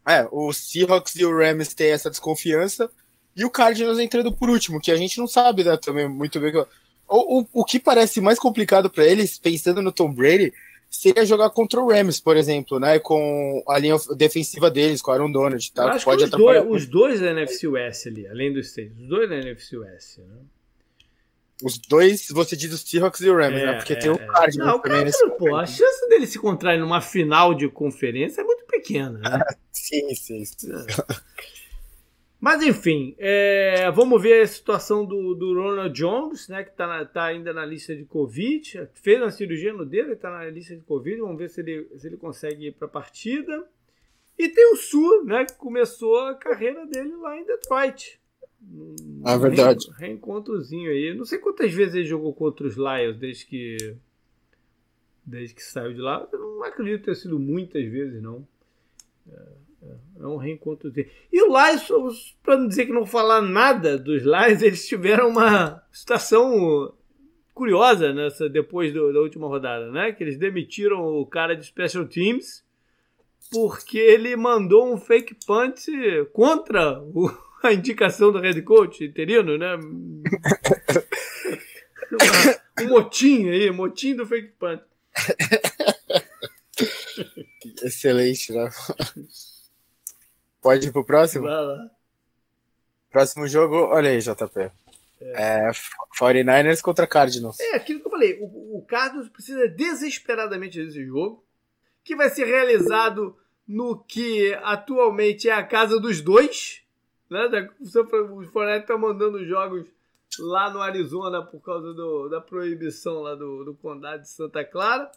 É, 0.04 0.26
o 0.32 0.52
Seahawks 0.52 1.14
e 1.14 1.24
o 1.24 1.36
Rams 1.36 1.74
têm 1.74 1.92
essa 1.92 2.10
desconfiança, 2.10 2.90
e 3.36 3.44
o 3.44 3.50
Cardinals 3.50 4.00
entrando 4.00 4.32
por 4.32 4.50
último, 4.50 4.80
que 4.80 4.90
a 4.90 4.96
gente 4.96 5.18
não 5.18 5.28
sabe, 5.28 5.62
né, 5.62 5.76
também 5.76 6.08
muito 6.08 6.40
bem. 6.40 6.52
O, 7.08 7.40
o, 7.40 7.46
o 7.52 7.64
que 7.64 7.78
parece 7.78 8.20
mais 8.20 8.38
complicado 8.38 8.90
para 8.90 9.06
eles, 9.06 9.38
pensando 9.38 9.80
no 9.80 9.92
Tom 9.92 10.12
Brady, 10.12 10.52
seria 10.90 11.24
jogar 11.24 11.50
contra 11.50 11.80
o 11.80 11.90
Rams, 11.90 12.20
por 12.20 12.36
exemplo, 12.36 12.78
né? 12.80 12.98
Com 12.98 13.62
a 13.68 13.78
linha 13.78 13.96
defensiva 14.16 14.70
deles, 14.70 15.02
com 15.02 15.10
o 15.10 15.14
Aaron 15.14 15.30
Donald. 15.30 15.72
Tá? 15.72 15.92
acho 15.92 16.04
Pode 16.04 16.18
que 16.18 16.24
os 16.24 16.30
dois, 16.30 16.64
os 16.68 16.86
dois 16.86 17.20
da 17.20 17.30
NFC 17.30 17.66
West 17.68 18.06
ali, 18.06 18.26
além 18.26 18.52
dos 18.52 18.70
seis, 18.70 18.92
os 18.98 19.08
dois 19.08 19.28
da 19.28 19.36
NFC 19.36 19.76
West, 19.76 20.18
né? 20.18 20.36
Os 21.62 21.78
dois, 21.78 22.28
você 22.30 22.54
diz 22.54 22.70
os 22.70 22.82
Seahawks 22.82 23.20
e 23.22 23.30
o 23.30 23.36
Rams, 23.36 23.54
né? 23.54 23.62
é, 23.62 23.66
né? 23.66 23.72
Porque 23.74 23.94
é, 23.94 23.96
tem 23.96 24.10
o 24.10 24.14
é. 24.14 24.26
Cardinals 24.26 24.72
não, 24.72 24.78
também. 24.80 25.10
Cara, 25.10 25.30
pô, 25.38 25.56
a 25.56 25.64
chance 25.64 26.08
dele 26.08 26.26
se 26.26 26.36
encontrarem 26.36 26.80
numa 26.80 27.00
final 27.00 27.54
de 27.54 27.66
conferência 27.68 28.42
é 28.42 28.44
muito 28.44 28.66
pequena. 28.66 29.18
Né? 29.18 29.40
sim, 29.72 30.14
sim. 30.14 30.44
sim. 30.44 30.68
É. 32.36 32.40
Mas 32.40 32.62
enfim, 32.62 33.14
é, 33.18 33.90
vamos 33.90 34.20
ver 34.22 34.42
a 34.42 34.46
situação 34.46 35.04
do, 35.04 35.34
do 35.34 35.54
Ronald 35.54 35.92
Jones, 35.98 36.48
né, 36.48 36.62
que 36.62 36.70
está 36.70 37.04
tá 37.06 37.24
ainda 37.24 37.52
na 37.52 37.64
lista 37.64 37.94
de 37.94 38.04
Covid. 38.04 38.88
Fez 38.94 39.20
uma 39.20 39.30
cirurgia 39.30 39.72
no 39.72 39.84
dedo, 39.84 40.12
está 40.12 40.30
na 40.30 40.44
lista 40.48 40.76
de 40.76 40.82
Covid. 40.82 41.20
Vamos 41.20 41.38
ver 41.38 41.48
se 41.48 41.60
ele, 41.60 41.88
se 41.96 42.06
ele 42.06 42.16
consegue 42.16 42.68
ir 42.68 42.72
para 42.72 42.86
a 42.86 42.90
partida. 42.90 43.66
E 44.38 44.48
tem 44.48 44.72
o 44.72 44.76
Sul, 44.76 45.24
né, 45.24 45.46
que 45.46 45.54
começou 45.54 46.18
a 46.20 46.34
carreira 46.34 46.86
dele 46.86 47.16
lá 47.16 47.38
em 47.38 47.46
Detroit. 47.46 48.20
É 49.24 49.34
um 49.34 49.38
verdade. 49.38 49.90
Reencontrozinho 49.96 50.90
aí. 50.90 51.14
Não 51.14 51.24
sei 51.24 51.38
quantas 51.38 51.72
vezes 51.72 51.94
ele 51.94 52.04
jogou 52.04 52.34
contra 52.34 52.66
os 52.66 52.76
Lions 52.76 53.16
desde 53.18 53.46
que 53.46 53.96
desde 55.24 55.54
que 55.54 55.62
saiu 55.62 55.92
de 55.92 56.00
lá. 56.00 56.28
Eu 56.32 56.38
não 56.38 56.62
acredito 56.62 57.04
ter 57.04 57.16
sido 57.16 57.38
muitas 57.38 57.84
vezes, 57.84 58.22
não. 58.22 58.46
É. 59.28 59.65
É 60.18 60.26
um 60.26 60.36
reencontro 60.36 60.90
dele. 60.90 61.10
E 61.32 61.42
o 61.42 61.48
Lions, 61.48 62.36
para 62.42 62.56
não 62.56 62.68
dizer 62.68 62.86
que 62.86 62.92
não 62.92 63.06
falar 63.06 63.42
nada 63.42 63.98
dos 63.98 64.22
Lions, 64.22 64.62
eles 64.62 64.86
tiveram 64.86 65.28
uma 65.28 65.82
situação 65.92 66.92
curiosa 67.54 68.12
nessa 68.12 68.48
depois 68.48 68.92
do, 68.92 69.12
da 69.12 69.20
última 69.20 69.48
rodada, 69.48 69.90
né? 69.90 70.12
Que 70.12 70.24
eles 70.24 70.38
demitiram 70.38 71.04
o 71.04 71.26
cara 71.26 71.54
de 71.54 71.64
Special 71.64 72.06
Teams 72.06 72.64
porque 73.50 73.98
ele 73.98 74.36
mandou 74.36 74.92
um 74.92 74.98
fake 74.98 75.36
punt 75.46 75.86
contra 76.32 77.00
o, 77.00 77.30
a 77.62 77.72
indicação 77.72 78.32
do 78.32 78.40
head 78.40 78.60
coach 78.62 79.04
interino, 79.04 79.56
né? 79.56 79.76
um 82.80 82.88
motim 82.88 83.48
aí, 83.48 83.70
motim 83.70 84.14
do 84.14 84.26
fake 84.26 84.52
punt. 84.58 84.80
Excelente, 87.82 88.52
né? 88.52 88.68
Pode 90.66 90.88
ir 90.88 90.90
pro 90.90 91.04
próximo? 91.04 91.44
Vai 91.44 91.64
lá. 91.64 91.90
Próximo 93.08 93.46
jogo, 93.46 93.76
olha 93.76 94.10
aí, 94.10 94.18
JP. 94.18 94.72
É. 95.20 95.68
é 95.68 95.70
49ers 96.20 96.82
contra 96.82 97.06
Cardinals. 97.06 97.60
É 97.60 97.76
aquilo 97.76 98.00
que 98.00 98.06
eu 98.08 98.10
falei. 98.10 98.36
O, 98.40 98.78
o 98.78 98.84
Cardinals 98.84 99.28
precisa 99.28 99.68
desesperadamente 99.68 100.84
desse 100.84 101.06
jogo, 101.06 101.44
que 102.02 102.16
vai 102.16 102.30
ser 102.30 102.46
realizado 102.46 103.38
no 103.66 103.96
que 103.96 104.58
atualmente 104.64 105.48
é 105.48 105.52
a 105.52 105.62
casa 105.62 106.00
dos 106.00 106.20
dois. 106.20 106.82
Né? 107.30 107.70
O 107.80 108.42
Fortnite 108.46 108.80
está 108.80 108.98
mandando 108.98 109.46
jogos 109.46 109.86
lá 110.36 110.68
no 110.68 110.82
Arizona 110.82 111.44
por 111.44 111.60
causa 111.60 111.94
do, 111.94 112.28
da 112.28 112.40
proibição 112.40 113.20
lá 113.20 113.36
do, 113.36 113.64
do 113.64 113.74
condado 113.76 114.22
de 114.22 114.28
Santa 114.28 114.64
Clara. 114.64 115.12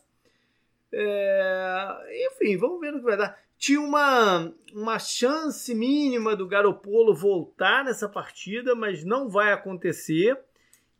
É, 0.93 2.27
enfim, 2.27 2.55
vamos 2.55 2.79
ver 2.79 2.91
no 2.91 2.99
que 2.99 3.05
vai 3.05 3.17
dar 3.17 3.48
tinha 3.59 3.81
uma, 3.81 4.53
uma 4.73 4.97
chance 4.97 5.75
mínima 5.75 6.33
do 6.33 6.47
Garopolo 6.47 7.13
voltar 7.13 7.83
nessa 7.83 8.07
partida, 8.07 8.73
mas 8.73 9.03
não 9.03 9.29
vai 9.29 9.51
acontecer. 9.51 10.39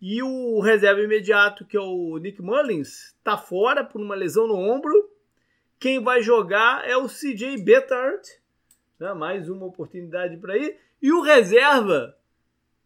E 0.01 0.21
o 0.21 0.59
reserva 0.59 1.01
imediato, 1.01 1.65
que 1.65 1.77
é 1.77 1.79
o 1.79 2.17
Nick 2.17 2.41
Mullins, 2.41 3.15
está 3.17 3.37
fora 3.37 3.81
por 3.81 4.01
uma 4.01 4.13
lesão 4.13 4.45
no 4.45 4.55
ombro. 4.55 5.09
Quem 5.79 6.03
vai 6.03 6.21
jogar 6.21 6.85
é 6.87 6.97
o 6.97 7.07
CJ 7.07 7.63
Bettard. 7.63 8.21
Né? 8.99 9.13
Mais 9.13 9.49
uma 9.49 9.65
oportunidade 9.65 10.35
para 10.35 10.57
ir. 10.57 10.77
E 11.01 11.13
o 11.13 11.21
reserva, 11.21 12.17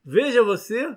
veja 0.06 0.44
você, 0.44 0.96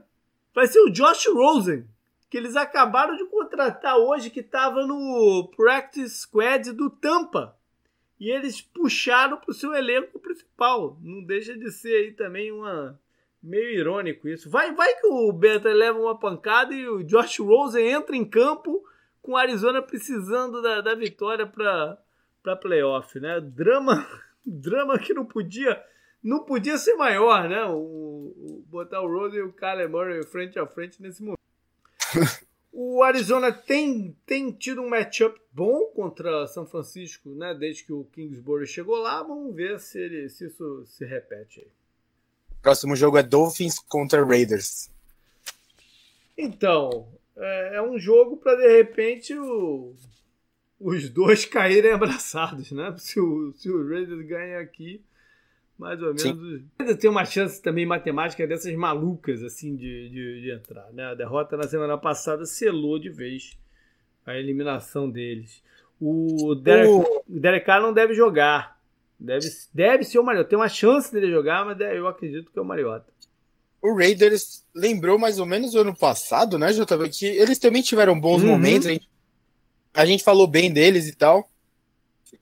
vai 0.55 0.67
ser 0.67 0.81
o 0.81 0.91
Josh 0.91 1.27
Rosen, 1.29 1.87
que 2.29 2.37
eles 2.37 2.55
acabaram 2.57 3.17
de 3.17 3.25
contratar 3.25 3.97
hoje, 3.97 4.29
que 4.29 4.41
estava 4.41 4.87
no 4.87 5.51
Practice 5.57 6.21
Squad 6.21 6.73
do 6.73 6.91
Tampa 6.91 7.56
e 8.19 8.31
eles 8.31 8.61
puxaram 8.61 9.39
para 9.39 9.51
o 9.51 9.55
seu 9.55 9.75
elenco 9.75 10.19
principal. 10.19 10.99
Não 11.03 11.23
deixa 11.23 11.57
de 11.57 11.71
ser 11.71 11.95
aí 11.95 12.13
também 12.13 12.51
uma 12.51 12.99
meio 13.43 13.71
irônico 13.71 14.29
isso. 14.29 14.51
Vai, 14.51 14.75
vai 14.75 14.95
que 14.95 15.07
o 15.07 15.33
Beta 15.33 15.73
leva 15.73 15.99
uma 15.99 16.19
pancada 16.19 16.75
e 16.75 16.89
o 16.89 17.05
Josh 17.05 17.39
Rosen 17.39 17.87
entra 17.87 18.17
em 18.17 18.25
campo 18.25 18.85
com 19.23 19.33
o 19.33 19.37
Arizona 19.37 19.83
precisando 19.83 20.61
da, 20.61 20.81
da 20.81 20.95
vitória 20.95 21.47
para 21.47 21.99
para 22.43 22.55
playoff, 22.55 23.19
né? 23.19 23.41
Drama, 23.41 24.07
drama 24.47 24.99
que 24.99 25.13
não 25.13 25.25
podia 25.25 25.83
não 26.23 26.45
podia 26.45 26.79
ser 26.79 26.95
maior, 26.95 27.49
né? 27.49 27.65
O, 27.65 27.75
o 27.75 28.65
botar 28.69 29.01
o 29.01 29.09
Rosen 29.09 29.41
e 29.41 29.43
o 29.43 29.53
Kyler 29.53 29.91
Murray 29.91 30.25
frente 30.25 30.59
a 30.59 30.67
frente 30.67 31.03
nesse 31.03 31.23
momento. 31.23 31.41
O 32.79 33.03
Arizona 33.03 33.51
tem, 33.51 34.15
tem 34.27 34.53
tido 34.53 34.83
um 34.83 34.91
matchup 34.91 35.41
bom 35.51 35.87
contra 35.95 36.47
São 36.47 36.67
Francisco, 36.67 37.31
né? 37.31 37.55
Desde 37.55 37.85
que 37.85 37.93
o 37.95 38.05
Kingsbury 38.13 38.67
chegou 38.67 38.99
lá. 38.99 39.23
Vamos 39.23 39.57
ver 39.57 39.81
se, 39.81 39.99
ele, 39.99 40.29
se 40.29 40.49
isso 40.49 40.85
se 40.85 41.03
repete 41.07 41.61
aí. 41.61 41.69
Próximo 42.61 42.95
jogo 42.95 43.17
é 43.17 43.23
Dolphins 43.23 43.79
contra 43.79 44.23
Raiders. 44.23 44.91
Então, 46.37 47.09
é, 47.35 47.77
é 47.77 47.83
um 47.83 47.99
jogo 47.99 48.37
para 48.37 48.57
de 48.57 48.69
repente 48.77 49.33
o, 49.33 49.95
os 50.79 51.09
dois 51.09 51.47
caírem 51.49 51.93
abraçados, 51.93 52.73
né? 52.73 52.95
Se 52.99 53.19
o, 53.19 53.55
se 53.55 53.71
o 53.71 53.89
Raiders 53.89 54.27
ganha 54.27 54.61
aqui, 54.61 55.03
mais 55.79 56.01
ou 56.03 56.15
menos. 56.15 56.63
Ainda 56.79 56.97
tem 56.97 57.11
uma 57.11 57.25
chance 57.25 57.61
também 57.61 57.85
matemática 57.85 58.47
dessas 58.47 58.75
malucas, 58.75 59.43
assim, 59.43 59.77
de, 59.77 60.09
de, 60.09 60.41
de, 60.41 60.51
entrar. 60.51 60.91
Né? 60.93 61.05
A 61.05 61.15
derrota 61.15 61.57
na 61.57 61.65
semana 61.65 61.99
passada 61.99 62.47
selou 62.47 62.99
de 62.99 63.11
vez 63.11 63.59
a 64.25 64.37
eliminação 64.37 65.09
deles. 65.11 65.63
O 66.01 66.55
Derek, 66.55 66.89
o... 66.89 67.23
Derek 67.29 67.67
Carr 67.67 67.83
não 67.83 67.93
deve 67.93 68.15
jogar. 68.15 68.77
Deve, 69.19 69.49
deve 69.73 70.05
ser 70.05 70.19
o 70.19 70.25
Mariota. 70.25 70.49
Tem 70.49 70.59
uma 70.59 70.69
chance 70.69 71.13
dele 71.13 71.31
jogar, 71.31 71.65
mas 71.65 71.79
eu 71.81 72.07
acredito 72.07 72.51
que 72.51 72.59
é 72.59 72.63
o 72.63 72.65
Mariota. 72.65 73.07
O 73.81 73.97
Raiders 73.97 74.65
lembrou 74.75 75.19
mais 75.19 75.39
ou 75.39 75.47
menos 75.47 75.75
o 75.75 75.79
ano 75.79 75.95
passado, 75.95 76.59
né, 76.59 76.73
JV? 76.73 77.09
Que 77.11 77.27
eles 77.27 77.59
também 77.59 77.83
tiveram 77.83 78.19
bons 78.19 78.43
uhum. 78.43 78.49
momentos. 78.49 78.87
A 78.87 78.91
gente, 78.91 79.09
a 79.95 80.07
gente 80.07 80.25
falou 80.25 80.47
bem 80.47 80.73
deles 80.73 81.09
e 81.09 81.15
tal 81.15 81.49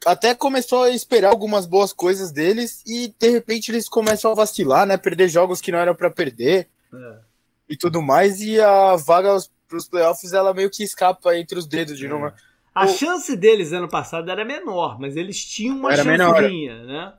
até 0.05 0.35
começou 0.35 0.83
a 0.83 0.91
esperar 0.91 1.31
algumas 1.31 1.67
boas 1.67 1.93
coisas 1.93 2.31
deles 2.31 2.83
e 2.87 3.15
de 3.19 3.31
repente 3.31 3.71
eles 3.71 3.89
começam 3.89 4.31
a 4.31 4.35
vacilar, 4.35 4.87
né? 4.87 4.97
Perder 4.97 5.29
jogos 5.29 5.61
que 5.61 5.73
não 5.73 5.79
eram 5.79 5.95
para 5.95 6.11
perder 6.11 6.69
é. 6.93 7.17
e 7.69 7.77
tudo 7.77 8.03
mais. 8.03 8.41
E 8.41 8.61
a 8.61 8.97
vaga 8.97 9.37
para 9.69 9.79
os 9.79 9.89
playoffs 9.89 10.33
ela 10.33 10.55
meio 10.55 10.71
que 10.71 10.83
escapa 10.83 11.37
entre 11.37 11.59
os 11.59 11.67
dedos 11.67 11.99
de 11.99 12.07
é. 12.07 12.09
novo. 12.09 12.33
A 12.75 12.87
o... 12.87 12.89
chance 12.89 13.37
deles 13.37 13.73
ano 13.73 13.89
passado 13.89 14.31
era 14.31 14.45
menor, 14.45 14.99
mas 14.99 15.17
eles 15.17 15.43
tinham 15.45 15.77
uma 15.77 15.93
era 15.93 16.03
chancezinha, 16.03 16.85
né? 16.85 17.13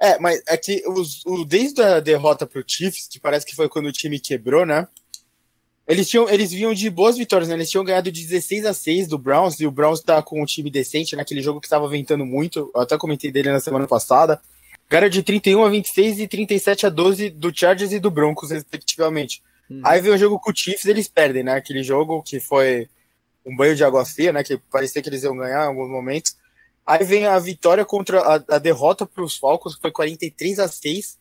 É. 0.00 0.12
é. 0.12 0.18
mas 0.18 0.42
é 0.46 0.56
que 0.56 0.82
os, 0.86 1.24
o, 1.26 1.44
desde 1.44 1.82
a 1.82 2.00
derrota 2.00 2.46
pro 2.46 2.64
Chiefs, 2.66 3.08
que 3.08 3.20
parece 3.20 3.44
que 3.44 3.54
foi 3.54 3.68
quando 3.68 3.86
o 3.86 3.92
time 3.92 4.18
quebrou, 4.18 4.64
né? 4.64 4.88
Eles, 5.86 6.08
tinham, 6.08 6.28
eles 6.28 6.52
vinham 6.52 6.72
de 6.72 6.88
boas 6.88 7.16
vitórias, 7.16 7.48
né? 7.48 7.54
Eles 7.54 7.68
tinham 7.68 7.84
ganhado 7.84 8.10
de 8.10 8.22
16 8.22 8.66
a 8.66 8.72
6 8.72 9.08
do 9.08 9.18
Browns, 9.18 9.58
e 9.60 9.66
o 9.66 9.70
Browns 9.70 10.00
tá 10.00 10.22
com 10.22 10.40
um 10.40 10.46
time 10.46 10.70
decente 10.70 11.16
naquele 11.16 11.42
jogo 11.42 11.60
que 11.60 11.66
estava 11.66 11.88
ventando 11.88 12.24
muito. 12.24 12.70
Eu 12.74 12.80
até 12.80 12.96
comentei 12.96 13.32
dele 13.32 13.50
na 13.50 13.60
semana 13.60 13.86
passada. 13.86 14.40
Ganharam 14.88 15.08
de 15.08 15.22
31 15.22 15.64
a 15.64 15.68
26 15.68 16.20
e 16.20 16.28
37 16.28 16.86
a 16.86 16.88
12 16.88 17.30
do 17.30 17.54
Chargers 17.54 17.92
e 17.92 17.98
do 17.98 18.10
Broncos, 18.10 18.50
respectivamente. 18.50 19.42
Hum. 19.70 19.80
Aí 19.84 20.00
vem 20.00 20.12
o 20.12 20.18
jogo 20.18 20.38
com 20.38 20.50
o 20.50 20.54
Chiefs, 20.54 20.84
eles 20.86 21.08
perdem, 21.08 21.42
né? 21.42 21.54
Aquele 21.54 21.82
jogo 21.82 22.22
que 22.22 22.38
foi 22.38 22.88
um 23.44 23.56
banho 23.56 23.74
de 23.74 23.82
água 23.82 24.04
fria, 24.04 24.32
né? 24.32 24.44
Que 24.44 24.58
parecia 24.70 25.02
que 25.02 25.08
eles 25.08 25.24
iam 25.24 25.36
ganhar 25.36 25.64
em 25.64 25.68
alguns 25.68 25.90
momentos. 25.90 26.36
Aí 26.86 27.04
vem 27.04 27.26
a 27.26 27.38
vitória 27.38 27.84
contra 27.84 28.20
a, 28.20 28.34
a 28.56 28.58
derrota 28.58 29.04
para 29.04 29.24
os 29.24 29.36
Falcons, 29.36 29.74
que 29.74 29.80
foi 29.80 29.90
43 29.90 30.58
a 30.58 30.68
6 30.68 31.18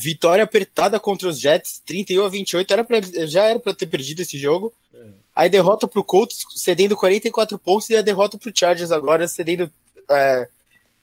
Vitória 0.00 0.44
apertada 0.44 0.98
contra 0.98 1.28
os 1.28 1.38
Jets, 1.38 1.82
31 1.84 2.24
a 2.24 2.28
28. 2.28 2.72
Era 2.72 2.84
pra, 2.84 3.00
já 3.26 3.44
era 3.44 3.60
para 3.60 3.74
ter 3.74 3.86
perdido 3.86 4.22
esse 4.22 4.38
jogo. 4.38 4.72
É. 4.94 5.06
Aí 5.36 5.50
derrota 5.50 5.86
para 5.86 6.00
o 6.00 6.04
Colts, 6.04 6.44
cedendo 6.56 6.96
44 6.96 7.58
pontos, 7.58 7.90
e 7.90 7.96
a 7.96 8.02
derrota 8.02 8.38
para 8.38 8.50
o 8.50 8.52
Chargers 8.54 8.90
agora, 8.90 9.28
cedendo. 9.28 9.70
É, 10.08 10.48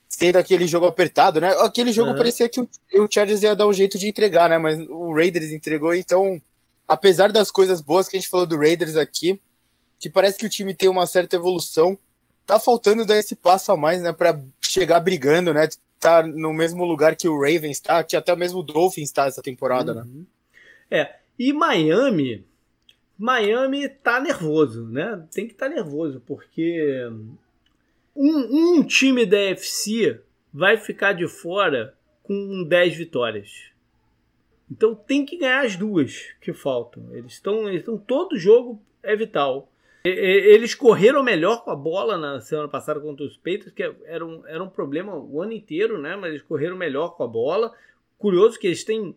sendo 0.10 0.38
aquele 0.38 0.66
jogo 0.68 0.88
apertado, 0.88 1.40
né? 1.40 1.50
Aquele 1.60 1.92
jogo 1.92 2.12
uhum. 2.12 2.18
parecia 2.18 2.50
que 2.50 2.60
o, 2.60 2.70
o 2.96 3.08
Chargers 3.10 3.44
ia 3.44 3.56
dar 3.56 3.68
um 3.68 3.74
jeito 3.74 4.00
de 4.00 4.08
entregar, 4.08 4.50
né? 4.50 4.58
Mas 4.58 4.80
o 4.90 5.14
Raiders 5.14 5.52
entregou, 5.52 5.94
então, 5.94 6.42
apesar 6.88 7.32
das 7.32 7.52
coisas 7.52 7.82
boas 7.82 8.08
que 8.08 8.18
a 8.18 8.20
gente 8.20 8.30
falou 8.30 8.48
do 8.48 8.58
Raiders 8.58 8.96
aqui, 8.96 9.40
que 10.00 10.10
parece 10.10 10.38
que 10.40 10.46
o 10.46 10.50
time 10.50 10.74
tem 10.74 10.90
uma 10.90 11.06
certa 11.06 11.36
evolução, 11.36 11.98
tá 12.46 12.60
faltando 12.60 13.06
dar 13.06 13.18
esse 13.18 13.36
passo 13.36 13.72
a 13.72 13.78
mais, 13.78 14.02
né? 14.02 14.12
Para 14.12 14.40
chegar 14.62 15.00
brigando, 15.00 15.54
né? 15.54 15.68
Tá 16.00 16.26
no 16.26 16.54
mesmo 16.54 16.86
lugar 16.86 17.16
que 17.16 17.28
o 17.28 17.40
Ravens 17.40 17.80
tá, 17.80 18.04
que 18.04 18.16
até 18.16 18.36
mesmo 18.36 18.60
o 18.60 18.64
Dolphins 18.64 19.12
tá 19.12 19.26
essa 19.26 19.42
temporada, 19.42 19.94
né? 19.94 20.02
uhum. 20.02 20.26
né? 20.90 21.00
É, 21.00 21.16
e 21.38 21.52
Miami 21.52 22.46
Miami 23.18 23.90
tá 23.90 24.20
nervoso, 24.20 24.86
né? 24.86 25.26
Tem 25.34 25.48
que 25.48 25.54
estar 25.54 25.68
tá 25.68 25.74
nervoso, 25.74 26.22
porque 26.26 27.10
um, 28.16 28.78
um 28.78 28.84
time 28.84 29.26
da 29.26 29.38
FC 29.38 30.22
vai 30.54 30.78
ficar 30.78 31.14
de 31.14 31.28
fora 31.28 31.96
com 32.22 32.64
10 32.64 32.96
vitórias. 32.96 33.72
Então 34.70 34.94
tem 34.94 35.26
que 35.26 35.38
ganhar 35.38 35.66
as 35.66 35.76
duas 35.76 36.28
que 36.40 36.54
faltam. 36.54 37.08
Eles 37.12 37.34
estão. 37.34 37.68
Eles 37.68 37.86
todo 38.06 38.38
jogo 38.38 38.80
é 39.02 39.16
vital. 39.16 39.72
Eles 40.08 40.76
correram 40.76 41.24
melhor 41.24 41.64
com 41.64 41.72
a 41.72 41.76
bola 41.76 42.18
na 42.18 42.42
semana 42.42 42.68
passada 42.68 43.00
contra 43.00 43.26
os 43.26 43.38
Peitos, 43.38 43.72
que 43.72 43.84
era 44.06 44.26
um, 44.26 44.46
era 44.46 44.64
um 44.64 44.70
problema 44.70 45.16
o 45.16 45.42
ano 45.42 45.54
inteiro, 45.54 46.00
né? 46.00 46.16
Mas 46.16 46.30
eles 46.30 46.42
correram 46.42 46.76
melhor 46.76 47.16
com 47.16 47.24
a 47.24 47.28
bola. 47.28 47.74
Curioso 48.18 48.60
que 48.60 48.68
eles 48.68 48.84
têm 48.84 49.16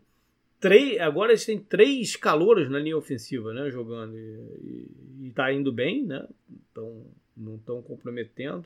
três. 0.58 1.00
Agora 1.00 1.32
eles 1.32 1.44
têm 1.44 1.58
três 1.58 2.16
calouros 2.16 2.70
na 2.70 2.78
linha 2.78 2.96
ofensiva, 2.96 3.52
né? 3.52 3.70
Jogando. 3.70 4.16
E, 4.16 4.20
e, 4.20 5.26
e 5.26 5.30
tá 5.32 5.52
indo 5.52 5.72
bem, 5.72 6.04
né? 6.04 6.26
Então 6.70 7.04
não 7.36 7.56
estão 7.56 7.82
comprometendo. 7.82 8.64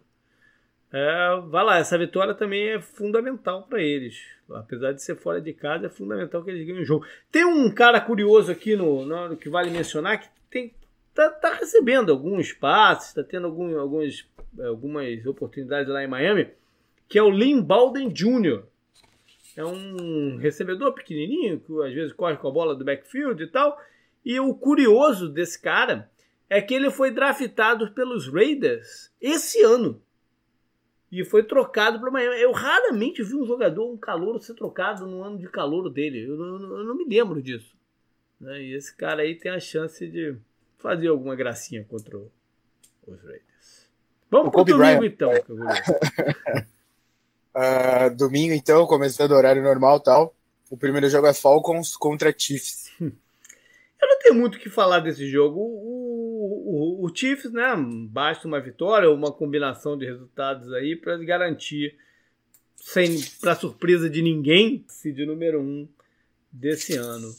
É, 0.96 1.40
vai 1.48 1.64
lá, 1.64 1.78
essa 1.78 1.98
vitória 1.98 2.34
também 2.34 2.68
é 2.68 2.80
fundamental 2.80 3.64
para 3.64 3.82
eles. 3.82 4.22
Apesar 4.48 4.92
de 4.92 5.02
ser 5.02 5.16
fora 5.16 5.40
de 5.40 5.52
casa, 5.52 5.86
é 5.86 5.88
fundamental 5.88 6.44
que 6.44 6.50
eles 6.50 6.64
ganhem 6.64 6.82
o 6.82 6.84
jogo. 6.84 7.04
Tem 7.32 7.44
um 7.44 7.68
cara 7.68 8.00
curioso 8.00 8.52
aqui 8.52 8.76
no, 8.76 9.04
no 9.04 9.36
que 9.36 9.48
vale 9.48 9.70
mencionar 9.70 10.20
que 10.20 10.28
tem, 10.48 10.72
tá, 11.14 11.30
tá 11.30 11.54
recebendo 11.54 12.10
alguns 12.10 12.52
passes, 12.52 13.08
está 13.08 13.22
tendo 13.22 13.46
algum, 13.46 13.78
alguns, 13.78 14.28
algumas 14.58 15.24
oportunidades 15.24 15.88
lá 15.88 16.02
em 16.02 16.08
Miami, 16.08 16.48
que 17.08 17.18
é 17.18 17.22
o 17.22 17.30
Lynn 17.30 17.64
Jr. 18.12 18.64
É 19.56 19.64
um 19.64 20.36
recebedor 20.36 20.92
pequenininho, 20.92 21.60
que 21.60 21.72
às 21.82 21.94
vezes 21.94 22.12
corre 22.12 22.36
com 22.36 22.48
a 22.48 22.52
bola 22.52 22.74
do 22.74 22.84
backfield 22.84 23.40
e 23.42 23.46
tal. 23.46 23.80
E 24.24 24.40
o 24.40 24.52
curioso 24.54 25.28
desse 25.28 25.60
cara 25.60 26.10
é 26.50 26.60
que 26.60 26.74
ele 26.74 26.90
foi 26.90 27.10
draftado 27.10 27.92
pelos 27.92 28.26
Raiders 28.26 29.12
esse 29.20 29.62
ano 29.62 30.02
e 31.12 31.24
foi 31.24 31.44
trocado 31.44 32.00
para 32.00 32.10
Miami. 32.10 32.40
Eu 32.40 32.50
raramente 32.50 33.22
vi 33.22 33.36
um 33.36 33.46
jogador, 33.46 33.88
um 33.88 33.96
calouro, 33.96 34.40
ser 34.40 34.54
trocado 34.54 35.06
no 35.06 35.22
ano 35.22 35.38
de 35.38 35.48
calouro 35.48 35.88
dele. 35.88 36.24
Eu, 36.24 36.34
eu, 36.34 36.78
eu 36.78 36.84
não 36.84 36.96
me 36.96 37.04
lembro 37.04 37.40
disso. 37.40 37.76
Né? 38.40 38.60
E 38.64 38.74
esse 38.74 38.96
cara 38.96 39.22
aí 39.22 39.36
tem 39.36 39.52
a 39.52 39.60
chance 39.60 40.04
de 40.08 40.36
fazer 40.78 41.08
alguma 41.08 41.34
gracinha 41.34 41.84
contra 41.84 42.16
os 42.16 43.22
Raiders. 43.22 43.88
Vamos 44.30 44.50
para 44.50 44.60
o 44.60 44.64
domingo, 44.64 44.98
Bryant. 44.98 45.12
então. 45.12 45.30
uh, 47.54 48.14
domingo, 48.16 48.52
então, 48.52 48.86
começando 48.86 49.30
o 49.32 49.36
horário 49.36 49.62
normal 49.62 50.00
tal. 50.00 50.34
O 50.70 50.76
primeiro 50.76 51.08
jogo 51.08 51.26
é 51.26 51.34
Falcons 51.34 51.96
contra 51.96 52.34
Chiefs. 52.36 52.90
Eu 53.00 54.08
não 54.08 54.18
tenho 54.18 54.34
muito 54.34 54.56
o 54.56 54.58
que 54.58 54.68
falar 54.68 55.00
desse 55.00 55.26
jogo. 55.30 55.60
O, 55.60 57.00
o, 57.00 57.06
o 57.06 57.14
Chiefs, 57.14 57.52
né? 57.52 57.74
Basta 58.10 58.46
uma 58.46 58.60
vitória 58.60 59.08
ou 59.08 59.14
uma 59.14 59.32
combinação 59.32 59.96
de 59.96 60.04
resultados 60.04 60.72
aí 60.72 60.94
para 60.94 61.16
garantir, 61.18 61.96
sem 62.76 63.22
para 63.40 63.54
surpresa 63.54 64.10
de 64.10 64.20
ninguém, 64.20 64.84
se 64.88 65.10
de 65.10 65.24
número 65.24 65.60
um 65.60 65.88
desse 66.52 66.96
ano. 66.96 67.32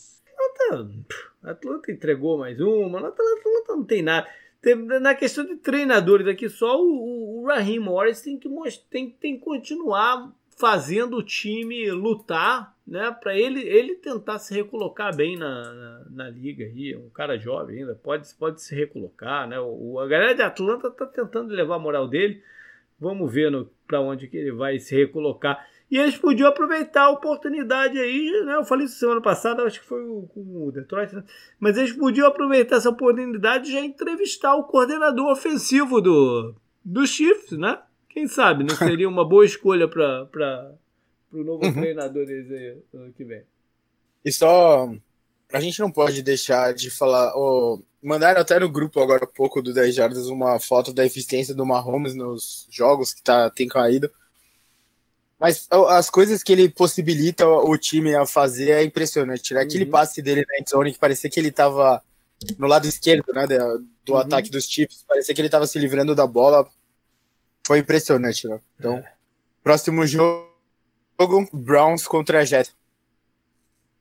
A 1.45 1.51
Atlanta 1.51 1.91
entregou 1.91 2.37
mais 2.37 2.59
uma, 2.59 2.99
a 2.99 3.07
Atlanta 3.07 3.75
não 3.75 3.83
tem 3.83 4.01
nada. 4.01 4.27
Na 4.99 5.13
questão 5.13 5.45
de 5.45 5.57
treinadores 5.57 6.27
aqui, 6.27 6.49
só 6.49 6.81
o, 6.81 7.41
o 7.41 7.45
Raheem 7.45 7.79
Morris 7.79 8.21
tem 8.21 8.39
que, 8.39 8.49
tem, 8.89 9.11
tem 9.11 9.37
que 9.37 9.45
continuar 9.45 10.33
fazendo 10.57 11.17
o 11.17 11.23
time 11.23 11.91
lutar, 11.91 12.73
né, 12.87 13.15
para 13.21 13.37
ele 13.37 13.61
ele 13.61 13.95
tentar 13.95 14.39
se 14.39 14.53
recolocar 14.53 15.15
bem 15.15 15.37
na, 15.37 15.73
na, 15.73 16.05
na, 16.09 16.29
liga 16.29 16.63
aí, 16.63 16.95
um 16.95 17.09
cara 17.09 17.37
jovem 17.37 17.79
ainda, 17.79 17.93
pode, 17.95 18.33
pode 18.35 18.61
se 18.61 18.73
recolocar, 18.73 19.47
né? 19.47 19.59
O, 19.59 19.99
a 19.99 20.07
galera 20.07 20.33
de 20.33 20.41
Atlanta 20.41 20.89
tá 20.89 21.05
tentando 21.05 21.53
levar 21.53 21.75
a 21.75 21.79
moral 21.79 22.07
dele. 22.07 22.41
Vamos 22.99 23.31
ver 23.31 23.51
para 23.85 23.99
onde 23.99 24.27
que 24.27 24.37
ele 24.37 24.51
vai 24.51 24.79
se 24.79 24.95
recolocar. 24.95 25.67
E 25.89 25.97
eles 25.97 26.17
podiam 26.17 26.49
aproveitar 26.49 27.03
a 27.03 27.11
oportunidade 27.11 27.99
aí, 27.99 28.43
né? 28.45 28.55
Eu 28.55 28.65
falei 28.65 28.85
isso 28.85 28.97
semana 28.97 29.21
passada, 29.21 29.63
acho 29.63 29.79
que 29.79 29.85
foi 29.85 30.03
com 30.03 30.67
o 30.67 30.71
Detroit, 30.71 31.13
né? 31.13 31.23
Mas 31.59 31.77
eles 31.77 31.93
podiam 31.93 32.27
aproveitar 32.27 32.77
essa 32.77 32.89
oportunidade 32.89 33.69
e 33.69 33.73
já 33.73 33.79
entrevistar 33.81 34.55
o 34.55 34.63
coordenador 34.63 35.31
ofensivo 35.31 36.01
do, 36.01 36.55
do 36.83 37.05
Chiefs, 37.05 37.57
né? 37.57 37.79
Quem 38.09 38.27
sabe 38.27 38.63
não 38.63 38.75
seria 38.75 39.07
uma 39.07 39.27
boa 39.27 39.45
escolha 39.45 39.87
para 39.87 40.73
o 41.31 41.43
novo 41.43 41.65
uhum. 41.65 41.73
treinador 41.73 42.25
deles 42.25 42.51
aí 42.51 42.77
ano 42.93 43.13
que 43.13 43.23
vem. 43.23 43.43
E 44.23 44.31
só. 44.31 44.91
A 45.53 45.59
gente 45.59 45.79
não 45.79 45.91
pode 45.91 46.23
deixar 46.23 46.73
de 46.73 46.89
falar. 46.89 47.33
Oh, 47.35 47.79
mandaram 48.01 48.41
até 48.41 48.59
no 48.59 48.69
grupo 48.69 48.99
agora 48.99 49.25
há 49.25 49.27
pouco 49.27 49.61
do 49.61 49.73
10 49.73 49.93
Jardas 49.93 50.27
uma 50.27 50.59
foto 50.59 50.91
da 50.91 51.05
eficiência 51.05 51.53
do 51.53 51.65
Mahomes 51.65 52.15
nos 52.15 52.67
jogos 52.71 53.13
que 53.13 53.21
tá, 53.21 53.49
tem 53.49 53.67
caído. 53.67 54.09
Mas 55.39 55.67
as 55.89 56.09
coisas 56.09 56.41
que 56.41 56.51
ele 56.51 56.69
possibilita 56.69 57.47
o 57.47 57.77
time 57.77 58.15
a 58.15 58.25
fazer 58.25 58.71
é 58.71 58.83
impressionante. 58.83 59.53
Né? 59.53 59.61
Aquele 59.61 59.85
uhum. 59.85 59.91
passe 59.91 60.21
dele 60.21 60.45
na 60.47 60.59
endzone 60.59 60.93
que 60.93 60.99
parecia 60.99 61.29
que 61.29 61.39
ele 61.39 61.51
tava 61.51 62.01
no 62.57 62.67
lado 62.67 62.87
esquerdo 62.87 63.33
né, 63.33 63.45
do 64.05 64.13
uhum. 64.13 64.17
ataque 64.17 64.49
dos 64.49 64.65
Chiefs, 64.65 65.03
parecia 65.07 65.33
que 65.33 65.41
ele 65.41 65.49
tava 65.49 65.67
se 65.67 65.79
livrando 65.79 66.13
da 66.13 66.27
bola 66.27 66.67
foi 67.65 67.79
impressionante, 67.79 68.47
né? 68.47 68.59
Então, 68.79 68.97
é. 68.97 69.11
próximo 69.63 70.05
jogo, 70.05 70.47
Browns 71.51 72.07
contra 72.07 72.45
Jets. 72.45 72.75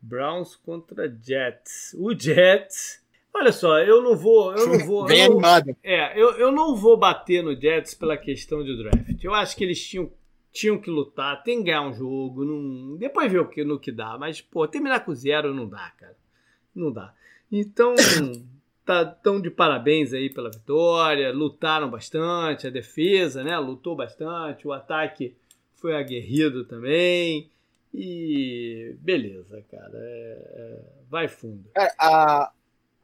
Browns 0.01 0.55
contra 0.55 1.09
Jets. 1.09 1.95
O 1.99 2.15
Jets. 2.17 3.03
Olha 3.33 3.53
só, 3.53 3.79
eu 3.79 4.03
não 4.03 4.17
vou. 4.17 4.55
Eu 4.55 4.67
não 4.67 4.87
vou. 4.87 5.07
Bem 5.09 5.21
eu 5.21 5.33
animado. 5.33 5.75
é, 5.83 6.21
eu, 6.21 6.33
eu 6.33 6.53
não 6.53 6.77
vou 6.77 6.99
bater 6.99 7.43
no 7.43 7.59
Jets 7.59 7.95
pela 7.95 8.19
questão 8.19 8.63
de 8.63 8.77
draft. 8.77 9.25
Eu 9.25 9.35
acho 9.35 9.57
que 9.57 9.65
eles 9.65 9.83
tinham, 9.83 10.13
tinham 10.55 10.79
que 10.79 10.89
lutar, 10.89 11.43
tem 11.43 11.59
que 11.59 11.65
ganhar 11.65 11.83
um 11.83 11.93
jogo. 11.93 12.45
Não, 12.45 12.97
depois 12.97 13.31
ver 13.31 13.41
o 13.41 13.49
que, 13.49 13.65
no 13.65 13.79
que 13.79 13.91
dá. 13.91 14.17
Mas, 14.17 14.41
pô, 14.41 14.67
terminar 14.69 15.05
com 15.05 15.13
zero 15.13 15.53
não 15.53 15.69
dá, 15.69 15.93
cara. 15.99 16.17
Não 16.73 16.93
dá. 16.93 17.13
Então, 17.51 17.95
tá 18.87 19.05
tão 19.05 19.41
de 19.41 19.51
parabéns 19.51 20.13
aí 20.13 20.31
pela 20.31 20.51
vitória, 20.51 21.33
lutaram 21.33 21.91
bastante, 21.91 22.69
a 22.69 22.71
defesa, 22.71 23.43
né, 23.43 23.59
lutou 23.59 23.97
bastante, 23.97 24.67
o 24.67 24.73
ataque 24.73 25.35
foi 25.75 25.97
aguerrido 25.97 26.65
também. 26.65 27.51
E 27.93 28.95
beleza, 29.01 29.63
cara, 29.71 29.93
é, 29.95 30.53
é, 30.55 30.81
vai 31.11 31.27
fundo. 31.27 31.65
É, 31.77 31.93
a, 31.99 32.53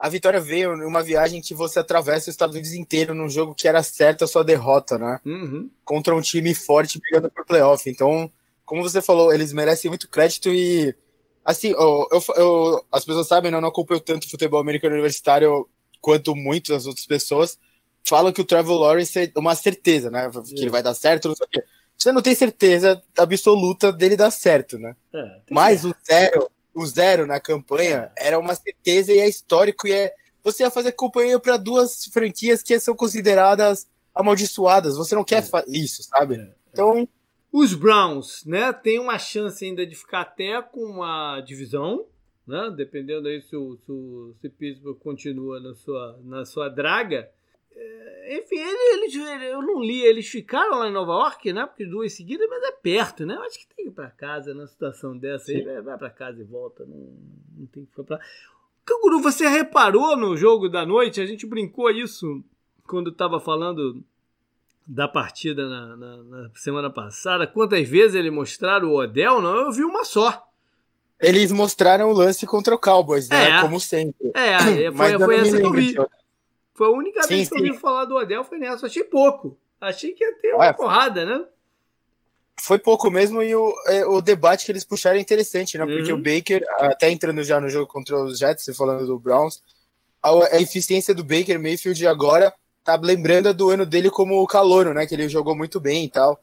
a 0.00 0.08
vitória 0.08 0.40
veio 0.40 0.74
numa 0.78 1.02
viagem 1.02 1.42
que 1.42 1.52
você 1.52 1.78
atravessa 1.78 2.30
os 2.30 2.34
Estados 2.34 2.54
Unidos 2.54 2.72
inteiro 2.72 3.14
num 3.14 3.28
jogo 3.28 3.54
que 3.54 3.68
era 3.68 3.82
certo 3.82 4.24
a 4.24 4.26
sua 4.26 4.42
derrota, 4.42 4.96
né? 4.96 5.20
Uhum. 5.26 5.70
Contra 5.84 6.16
um 6.16 6.22
time 6.22 6.54
forte 6.54 6.98
brigando 6.98 7.30
por 7.30 7.44
playoff. 7.44 7.88
Então, 7.88 8.32
como 8.64 8.82
você 8.82 9.02
falou, 9.02 9.30
eles 9.30 9.52
merecem 9.52 9.90
muito 9.90 10.08
crédito 10.08 10.48
e 10.48 10.96
assim, 11.44 11.72
eu, 11.72 12.08
eu, 12.10 12.34
eu, 12.34 12.84
as 12.90 13.04
pessoas 13.04 13.28
sabem, 13.28 13.50
né, 13.50 13.58
eu 13.58 13.60
não 13.60 13.68
acompanho 13.68 14.00
tanto 14.00 14.30
futebol 14.30 14.58
americano 14.58 14.94
universitário 14.94 15.68
quanto 16.00 16.34
muitas 16.34 16.86
outras 16.86 17.04
pessoas. 17.04 17.58
Falam 18.02 18.32
que 18.32 18.40
o 18.40 18.44
Trevor 18.44 18.80
Lawrence 18.80 19.18
é 19.18 19.38
uma 19.38 19.54
certeza, 19.54 20.10
né? 20.10 20.30
Que 20.30 20.62
ele 20.62 20.70
vai 20.70 20.82
dar 20.82 20.94
certo, 20.94 21.28
não 21.28 21.36
sei 21.36 21.46
o 21.46 21.50
quê. 21.50 21.62
Você 21.98 22.10
não 22.10 22.22
tem 22.22 22.34
certeza 22.34 23.02
absoluta 23.18 23.92
dele 23.92 24.16
dar 24.16 24.30
certo, 24.30 24.78
né? 24.78 24.96
É, 25.12 25.40
Mas 25.50 25.84
o 25.84 25.94
zero, 26.06 26.50
o 26.74 26.86
zero 26.86 27.26
na 27.26 27.40
campanha 27.40 28.12
é. 28.16 28.28
era 28.28 28.38
uma 28.38 28.54
certeza 28.54 29.12
e 29.12 29.18
é 29.18 29.28
histórico 29.28 29.86
e 29.86 29.92
é. 29.92 30.14
Você 30.42 30.62
ia 30.62 30.70
fazer 30.70 30.92
companhia 30.92 31.38
para 31.38 31.58
duas 31.58 32.06
franquias 32.06 32.62
que 32.62 32.78
são 32.80 32.96
consideradas 32.96 33.86
amaldiçoadas. 34.14 34.96
Você 34.96 35.14
não 35.14 35.24
quer 35.24 35.42
é. 35.42 35.62
isso, 35.68 36.02
sabe? 36.04 36.36
É, 36.36 36.38
é. 36.38 36.54
Então 36.72 37.08
os 37.52 37.74
Browns, 37.74 38.44
né, 38.44 38.72
tem 38.72 39.00
uma 39.00 39.18
chance 39.18 39.64
ainda 39.64 39.84
de 39.84 39.96
ficar 39.96 40.20
até 40.20 40.62
com 40.62 40.84
uma 40.84 41.40
divisão, 41.40 42.06
né, 42.46 42.72
dependendo 42.76 43.26
aí 43.26 43.42
se 43.42 43.56
o, 43.56 43.76
se, 43.76 43.90
o, 43.90 44.34
se 44.40 44.48
Pittsburgh 44.48 44.98
continua 44.98 45.58
na 45.58 45.74
sua, 45.74 46.20
na 46.22 46.44
sua 46.44 46.68
draga. 46.68 47.28
É, 47.82 48.38
enfim, 48.38 48.58
eles, 48.58 49.14
eu 49.14 49.62
não 49.62 49.80
li, 49.80 50.02
eles 50.02 50.28
ficaram 50.28 50.78
lá 50.78 50.88
em 50.88 50.92
Nova 50.92 51.12
York, 51.12 51.52
né, 51.52 51.64
porque 51.64 51.86
duas 51.86 52.12
seguidas, 52.12 52.46
mas 52.48 52.62
é 52.62 52.72
perto, 52.72 53.24
né, 53.24 53.34
eu 53.34 53.42
acho 53.42 53.58
que 53.58 53.66
tem 53.74 53.86
que 53.86 53.90
ir 53.90 53.94
para 53.94 54.10
casa 54.10 54.52
numa 54.52 54.66
situação 54.66 55.16
dessa 55.16 55.50
aí, 55.50 55.62
vai, 55.62 55.80
vai 55.80 55.98
para 55.98 56.10
casa 56.10 56.40
e 56.42 56.44
volta, 56.44 56.84
não, 56.84 57.16
não 57.56 57.66
tem 57.66 57.84
que 57.84 57.90
ficar 57.90 58.04
para 58.04 58.20
Canguru, 58.84 59.20
você 59.20 59.46
reparou 59.48 60.16
no 60.16 60.36
jogo 60.36 60.68
da 60.68 60.84
noite? 60.84 61.20
A 61.20 61.26
gente 61.26 61.46
brincou 61.46 61.90
isso 61.90 62.42
quando 62.86 63.10
estava 63.10 63.38
falando 63.38 64.02
da 64.86 65.06
partida 65.06 65.68
na, 65.68 65.96
na, 65.96 66.16
na, 66.16 66.50
semana 66.56 66.90
passada, 66.90 67.46
quantas 67.46 67.88
vezes 67.88 68.16
ele 68.16 68.30
mostraram 68.30 68.88
o 68.88 68.96
Odell? 68.96 69.40
Não, 69.40 69.56
eu 69.56 69.70
vi 69.72 69.84
uma 69.84 70.04
só. 70.04 70.44
Eles 71.20 71.52
mostraram 71.52 72.10
o 72.10 72.12
lance 72.12 72.46
contra 72.46 72.74
o 72.74 72.78
Cowboys, 72.78 73.28
né? 73.28 73.58
É. 73.58 73.60
Como 73.60 73.78
sempre. 73.78 74.32
É, 74.34 74.90
foi, 74.90 75.18
foi 75.18 75.36
essa 75.36 75.56
que 75.58 75.66
eu 75.66 75.72
vi. 75.72 75.94
Foi 76.80 76.86
a 76.86 76.92
única 76.92 77.22
sim, 77.24 77.28
vez 77.28 77.48
que 77.50 77.58
sim. 77.58 77.62
eu 77.62 77.68
ouvi 77.68 77.78
falar 77.78 78.06
do 78.06 78.16
Odell, 78.16 78.42
foi 78.42 78.56
nessa. 78.56 78.86
Achei 78.86 79.04
pouco. 79.04 79.54
Achei 79.78 80.12
que 80.12 80.24
ia 80.24 80.32
ter 80.38 80.54
uma 80.54 80.72
porrada, 80.72 81.26
né? 81.26 81.44
Foi 82.58 82.78
pouco 82.78 83.10
mesmo 83.10 83.42
e 83.42 83.54
o, 83.54 83.74
é, 83.86 84.06
o 84.06 84.22
debate 84.22 84.64
que 84.64 84.72
eles 84.72 84.82
puxaram 84.82 85.18
é 85.18 85.20
interessante, 85.20 85.76
né? 85.76 85.84
Porque 85.84 86.10
uhum. 86.10 86.18
o 86.18 86.22
Baker, 86.22 86.64
até 86.78 87.10
entrando 87.10 87.44
já 87.44 87.60
no 87.60 87.68
jogo 87.68 87.86
contra 87.86 88.16
os 88.16 88.38
Jets, 88.38 88.74
falando 88.74 89.06
do 89.06 89.18
Browns, 89.18 89.62
a, 90.22 90.30
a 90.56 90.62
eficiência 90.62 91.14
do 91.14 91.22
Baker 91.22 91.60
Mayfield 91.60 92.06
agora 92.06 92.50
tá 92.82 92.96
lembrando 92.96 93.52
do 93.52 93.68
ano 93.68 93.84
dele 93.84 94.08
como 94.08 94.46
calouro, 94.46 94.94
né? 94.94 95.06
Que 95.06 95.14
ele 95.14 95.28
jogou 95.28 95.54
muito 95.54 95.78
bem 95.78 96.06
e 96.06 96.08
tal. 96.08 96.42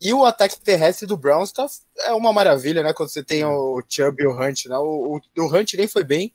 E 0.00 0.14
o 0.14 0.24
ataque 0.24 0.60
terrestre 0.60 1.08
do 1.08 1.16
Browns 1.16 1.50
tá, 1.50 1.66
é 2.04 2.12
uma 2.12 2.32
maravilha, 2.32 2.84
né? 2.84 2.92
Quando 2.92 3.08
você 3.08 3.24
tem 3.24 3.44
o 3.44 3.82
Chubb 3.88 4.22
e 4.22 4.26
o 4.28 4.40
Hunt, 4.40 4.66
né? 4.66 4.78
O, 4.78 5.16
o, 5.16 5.42
o 5.42 5.46
Hunt 5.52 5.74
nem 5.74 5.88
foi 5.88 6.04
bem, 6.04 6.32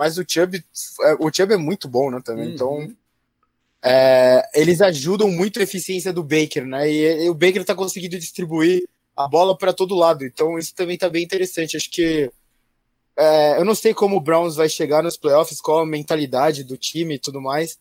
mas 0.00 0.16
o 0.16 0.24
Chubb, 0.26 0.64
é, 1.02 1.14
o 1.18 1.30
Chubb 1.30 1.52
é 1.52 1.58
muito 1.58 1.86
bom, 1.86 2.10
né? 2.10 2.22
Também. 2.24 2.46
Uhum. 2.46 2.54
Então, 2.54 2.96
é, 3.82 4.48
eles 4.54 4.80
ajudam 4.80 5.28
muito 5.30 5.60
a 5.60 5.62
eficiência 5.62 6.10
do 6.10 6.24
Baker, 6.24 6.64
né? 6.64 6.90
E, 6.90 7.24
e 7.26 7.28
o 7.28 7.34
Baker 7.34 7.62
tá 7.66 7.74
conseguindo 7.74 8.18
distribuir 8.18 8.88
a 9.14 9.28
bola 9.28 9.54
para 9.54 9.74
todo 9.74 9.94
lado. 9.94 10.24
Então, 10.24 10.58
isso 10.58 10.74
também 10.74 10.96
tá 10.96 11.10
bem 11.10 11.22
interessante. 11.22 11.76
Acho 11.76 11.90
que 11.90 12.32
é, 13.14 13.58
eu 13.60 13.64
não 13.66 13.74
sei 13.74 13.92
como 13.92 14.16
o 14.16 14.20
Browns 14.22 14.56
vai 14.56 14.70
chegar 14.70 15.02
nos 15.02 15.18
playoffs, 15.18 15.60
qual 15.60 15.80
a 15.80 15.86
mentalidade 15.86 16.64
do 16.64 16.78
time 16.78 17.16
e 17.16 17.18
tudo 17.18 17.38
mais, 17.38 17.78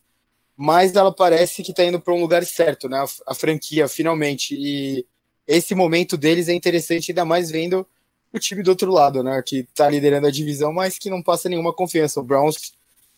mas 0.57 0.93
ela 0.97 1.15
parece 1.15 1.63
que 1.63 1.71
está 1.71 1.85
indo 1.85 2.01
para 2.01 2.13
um 2.13 2.19
lugar 2.19 2.45
certo, 2.45 2.89
né? 2.89 2.97
A, 2.97 3.31
a, 3.31 3.33
franquia, 3.33 3.87
finalmente. 3.87 4.53
E 4.59 5.05
esse 5.47 5.73
momento 5.73 6.17
deles 6.17 6.49
é 6.49 6.53
interessante, 6.53 7.11
ainda 7.11 7.23
mais 7.23 7.49
vendo 7.49 7.87
o 8.33 8.39
time 8.39 8.63
do 8.63 8.69
outro 8.69 8.91
lado, 8.91 9.23
né? 9.23 9.41
Que 9.45 9.59
está 9.59 9.89
liderando 9.89 10.27
a 10.27 10.31
divisão, 10.31 10.71
mas 10.71 10.97
que 10.97 11.09
não 11.09 11.21
passa 11.21 11.49
nenhuma 11.49 11.73
confiança. 11.73 12.19
O 12.19 12.23
Browns. 12.23 12.73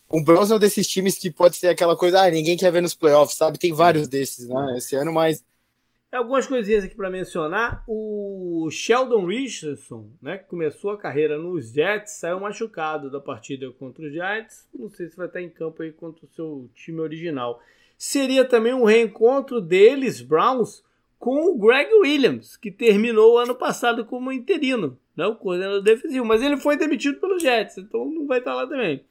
O 0.09 0.21
Browns 0.21 0.51
é 0.51 0.55
um 0.55 0.59
desses 0.59 0.87
times 0.87 1.17
que 1.17 1.31
pode 1.31 1.55
ser 1.55 1.69
aquela 1.69 1.95
coisa, 1.95 2.21
ah, 2.21 2.29
ninguém 2.29 2.57
quer 2.57 2.71
ver 2.71 2.81
nos 2.81 2.93
playoffs, 2.93 3.37
sabe? 3.37 3.57
Tem 3.57 3.71
vários 3.71 4.09
desses, 4.09 4.47
né? 4.47 4.75
Esse 4.77 4.93
ano, 4.95 5.13
mas 5.13 5.41
Algumas 6.11 6.45
coisinhas 6.45 6.83
aqui 6.83 6.93
para 6.93 7.09
mencionar. 7.09 7.85
O 7.87 8.67
Sheldon 8.69 9.25
Richardson, 9.25 10.09
né, 10.21 10.39
que 10.39 10.49
começou 10.49 10.91
a 10.91 10.97
carreira 10.97 11.37
nos 11.37 11.71
Jets, 11.71 12.11
saiu 12.11 12.37
machucado 12.37 13.09
da 13.09 13.21
partida 13.21 13.71
contra 13.71 14.05
os 14.05 14.11
Giants. 14.11 14.67
Não 14.77 14.89
sei 14.89 15.07
se 15.07 15.15
vai 15.15 15.27
estar 15.27 15.41
em 15.41 15.49
campo 15.49 15.81
aí 15.81 15.93
contra 15.93 16.25
o 16.25 16.29
seu 16.35 16.69
time 16.75 16.99
original. 16.99 17.61
Seria 17.97 18.43
também 18.43 18.73
um 18.73 18.83
reencontro 18.83 19.61
deles, 19.61 20.19
Browns, 20.19 20.83
com 21.17 21.45
o 21.45 21.57
Greg 21.57 21.89
Williams, 21.93 22.57
que 22.57 22.71
terminou 22.71 23.35
o 23.35 23.37
ano 23.37 23.55
passado 23.55 24.03
como 24.03 24.33
interino, 24.33 24.97
né, 25.15 25.25
o 25.25 25.35
coordenador 25.35 25.81
defensivo. 25.81 26.25
Mas 26.25 26.41
ele 26.41 26.57
foi 26.57 26.77
demitido 26.77 27.19
pelos 27.19 27.41
Jets, 27.41 27.77
então 27.77 28.09
não 28.09 28.27
vai 28.27 28.39
estar 28.39 28.53
lá 28.53 28.67
também. 28.67 29.03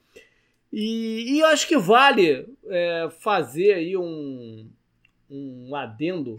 E, 0.71 1.33
e 1.35 1.39
eu 1.39 1.47
acho 1.47 1.67
que 1.67 1.77
vale 1.77 2.47
é, 2.67 3.09
fazer 3.19 3.73
aí 3.73 3.97
um, 3.97 4.69
um 5.29 5.75
adendo 5.75 6.37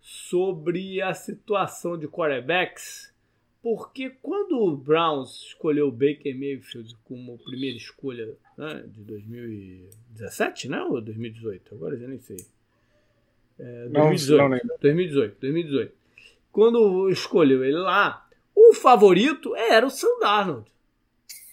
sobre 0.00 1.00
a 1.00 1.14
situação 1.14 1.96
de 1.96 2.06
quarterbacks, 2.06 3.12
porque 3.62 4.10
quando 4.20 4.58
o 4.58 4.76
Browns 4.76 5.40
escolheu 5.46 5.88
o 5.88 5.92
Baker 5.92 6.36
Mayfield 6.36 6.94
como 7.04 7.38
primeira 7.38 7.76
escolha 7.76 8.34
né, 8.58 8.84
de 8.88 9.02
2017, 9.04 10.68
né? 10.68 10.82
Ou 10.82 11.00
2018? 11.00 11.74
Agora 11.74 11.96
já 11.96 12.08
nem 12.08 12.18
sei. 12.18 12.44
É, 13.58 13.88
2018, 13.88 14.38
não, 14.38 14.48
não 14.48 14.76
2018, 14.80 15.36
2018. 15.40 15.94
Quando 16.50 17.08
escolheu 17.08 17.64
ele 17.64 17.78
lá, 17.78 18.28
o 18.54 18.74
favorito 18.74 19.54
era 19.56 19.86
o 19.86 19.90
Sam 19.90 20.18
Darnold. 20.20 20.70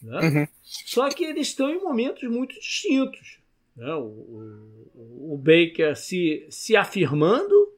Né? 0.01 0.19
Uhum. 0.19 0.47
Só 0.63 1.09
que 1.09 1.23
eles 1.23 1.47
estão 1.47 1.69
em 1.69 1.81
momentos 1.81 2.29
muito 2.29 2.55
distintos. 2.55 3.39
Né? 3.75 3.93
O, 3.93 4.03
o, 4.03 5.33
o 5.33 5.37
Baker 5.37 5.95
se, 5.95 6.45
se 6.49 6.75
afirmando 6.75 7.69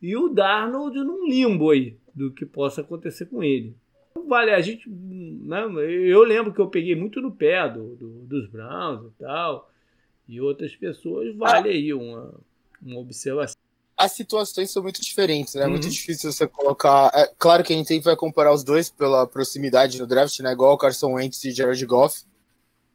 e 0.00 0.16
o 0.16 0.28
Darnold 0.28 0.96
num 0.98 1.26
limbo 1.28 1.70
aí 1.70 1.96
do 2.14 2.32
que 2.32 2.46
possa 2.46 2.80
acontecer 2.80 3.26
com 3.26 3.42
ele. 3.42 3.74
Vale, 4.26 4.50
a 4.50 4.60
gente. 4.60 4.88
Né, 4.88 5.64
eu 5.88 6.22
lembro 6.22 6.52
que 6.52 6.60
eu 6.60 6.68
peguei 6.68 6.94
muito 6.94 7.20
no 7.20 7.30
pé 7.30 7.68
do, 7.68 7.96
do, 7.96 8.08
dos 8.26 8.48
Browns 8.48 9.06
e 9.06 9.18
tal, 9.18 9.70
e 10.28 10.40
outras 10.40 10.74
pessoas, 10.74 11.34
vale 11.34 11.70
aí 11.70 11.94
uma, 11.94 12.34
uma 12.82 12.98
observação. 12.98 13.57
As 13.98 14.12
situações 14.12 14.70
são 14.70 14.82
muito 14.82 15.02
diferentes, 15.02 15.54
né? 15.54 15.64
É 15.64 15.66
muito 15.66 15.84
uhum. 15.84 15.90
difícil 15.90 16.32
você 16.32 16.46
colocar. 16.46 17.10
É, 17.12 17.28
claro 17.36 17.64
que 17.64 17.72
a 17.72 17.76
gente 17.76 18.00
vai 18.00 18.14
comparar 18.14 18.52
os 18.52 18.62
dois 18.62 18.88
pela 18.88 19.26
proximidade 19.26 19.98
no 19.98 20.06
draft, 20.06 20.38
né? 20.38 20.52
Igual 20.52 20.74
o 20.74 20.78
Carson 20.78 21.14
Wentz 21.14 21.44
e 21.44 21.50
Jared 21.50 21.84
Goff. 21.84 22.22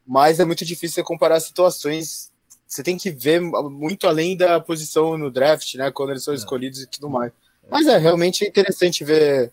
Mas 0.07 0.39
é 0.39 0.45
muito 0.45 0.63
difícil 0.63 0.95
você 0.95 1.03
comparar 1.03 1.39
situações 1.39 2.31
você 2.73 2.81
tem 2.81 2.97
que 2.97 3.11
ver 3.11 3.39
muito 3.39 4.07
além 4.07 4.35
da 4.35 4.59
posição 4.59 5.15
no 5.15 5.29
draft, 5.29 5.75
né? 5.75 5.91
Quando 5.91 6.09
eles 6.09 6.23
são 6.23 6.33
é. 6.33 6.37
escolhidos 6.37 6.81
e 6.81 6.87
tudo 6.87 7.07
mais. 7.07 7.31
Mas 7.69 7.85
é 7.85 7.97
realmente 7.97 8.43
interessante 8.45 9.03
ver 9.03 9.51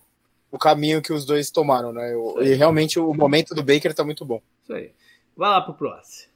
o 0.51 0.59
caminho 0.59 1.03
que 1.03 1.13
os 1.13 1.27
dois 1.27 1.51
tomaram, 1.51 1.93
né? 1.93 2.13
E 2.41 2.55
realmente 2.55 2.99
o 2.99 3.13
momento 3.13 3.55
do 3.55 3.63
Baker 3.63 3.95
tá 3.95 4.03
muito 4.03 4.25
bom. 4.25 4.41
Isso 4.63 4.73
aí. 4.73 4.91
Vai 5.37 5.51
lá 5.51 5.61
pro 5.61 5.75
próximo. 5.75 6.30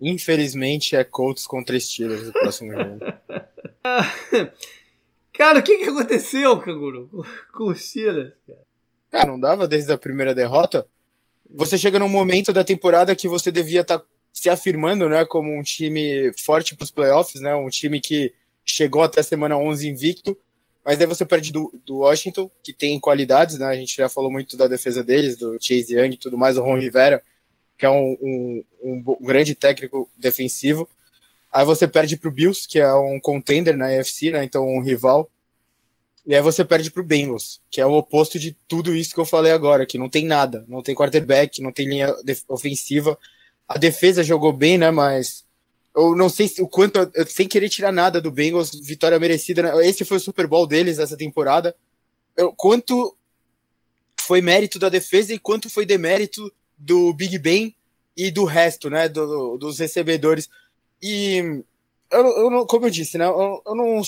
Infelizmente 0.00 0.96
é 0.96 1.04
Colts 1.04 1.46
contra 1.46 1.78
Steelers 1.78 2.28
o 2.28 2.32
próximo 2.32 2.72
jogo. 2.72 2.98
cara, 5.32 5.60
o 5.60 5.62
que, 5.62 5.78
que 5.78 5.84
aconteceu, 5.84 6.60
Canguru, 6.60 7.24
com 7.52 7.68
os 7.68 7.80
Steelers? 7.80 8.32
Cara, 9.10 9.26
não 9.26 9.38
dava 9.38 9.68
desde 9.68 9.92
a 9.92 9.98
primeira 9.98 10.34
derrota? 10.34 10.86
Você 11.48 11.78
chega 11.78 11.98
num 11.98 12.08
momento 12.08 12.52
da 12.52 12.64
temporada 12.64 13.14
que 13.14 13.28
você 13.28 13.52
devia 13.52 13.82
estar 13.82 14.00
tá 14.00 14.04
se 14.32 14.50
afirmando 14.50 15.08
né, 15.08 15.24
como 15.24 15.56
um 15.56 15.62
time 15.62 16.32
forte 16.36 16.74
para 16.74 16.82
os 16.82 16.90
playoffs, 16.90 17.40
né, 17.40 17.54
um 17.54 17.68
time 17.68 18.00
que 18.00 18.34
chegou 18.64 19.02
até 19.02 19.20
a 19.20 19.24
semana 19.24 19.56
11 19.56 19.88
invicto, 19.88 20.36
mas 20.84 21.00
aí 21.00 21.06
você 21.06 21.24
perde 21.24 21.52
do, 21.52 21.72
do 21.86 21.98
Washington, 21.98 22.50
que 22.62 22.72
tem 22.72 22.98
qualidades, 22.98 23.58
né, 23.58 23.66
a 23.66 23.76
gente 23.76 23.96
já 23.96 24.08
falou 24.08 24.32
muito 24.32 24.56
da 24.56 24.66
defesa 24.66 25.04
deles, 25.04 25.36
do 25.36 25.56
Chase 25.60 25.94
Young 25.94 26.14
e 26.14 26.16
tudo 26.16 26.36
mais, 26.36 26.58
o 26.58 26.62
Ron 26.62 26.80
Rivera, 26.80 27.22
que 27.84 27.86
é 27.86 27.90
um, 27.90 28.16
um, 28.22 28.64
um, 28.82 29.26
grande 29.26 29.54
técnico 29.54 30.10
defensivo. 30.16 30.88
Aí 31.52 31.66
você 31.66 31.86
perde 31.86 32.16
para 32.16 32.30
o 32.30 32.32
Bills, 32.32 32.66
que 32.66 32.78
é 32.78 32.94
um 32.94 33.20
contender 33.20 33.76
na 33.76 33.88
AFC, 33.88 34.30
né, 34.30 34.42
então 34.42 34.66
um 34.66 34.80
rival. 34.80 35.30
E 36.26 36.34
aí 36.34 36.40
você 36.40 36.64
perde 36.64 36.90
para 36.90 37.02
o 37.02 37.04
Bengals, 37.04 37.60
que 37.70 37.82
é 37.82 37.86
o 37.86 37.92
oposto 37.92 38.38
de 38.38 38.56
tudo 38.66 38.96
isso 38.96 39.12
que 39.12 39.20
eu 39.20 39.26
falei 39.26 39.52
agora, 39.52 39.84
que 39.84 39.98
não 39.98 40.08
tem 40.08 40.24
nada, 40.24 40.64
não 40.66 40.82
tem 40.82 40.94
quarterback, 40.94 41.60
não 41.60 41.70
tem 41.70 41.86
linha 41.86 42.14
ofensiva, 42.48 43.18
a 43.68 43.76
defesa 43.76 44.24
jogou 44.24 44.50
bem, 44.50 44.78
né? 44.78 44.90
Mas 44.90 45.44
eu 45.94 46.16
não 46.16 46.30
sei 46.30 46.48
se, 46.48 46.62
o 46.62 46.66
quanto, 46.66 46.98
eu, 47.12 47.26
sem 47.26 47.46
querer 47.46 47.68
tirar 47.68 47.92
nada 47.92 48.18
do 48.18 48.30
Bengals, 48.30 48.70
vitória 48.80 49.18
merecida. 49.20 49.62
Né? 49.62 49.86
Esse 49.86 50.06
foi 50.06 50.16
o 50.16 50.20
Super 50.20 50.46
Bowl 50.46 50.66
deles 50.66 50.98
essa 50.98 51.18
temporada. 51.18 51.76
Eu, 52.34 52.50
quanto 52.50 53.14
foi 54.22 54.40
mérito 54.40 54.78
da 54.78 54.88
defesa 54.88 55.34
e 55.34 55.38
quanto 55.38 55.68
foi 55.68 55.84
demérito 55.84 56.50
do 56.76 57.12
Big 57.12 57.38
Ben 57.38 57.74
e 58.16 58.30
do 58.30 58.44
resto, 58.44 58.88
né? 58.90 59.08
Do, 59.08 59.56
dos 59.56 59.78
recebedores. 59.78 60.48
E 61.02 61.62
eu, 62.10 62.26
eu 62.26 62.50
não, 62.50 62.66
como 62.66 62.86
eu 62.86 62.90
disse, 62.90 63.18
né? 63.18 63.26
Eu, 63.26 63.62
eu 63.66 63.74
não, 63.74 64.00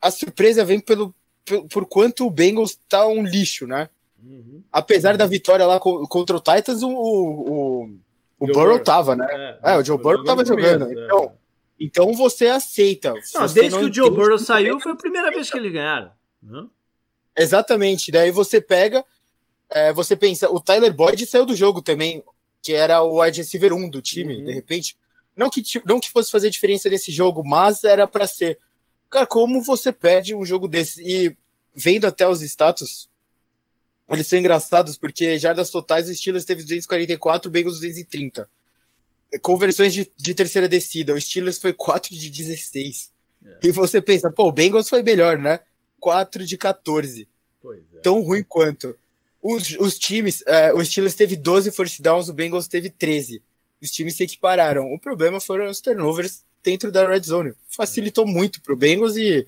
a 0.00 0.10
surpresa 0.10 0.64
vem 0.64 0.80
pelo, 0.80 1.14
por, 1.44 1.68
por 1.68 1.86
quanto 1.86 2.26
o 2.26 2.30
Bengals 2.30 2.78
tá 2.88 3.06
um 3.06 3.22
lixo, 3.22 3.66
né? 3.66 3.88
Uhum. 4.22 4.62
Apesar 4.70 5.16
da 5.16 5.26
vitória 5.26 5.66
lá 5.66 5.80
contra 5.80 6.36
o 6.36 6.40
Titans, 6.40 6.82
o, 6.82 6.90
o 6.90 7.90
o 8.42 8.46
Joe 8.46 8.54
Burrow 8.54 8.78
tava, 8.80 9.14
né? 9.14 9.24
É, 9.62 9.74
é 9.74 9.78
o 9.78 9.84
Joe 9.84 9.96
Burrow 9.96 10.24
tava 10.24 10.44
jogando. 10.44 10.88
Mesmo, 10.88 11.04
então, 11.04 11.24
é. 11.24 11.30
então 11.78 12.12
você 12.12 12.48
aceita. 12.48 13.14
Não, 13.14 13.22
você 13.42 13.60
desde 13.60 13.70
não 13.70 13.84
que 13.84 13.90
o 13.90 13.94
Joe 13.94 14.10
Burrow 14.10 14.36
saiu, 14.36 14.80
foi 14.80 14.90
a 14.90 14.96
primeira 14.96 15.30
vez 15.30 15.48
que 15.48 15.56
eles 15.56 15.72
ganharam. 15.72 16.10
Né? 16.42 16.66
Exatamente. 17.38 18.10
Daí 18.10 18.32
você 18.32 18.60
pega, 18.60 19.04
é, 19.74 19.92
você 19.92 20.14
pensa, 20.14 20.50
o 20.50 20.60
Tyler 20.60 20.92
Boyd 20.92 21.24
saiu 21.26 21.46
do 21.46 21.56
jogo 21.56 21.80
também, 21.80 22.22
que 22.60 22.72
era 22.72 23.02
o 23.02 23.20
wide 23.20 23.40
receiver 23.40 23.72
1 23.72 23.88
do 23.88 24.02
time, 24.02 24.36
uhum. 24.36 24.44
de 24.44 24.52
repente. 24.52 24.96
Não 25.36 25.48
que, 25.48 25.62
não 25.86 25.98
que 25.98 26.10
fosse 26.10 26.30
fazer 26.30 26.50
diferença 26.50 26.88
nesse 26.88 27.10
jogo, 27.10 27.42
mas 27.44 27.84
era 27.84 28.06
para 28.06 28.26
ser. 28.26 28.58
Cara, 29.10 29.26
como 29.26 29.62
você 29.62 29.90
perde 29.90 30.34
um 30.34 30.44
jogo 30.44 30.68
desse? 30.68 31.02
E 31.02 31.36
vendo 31.74 32.06
até 32.06 32.28
os 32.28 32.42
status, 32.42 33.08
eles 34.10 34.26
são 34.26 34.38
engraçados 34.38 34.98
porque 34.98 35.38
jardas 35.38 35.70
totais 35.70 36.08
o 36.08 36.14
Steelers 36.14 36.44
teve 36.44 36.62
244, 36.62 37.48
o 37.48 37.52
Bengals 37.52 37.76
230. 37.76 38.48
Conversões 39.40 39.94
de, 39.94 40.12
de 40.14 40.34
terceira 40.34 40.68
descida, 40.68 41.14
o 41.14 41.20
Steelers 41.20 41.58
foi 41.58 41.72
4 41.72 42.14
de 42.14 42.28
16. 42.28 43.10
É. 43.44 43.58
E 43.64 43.70
você 43.70 44.02
pensa, 44.02 44.30
pô, 44.30 44.48
o 44.48 44.52
Bengals 44.52 44.88
foi 44.88 45.02
melhor, 45.02 45.38
né? 45.38 45.60
4 45.98 46.44
de 46.44 46.58
14. 46.58 47.26
Pois 47.62 47.82
é. 47.94 48.00
Tão 48.00 48.20
ruim 48.20 48.42
quanto. 48.42 48.94
Os, 49.42 49.76
os 49.80 49.98
times, 49.98 50.42
é, 50.46 50.72
o 50.72 50.84
Steelers 50.84 51.14
teve 51.14 51.34
12 51.34 51.72
force 51.72 52.00
downs, 52.00 52.28
o 52.28 52.32
Bengals 52.32 52.68
teve 52.68 52.88
13. 52.88 53.42
Os 53.82 53.90
times 53.90 54.14
se 54.14 54.22
equipararam. 54.22 54.92
O 54.94 54.98
problema 54.98 55.40
foram 55.40 55.68
os 55.68 55.80
turnovers 55.80 56.44
dentro 56.62 56.92
da 56.92 57.06
red 57.06 57.20
zone. 57.20 57.52
Facilitou 57.68 58.24
muito 58.24 58.62
pro 58.62 58.76
Bengals 58.76 59.16
e 59.16 59.46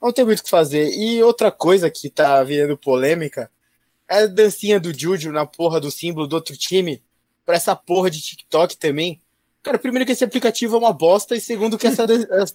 não 0.00 0.12
tem 0.12 0.24
muito 0.24 0.38
o 0.38 0.44
que 0.44 0.50
fazer. 0.50 0.90
E 0.96 1.20
outra 1.22 1.50
coisa 1.50 1.90
que 1.90 2.08
tá 2.08 2.42
virando 2.44 2.78
polêmica 2.78 3.50
a 4.08 4.26
dancinha 4.26 4.78
do 4.78 4.96
Juju 4.96 5.32
na 5.32 5.46
porra 5.46 5.80
do 5.80 5.90
símbolo 5.90 6.26
do 6.26 6.34
outro 6.34 6.56
time 6.56 7.02
pra 7.44 7.56
essa 7.56 7.74
porra 7.74 8.10
de 8.10 8.20
TikTok 8.20 8.76
também. 8.76 9.20
Cara, 9.62 9.78
primeiro 9.78 10.04
que 10.04 10.12
esse 10.12 10.24
aplicativo 10.24 10.76
é 10.76 10.78
uma 10.78 10.92
bosta, 10.92 11.36
e 11.36 11.40
segundo 11.40 11.78
que 11.78 11.86
essa, 11.86 12.04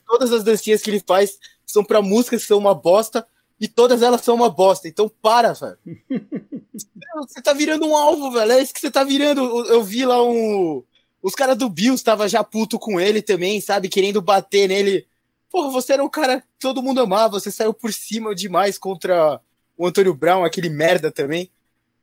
todas 0.05 0.31
as 0.31 0.43
dancinhas 0.43 0.81
que 0.81 0.89
ele 0.89 1.03
faz 1.05 1.39
são 1.65 1.83
pra 1.83 2.01
músicas 2.01 2.41
que 2.41 2.47
são 2.47 2.57
uma 2.57 2.75
bosta, 2.75 3.25
e 3.59 3.67
todas 3.67 4.01
elas 4.01 4.21
são 4.21 4.35
uma 4.35 4.49
bosta. 4.49 4.87
Então 4.87 5.09
para, 5.21 5.53
velho. 5.53 5.77
Você 7.17 7.41
tá 7.41 7.53
virando 7.53 7.87
um 7.87 7.95
alvo, 7.95 8.31
velho. 8.31 8.51
É 8.51 8.61
isso 8.61 8.73
que 8.73 8.79
você 8.79 8.91
tá 8.91 9.03
virando. 9.03 9.41
Eu 9.65 9.83
vi 9.83 10.05
lá 10.05 10.23
um, 10.23 10.83
Os 11.21 11.33
caras 11.33 11.57
do 11.57 11.67
Bills 11.67 11.95
estavam 11.95 12.27
já 12.27 12.43
puto 12.43 12.77
com 12.77 12.99
ele 12.99 13.23
também, 13.23 13.59
sabe? 13.59 13.89
Querendo 13.89 14.21
bater 14.21 14.67
nele. 14.67 15.07
Porra, 15.49 15.71
você 15.71 15.93
era 15.93 16.03
um 16.03 16.09
cara 16.09 16.41
que 16.41 16.47
todo 16.59 16.83
mundo 16.83 17.01
amava, 17.01 17.39
você 17.39 17.49
saiu 17.49 17.73
por 17.73 17.91
cima 17.91 18.35
demais 18.35 18.77
contra 18.77 19.41
o 19.75 19.87
Antônio 19.87 20.13
Brown, 20.13 20.43
aquele 20.43 20.69
merda 20.69 21.11
também. 21.11 21.49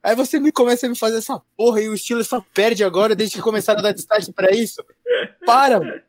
Aí 0.03 0.17
você 0.17 0.41
me 0.41 0.51
começa 0.51 0.87
a 0.87 0.89
me 0.89 0.97
fazer 0.97 1.19
essa 1.19 1.41
porra 1.57 1.81
e 1.81 1.89
o 1.89 1.97
Steelers 1.97 2.29
só 2.29 2.45
perde 2.53 2.83
agora 2.83 3.15
desde 3.15 3.37
que 3.37 3.43
começaram 3.43 3.81
a 3.81 3.83
dar 3.85 3.93
destaque 3.93 4.33
pra 4.33 4.51
isso. 4.51 4.85
Para, 5.47 5.79
mano. 5.79 6.03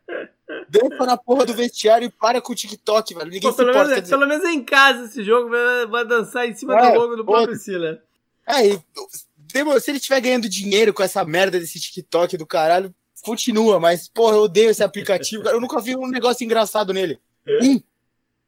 Dança 0.68 1.06
na 1.06 1.16
porra 1.16 1.46
do 1.46 1.54
vestiário 1.54 2.06
e 2.06 2.10
para 2.10 2.40
com 2.40 2.52
o 2.52 2.56
TikTok, 2.56 3.14
velho. 3.14 3.26
Ninguém 3.26 3.40
Pô, 3.40 3.52
se 3.52 3.62
importa. 3.62 3.88
Menos, 3.88 4.10
pelo 4.10 4.26
menos 4.26 4.44
é 4.44 4.50
em 4.50 4.64
casa 4.64 5.04
esse 5.04 5.22
jogo, 5.22 5.50
vai, 5.50 5.86
vai 5.86 6.06
dançar 6.06 6.48
em 6.48 6.54
cima 6.54 6.78
é, 6.78 6.92
do 6.92 6.98
logo 6.98 7.16
do 7.16 7.24
próprio 7.24 7.56
Steelers. 7.56 7.98
É, 8.46 8.66
e, 8.66 8.80
se 9.80 9.90
ele 9.90 9.98
estiver 9.98 10.20
ganhando 10.20 10.48
dinheiro 10.48 10.92
com 10.92 11.02
essa 11.02 11.24
merda 11.24 11.58
desse 11.58 11.80
TikTok 11.80 12.36
do 12.36 12.46
caralho, 12.46 12.94
continua, 13.22 13.80
mas, 13.80 14.08
porra, 14.08 14.36
eu 14.36 14.42
odeio 14.42 14.70
esse 14.70 14.82
aplicativo. 14.82 15.48
Eu 15.48 15.60
nunca 15.60 15.80
vi 15.80 15.96
um 15.96 16.06
negócio 16.08 16.44
engraçado 16.44 16.92
nele. 16.92 17.18
Um. 17.62 17.80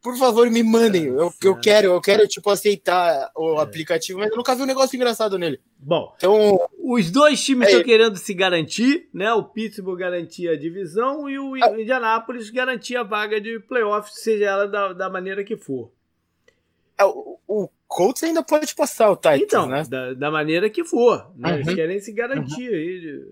Por 0.02 0.16
favor, 0.16 0.48
me 0.48 0.62
mandem. 0.62 1.06
Eu, 1.06 1.32
eu 1.42 1.56
quero, 1.60 1.88
eu 1.88 2.00
quero, 2.00 2.26
tipo, 2.28 2.48
aceitar 2.50 3.30
o 3.36 3.58
é. 3.58 3.62
aplicativo, 3.62 4.20
mas 4.20 4.30
eu 4.30 4.36
nunca 4.36 4.54
vi 4.54 4.62
um 4.62 4.66
negócio 4.66 4.94
engraçado 4.94 5.36
nele. 5.36 5.60
Bom, 5.76 6.14
então, 6.16 6.68
os 6.78 7.10
dois 7.10 7.42
times 7.42 7.68
estão 7.68 7.80
é. 7.80 7.84
querendo 7.84 8.16
se 8.16 8.32
garantir, 8.32 9.08
né? 9.12 9.32
O 9.32 9.42
Pittsburgh 9.42 9.98
garantir 9.98 10.48
a 10.48 10.56
divisão 10.56 11.28
e 11.28 11.38
o 11.38 11.54
ah. 11.54 11.80
Indianapolis 11.80 12.48
garantir 12.50 12.96
a 12.96 13.02
vaga 13.02 13.40
de 13.40 13.58
playoff, 13.60 14.10
seja 14.12 14.44
ela 14.44 14.68
da, 14.68 14.92
da 14.92 15.10
maneira 15.10 15.42
que 15.42 15.56
for. 15.56 15.90
É, 16.96 17.04
o, 17.04 17.38
o 17.46 17.68
Colts 17.88 18.22
ainda 18.22 18.42
pode 18.42 18.74
passar 18.74 19.10
o 19.10 19.16
Titans, 19.16 19.42
então, 19.42 19.66
né? 19.66 19.82
Da, 19.88 20.14
da 20.14 20.30
maneira 20.30 20.70
que 20.70 20.84
for. 20.84 21.32
Né? 21.36 21.50
Uhum. 21.50 21.58
Eles 21.58 21.74
querem 21.74 22.00
se 22.00 22.12
garantir 22.12 22.68
uhum. 22.68 22.74
aí 22.74 23.24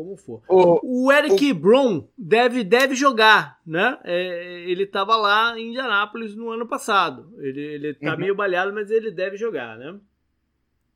como 0.00 0.16
for. 0.16 0.42
O, 0.48 1.06
o 1.06 1.12
Eric 1.12 1.52
o... 1.52 1.54
Brown 1.54 2.08
deve, 2.16 2.64
deve 2.64 2.94
jogar, 2.94 3.60
né? 3.66 3.98
É, 4.04 4.64
ele 4.66 4.84
estava 4.84 5.14
lá 5.16 5.58
em 5.58 5.68
Indianápolis 5.68 6.34
no 6.34 6.50
ano 6.50 6.66
passado. 6.66 7.30
Ele, 7.38 7.60
ele 7.60 7.94
tá 7.94 8.12
uhum. 8.12 8.18
meio 8.18 8.34
balhado, 8.34 8.72
mas 8.72 8.90
ele 8.90 9.10
deve 9.10 9.36
jogar, 9.36 9.76
né? 9.76 9.98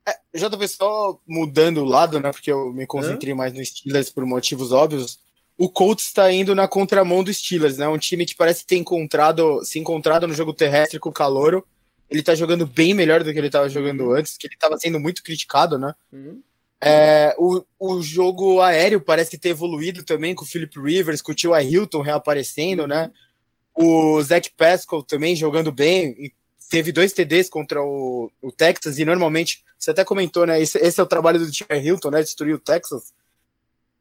É, 0.08 0.38
já 0.38 0.48
tô 0.48 0.66
só 0.66 1.20
mudando 1.26 1.78
o 1.78 1.84
lado, 1.84 2.18
né? 2.18 2.32
Porque 2.32 2.50
eu 2.50 2.72
me 2.72 2.86
concentrei 2.86 3.34
mais 3.34 3.52
no 3.52 3.64
Steelers 3.64 4.08
por 4.08 4.24
motivos 4.24 4.72
óbvios. 4.72 5.18
O 5.56 5.68
Colts 5.68 6.06
está 6.06 6.32
indo 6.32 6.54
na 6.54 6.66
contramão 6.66 7.22
do 7.22 7.32
Steelers, 7.32 7.76
né? 7.76 7.86
Um 7.86 7.98
time 7.98 8.24
que 8.24 8.34
parece 8.34 8.66
ter 8.66 8.76
encontrado, 8.76 9.62
se 9.64 9.78
encontrado 9.78 10.26
no 10.26 10.34
jogo 10.34 10.52
terrestre 10.54 10.98
com 10.98 11.10
o 11.10 11.12
Calouro. 11.12 11.64
Ele 12.10 12.22
tá 12.22 12.34
jogando 12.34 12.66
bem 12.66 12.94
melhor 12.94 13.22
do 13.22 13.32
que 13.32 13.38
ele 13.38 13.48
estava 13.48 13.68
jogando 13.68 14.12
antes, 14.12 14.36
que 14.36 14.46
ele 14.46 14.54
estava 14.54 14.78
sendo 14.78 14.98
muito 14.98 15.22
criticado, 15.22 15.78
né? 15.78 15.94
Uhum. 16.12 16.42
É, 16.80 17.34
o, 17.38 17.64
o 17.78 18.02
jogo 18.02 18.60
aéreo 18.60 19.00
parece 19.00 19.38
ter 19.38 19.50
evoluído 19.50 20.04
também 20.04 20.34
com 20.34 20.44
o 20.44 20.46
Philip 20.46 20.78
Rivers, 20.78 21.22
com 21.22 21.32
o 21.32 21.34
T.Y. 21.34 21.62
Hilton 21.62 22.02
reaparecendo, 22.02 22.86
né? 22.86 23.10
O 23.74 24.20
Zach 24.22 24.50
Pascal 24.56 25.02
também 25.02 25.34
jogando 25.34 25.72
bem. 25.72 26.32
Teve 26.68 26.92
dois 26.92 27.12
TDs 27.12 27.48
contra 27.48 27.82
o, 27.82 28.30
o 28.42 28.52
Texas 28.52 28.98
e 28.98 29.04
normalmente, 29.04 29.64
você 29.78 29.90
até 29.90 30.04
comentou, 30.04 30.46
né? 30.46 30.60
Esse, 30.60 30.78
esse 30.78 31.00
é 31.00 31.02
o 31.02 31.06
trabalho 31.06 31.38
do 31.38 31.50
T.Y. 31.50 31.80
Hilton, 31.82 32.10
né? 32.10 32.22
Destruir 32.22 32.54
o 32.54 32.58
Texas. 32.58 33.12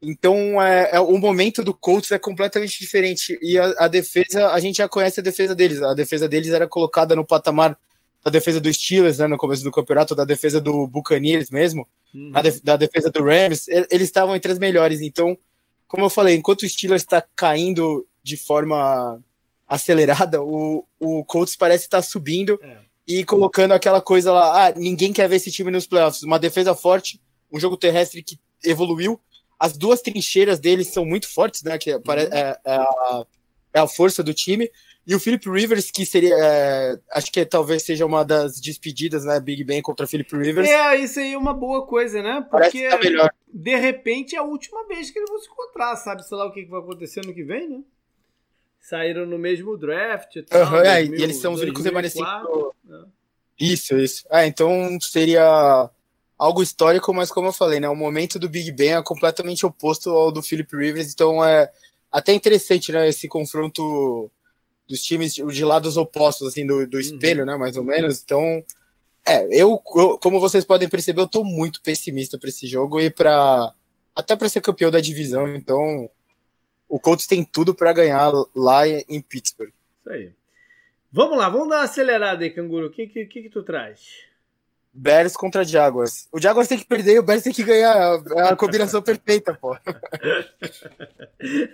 Então, 0.02 0.60
é, 0.62 0.90
é, 0.92 1.00
o 1.00 1.16
momento 1.18 1.64
do 1.64 1.72
Colts 1.72 2.10
é 2.12 2.18
completamente 2.18 2.78
diferente. 2.78 3.38
E 3.40 3.58
a, 3.58 3.74
a, 3.78 3.88
defesa, 3.88 4.48
a 4.48 4.60
gente 4.60 4.76
já 4.76 4.88
conhece 4.88 5.20
a 5.20 5.22
defesa 5.22 5.54
deles. 5.54 5.82
A 5.82 5.94
defesa 5.94 6.28
deles 6.28 6.50
era 6.50 6.68
colocada 6.68 7.16
no 7.16 7.24
patamar 7.24 7.78
da 8.24 8.30
defesa 8.30 8.58
dos 8.58 8.76
Steelers, 8.76 9.18
né, 9.18 9.26
no 9.26 9.36
começo 9.36 9.62
do 9.62 9.70
campeonato, 9.70 10.14
da 10.14 10.24
defesa 10.24 10.58
do 10.58 10.86
Buccaneers 10.86 11.50
mesmo, 11.50 11.86
uhum. 12.14 12.32
def 12.32 12.58
da 12.62 12.74
defesa 12.74 13.10
do 13.10 13.22
Rams, 13.22 13.68
eles 13.68 14.08
estavam 14.08 14.34
entre 14.34 14.50
as 14.50 14.58
melhores. 14.58 15.02
Então, 15.02 15.36
como 15.86 16.06
eu 16.06 16.10
falei, 16.10 16.34
enquanto 16.34 16.62
o 16.62 16.68
Steelers 16.68 17.02
está 17.02 17.22
caindo 17.36 18.06
de 18.22 18.38
forma 18.38 19.22
acelerada, 19.68 20.42
o, 20.42 20.86
o 20.98 21.22
Colts 21.24 21.54
parece 21.54 21.84
estar 21.84 21.98
tá 21.98 22.02
subindo 22.02 22.58
é. 22.62 22.78
e 23.06 23.24
colocando 23.24 23.72
aquela 23.72 24.00
coisa 24.00 24.32
lá, 24.32 24.68
ah, 24.68 24.72
ninguém 24.74 25.12
quer 25.12 25.28
ver 25.28 25.36
esse 25.36 25.52
time 25.52 25.70
nos 25.70 25.86
playoffs. 25.86 26.22
Uma 26.22 26.38
defesa 26.38 26.74
forte, 26.74 27.20
um 27.52 27.60
jogo 27.60 27.76
terrestre 27.76 28.22
que 28.22 28.40
evoluiu, 28.64 29.20
as 29.58 29.76
duas 29.76 30.00
trincheiras 30.00 30.58
deles 30.58 30.88
são 30.88 31.04
muito 31.04 31.28
fortes, 31.28 31.62
né, 31.62 31.76
que 31.76 31.94
uhum. 31.94 32.02
é, 32.16 32.58
é, 32.64 32.74
a, 32.74 33.26
é 33.74 33.80
a 33.80 33.86
força 33.86 34.22
do 34.22 34.32
time, 34.32 34.70
e 35.06 35.14
o 35.14 35.20
Philip 35.20 35.48
Rivers, 35.50 35.90
que 35.90 36.06
seria. 36.06 36.34
É, 36.34 36.98
acho 37.12 37.30
que 37.30 37.44
talvez 37.44 37.82
seja 37.82 38.06
uma 38.06 38.24
das 38.24 38.58
despedidas, 38.58 39.24
né? 39.24 39.38
Big 39.38 39.62
Ben 39.62 39.82
contra 39.82 40.06
Philip 40.06 40.34
Rivers. 40.34 40.68
É, 40.68 40.96
isso 40.96 41.20
aí 41.20 41.34
é 41.34 41.38
uma 41.38 41.52
boa 41.52 41.86
coisa, 41.86 42.22
né? 42.22 42.46
Porque 42.50 42.88
tá 42.88 43.30
de 43.52 43.76
repente 43.76 44.34
é 44.34 44.38
a 44.38 44.42
última 44.42 44.86
vez 44.88 45.10
que 45.10 45.18
eles 45.18 45.28
vão 45.28 45.38
se 45.38 45.48
encontrar, 45.48 45.94
sabe? 45.96 46.26
Sei 46.26 46.36
lá 46.36 46.46
o 46.46 46.52
que 46.52 46.64
vai 46.64 46.80
acontecer 46.80 47.24
no 47.24 47.34
que 47.34 47.44
vem, 47.44 47.68
né? 47.68 47.80
Saíram 48.80 49.26
no 49.26 49.38
mesmo 49.38 49.76
draft 49.76 50.36
e 50.36 50.42
tal. 50.42 50.62
Uhum, 50.62 50.70
2000, 50.70 50.90
é, 50.90 51.04
e 51.04 51.22
eles 51.22 51.36
são 51.36 51.52
os 51.52 51.60
únicos 51.60 51.84
remanescentes. 51.84 52.32
Né? 52.84 53.04
Isso, 53.60 53.96
isso. 53.98 54.26
Ah, 54.30 54.46
então 54.46 54.98
seria 55.00 55.90
algo 56.38 56.62
histórico, 56.62 57.12
mas 57.12 57.30
como 57.30 57.48
eu 57.48 57.52
falei, 57.52 57.78
né? 57.78 57.88
O 57.88 57.94
momento 57.94 58.38
do 58.38 58.48
Big 58.48 58.72
Ben 58.72 58.94
é 58.94 59.02
completamente 59.02 59.66
oposto 59.66 60.10
ao 60.10 60.32
do 60.32 60.42
Philip 60.42 60.74
Rivers, 60.74 61.12
então 61.12 61.44
é 61.44 61.70
até 62.10 62.32
interessante, 62.32 62.90
né? 62.90 63.08
Esse 63.08 63.28
confronto 63.28 64.30
dos 64.88 65.02
times 65.02 65.34
de 65.34 65.64
lados 65.64 65.96
opostos, 65.96 66.48
assim, 66.48 66.66
do, 66.66 66.86
do 66.86 66.94
uhum. 66.96 67.00
espelho, 67.00 67.40
uhum. 67.40 67.46
né, 67.46 67.56
mais 67.56 67.76
ou 67.76 67.84
menos. 67.84 68.22
Então, 68.22 68.62
é, 69.26 69.44
eu, 69.50 69.80
eu, 69.96 70.18
como 70.18 70.38
vocês 70.38 70.64
podem 70.64 70.88
perceber, 70.88 71.20
eu 71.20 71.28
tô 71.28 71.42
muito 71.42 71.80
pessimista 71.82 72.38
para 72.38 72.48
esse 72.48 72.66
jogo 72.66 73.00
e 73.00 73.10
para 73.10 73.72
até 74.14 74.36
para 74.36 74.48
ser 74.48 74.60
campeão 74.60 74.90
da 74.90 75.00
divisão. 75.00 75.48
Então, 75.54 76.08
o 76.88 77.00
Colts 77.00 77.26
tem 77.26 77.42
tudo 77.42 77.74
para 77.74 77.92
ganhar 77.92 78.30
lá 78.54 78.86
em 78.86 79.20
Pittsburgh. 79.20 79.72
Isso 80.00 80.10
aí. 80.10 80.32
Vamos 81.10 81.38
lá, 81.38 81.48
vamos 81.48 81.68
dar 81.68 81.76
uma 81.76 81.84
acelerada 81.84 82.44
aí, 82.44 82.50
Canguru. 82.50 82.88
O 82.88 82.90
que, 82.90 83.06
que, 83.06 83.24
que, 83.26 83.42
que 83.42 83.50
tu 83.50 83.62
traz? 83.62 84.00
Bears 84.94 85.36
contra 85.36 85.64
Jaguars. 85.64 86.28
O 86.32 86.40
Jaguars 86.40 86.68
tem 86.68 86.78
que 86.78 86.86
perder 86.86 87.14
e 87.14 87.18
o 87.18 87.22
Bears 87.22 87.42
tem 87.42 87.52
que 87.52 87.64
ganhar. 87.64 88.22
É 88.36 88.42
a 88.42 88.56
combinação 88.56 89.02
perfeita, 89.02 89.52
pô. 89.60 89.76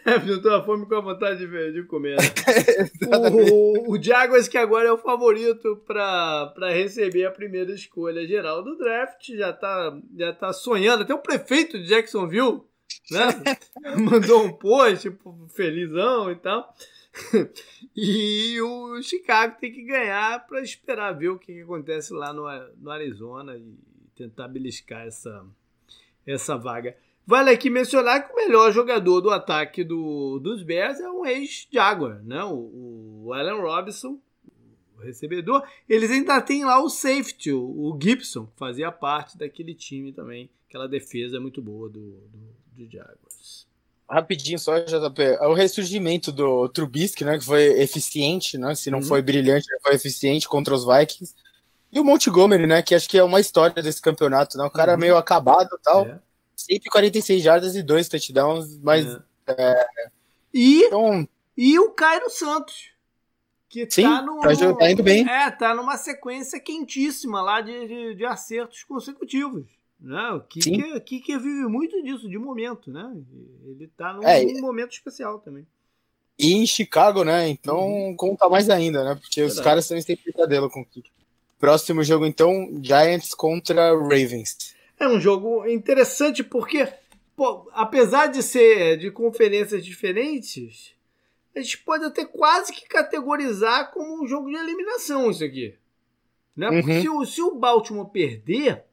É, 0.07 0.21
juntou 0.27 0.55
a 0.55 0.65
fome 0.65 0.87
com 0.87 0.95
a 0.95 1.01
vontade 1.01 1.47
de, 1.47 1.73
de 1.73 1.83
comer. 1.85 2.17
Né? 2.17 2.27
o, 3.53 3.93
o 3.93 4.03
Jaguars, 4.03 4.49
que 4.49 4.59
agora 4.59 4.89
é 4.89 4.93
o 4.93 4.99
favorito 4.99 5.77
para 5.87 6.73
receber 6.73 7.27
a 7.27 7.31
primeira 7.31 7.73
escolha 7.73 8.27
geral 8.27 8.65
do 8.65 8.77
draft, 8.77 9.29
já 9.37 9.53
tá, 9.53 9.97
já 10.17 10.33
tá 10.33 10.53
sonhando. 10.53 11.03
Até 11.03 11.15
o 11.15 11.19
prefeito 11.19 11.79
de 11.79 11.87
Jacksonville 11.87 12.63
né? 13.11 13.57
mandou 13.99 14.45
um 14.45 14.53
post, 14.53 15.11
tipo, 15.11 15.47
felizão 15.55 16.31
e 16.31 16.37
tal. 16.37 16.75
e 17.97 18.61
o 18.61 19.03
Chicago 19.03 19.57
tem 19.61 19.73
que 19.73 19.83
ganhar 19.83 20.47
para 20.47 20.63
esperar 20.63 21.13
ver 21.13 21.31
o 21.31 21.39
que, 21.39 21.53
que 21.53 21.63
acontece 21.63 22.13
lá 22.13 22.33
no, 22.33 22.45
no, 22.77 22.91
Arizona 22.91 23.57
e 23.57 23.75
tentar 24.15 24.49
beliscar 24.49 25.07
essa, 25.07 25.45
essa 26.27 26.57
vaga. 26.57 26.97
Vale 27.27 27.51
aqui 27.51 27.69
mencionar 27.69 28.27
que 28.27 28.33
o 28.33 28.37
melhor 28.37 28.73
jogador 28.73 29.21
do 29.21 29.31
ataque 29.31 29.85
do, 29.85 30.39
dos 30.39 30.63
Bears 30.63 31.01
é 31.01 31.09
um 31.09 31.27
ex-Jaguar, 31.27 32.23
né? 32.23 32.43
o, 32.45 33.25
o 33.25 33.33
Allen 33.33 33.61
Robinson, 33.61 34.19
o 34.97 35.01
recebedor. 35.01 35.63
Eles 35.89 36.11
ainda 36.11 36.41
têm 36.41 36.65
lá 36.65 36.83
o 36.83 36.89
safety, 36.89 37.53
o, 37.53 37.63
o 37.63 37.99
Gibson, 38.01 38.47
que 38.47 38.59
fazia 38.59 38.91
parte 38.91 39.37
daquele 39.37 39.75
time 39.75 40.13
também, 40.13 40.51
aquela 40.69 40.89
defesa 40.89 41.41
muito 41.41 41.61
boa 41.61 41.89
do, 41.89 42.21
do, 42.29 42.85
do 42.85 42.91
Jaguars. 42.91 43.70
Rapidinho 44.11 44.59
só, 44.59 44.77
JP. 44.81 45.23
É 45.23 45.47
o 45.47 45.55
ressurgimento 45.55 46.33
do 46.33 46.69
Trubisky, 46.69 47.25
né? 47.25 47.39
Que 47.39 47.45
foi 47.45 47.81
eficiente, 47.81 48.59
né? 48.59 48.75
Se 48.75 48.91
não 48.91 48.99
uhum. 48.99 49.05
foi 49.05 49.23
brilhante, 49.23 49.67
foi 49.83 49.95
eficiente 49.95 50.49
contra 50.49 50.75
os 50.75 50.85
Vikings. 50.85 51.33
E 51.93 52.01
o 52.01 52.05
Montgomery, 52.05 52.67
né? 52.67 52.83
Que 52.83 52.97
acho 52.97 53.09
que 53.09 53.17
é 53.17 53.23
uma 53.23 53.41
história 53.41 53.81
desse 53.81 54.03
campeonato, 54.03 54.59
né? 54.59 54.65
O 54.65 54.71
cara 54.71 54.95
uhum. 54.95 54.99
meio 54.99 55.17
acabado 55.17 55.77
e 55.79 55.83
tal. 55.83 56.07
É. 56.07 56.19
146 56.57 57.41
jardas 57.43 57.77
e 57.77 57.83
dois 57.85 58.09
touchdowns, 58.09 58.77
mas. 58.83 59.07
É. 59.47 59.53
É... 59.57 59.87
E, 60.53 60.85
então... 60.85 61.29
e 61.57 61.79
o 61.79 61.93
Cairo 61.93 62.29
Santos. 62.29 62.91
Que 63.69 63.89
Sim, 63.89 64.03
tá, 64.03 64.23
no, 64.23 64.41
tá, 64.41 64.77
tá 64.77 64.91
indo 64.91 65.05
bem. 65.05 65.29
É, 65.31 65.49
tá 65.53 65.73
numa 65.73 65.97
sequência 65.97 66.59
quentíssima 66.59 67.41
lá 67.41 67.61
de, 67.61 67.87
de, 67.87 68.15
de 68.17 68.25
acertos 68.25 68.83
consecutivos. 68.83 69.80
Né? 70.01 70.31
O 70.31 70.41
Kicker, 70.41 71.05
Kicker 71.05 71.39
vive 71.39 71.67
muito 71.69 72.03
disso, 72.03 72.29
de 72.29 72.39
momento, 72.39 72.91
né? 72.91 73.15
Ele 73.67 73.87
tá 73.89 74.15
num, 74.15 74.23
é, 74.23 74.45
momento 74.61 74.93
especial 74.93 75.39
também. 75.41 75.67
E 76.39 76.55
em 76.55 76.67
Chicago, 76.67 77.23
né? 77.23 77.49
Então 77.49 77.79
uhum. 77.79 78.17
conta 78.17 78.49
mais 78.49 78.71
ainda, 78.71 79.05
né? 79.05 79.15
Porque 79.15 79.41
Verdade. 79.41 79.59
os 79.59 79.65
caras 79.65 79.89
também 79.89 80.03
têm 80.03 80.17
pesadelo 80.17 80.71
com 80.71 80.81
o 80.81 80.87
Kicker. 80.87 81.13
Próximo 81.59 82.03
jogo, 82.03 82.25
então, 82.25 82.81
Giants 82.83 83.35
contra 83.35 83.93
Ravens. 83.93 84.75
É 84.99 85.07
um 85.07 85.21
jogo 85.21 85.67
interessante 85.67 86.43
porque, 86.43 86.89
pô, 87.37 87.71
apesar 87.75 88.29
de 88.29 88.43
ser 88.43 88.97
de 88.97 89.11
conferências 89.11 89.85
diferentes, 89.85 90.95
a 91.55 91.61
gente 91.61 91.77
pode 91.79 92.05
até 92.05 92.25
quase 92.25 92.73
que 92.73 92.89
categorizar 92.89 93.93
como 93.93 94.25
um 94.25 94.27
jogo 94.27 94.49
de 94.49 94.57
eliminação 94.57 95.31
isso 95.31 95.45
aqui. 95.45 95.75
Né? 96.57 96.71
Porque 96.71 96.93
uhum. 96.93 97.03
se, 97.03 97.09
o, 97.09 97.25
se 97.27 97.43
o 97.43 97.55
Baltimore 97.55 98.11
perder, 98.11 98.85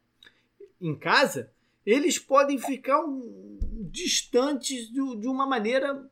em 0.81 0.95
casa, 0.95 1.51
eles 1.85 2.19
podem 2.19 2.57
ficar 2.57 3.03
um, 3.03 3.57
distantes 3.91 4.91
de, 4.91 5.27
uma 5.27 5.45
maneira. 5.45 6.09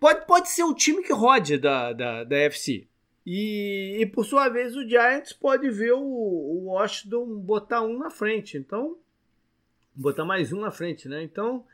Pode, 0.00 0.26
pode 0.26 0.48
ser 0.48 0.64
o 0.64 0.74
time 0.74 1.02
que 1.02 1.12
rode 1.12 1.58
da, 1.58 1.92
da, 1.92 2.24
da 2.24 2.36
FC. 2.36 2.86
E, 3.26 3.98
e, 4.00 4.06
por 4.06 4.24
sua 4.24 4.48
vez 4.48 4.76
o 4.76 4.86
Giants 4.86 5.32
pode 5.32 5.70
ver 5.70 5.92
o, 5.92 6.02
o 6.02 6.64
Washington 6.66 7.24
botar 7.38 7.82
um 7.82 7.98
na 7.98 8.10
frente. 8.10 8.58
Então, 8.58 8.98
botar 9.94 10.24
mais 10.24 10.52
um 10.52 10.60
na 10.60 10.70
frente, 10.70 11.08
né? 11.08 11.22
Então, 11.22 11.64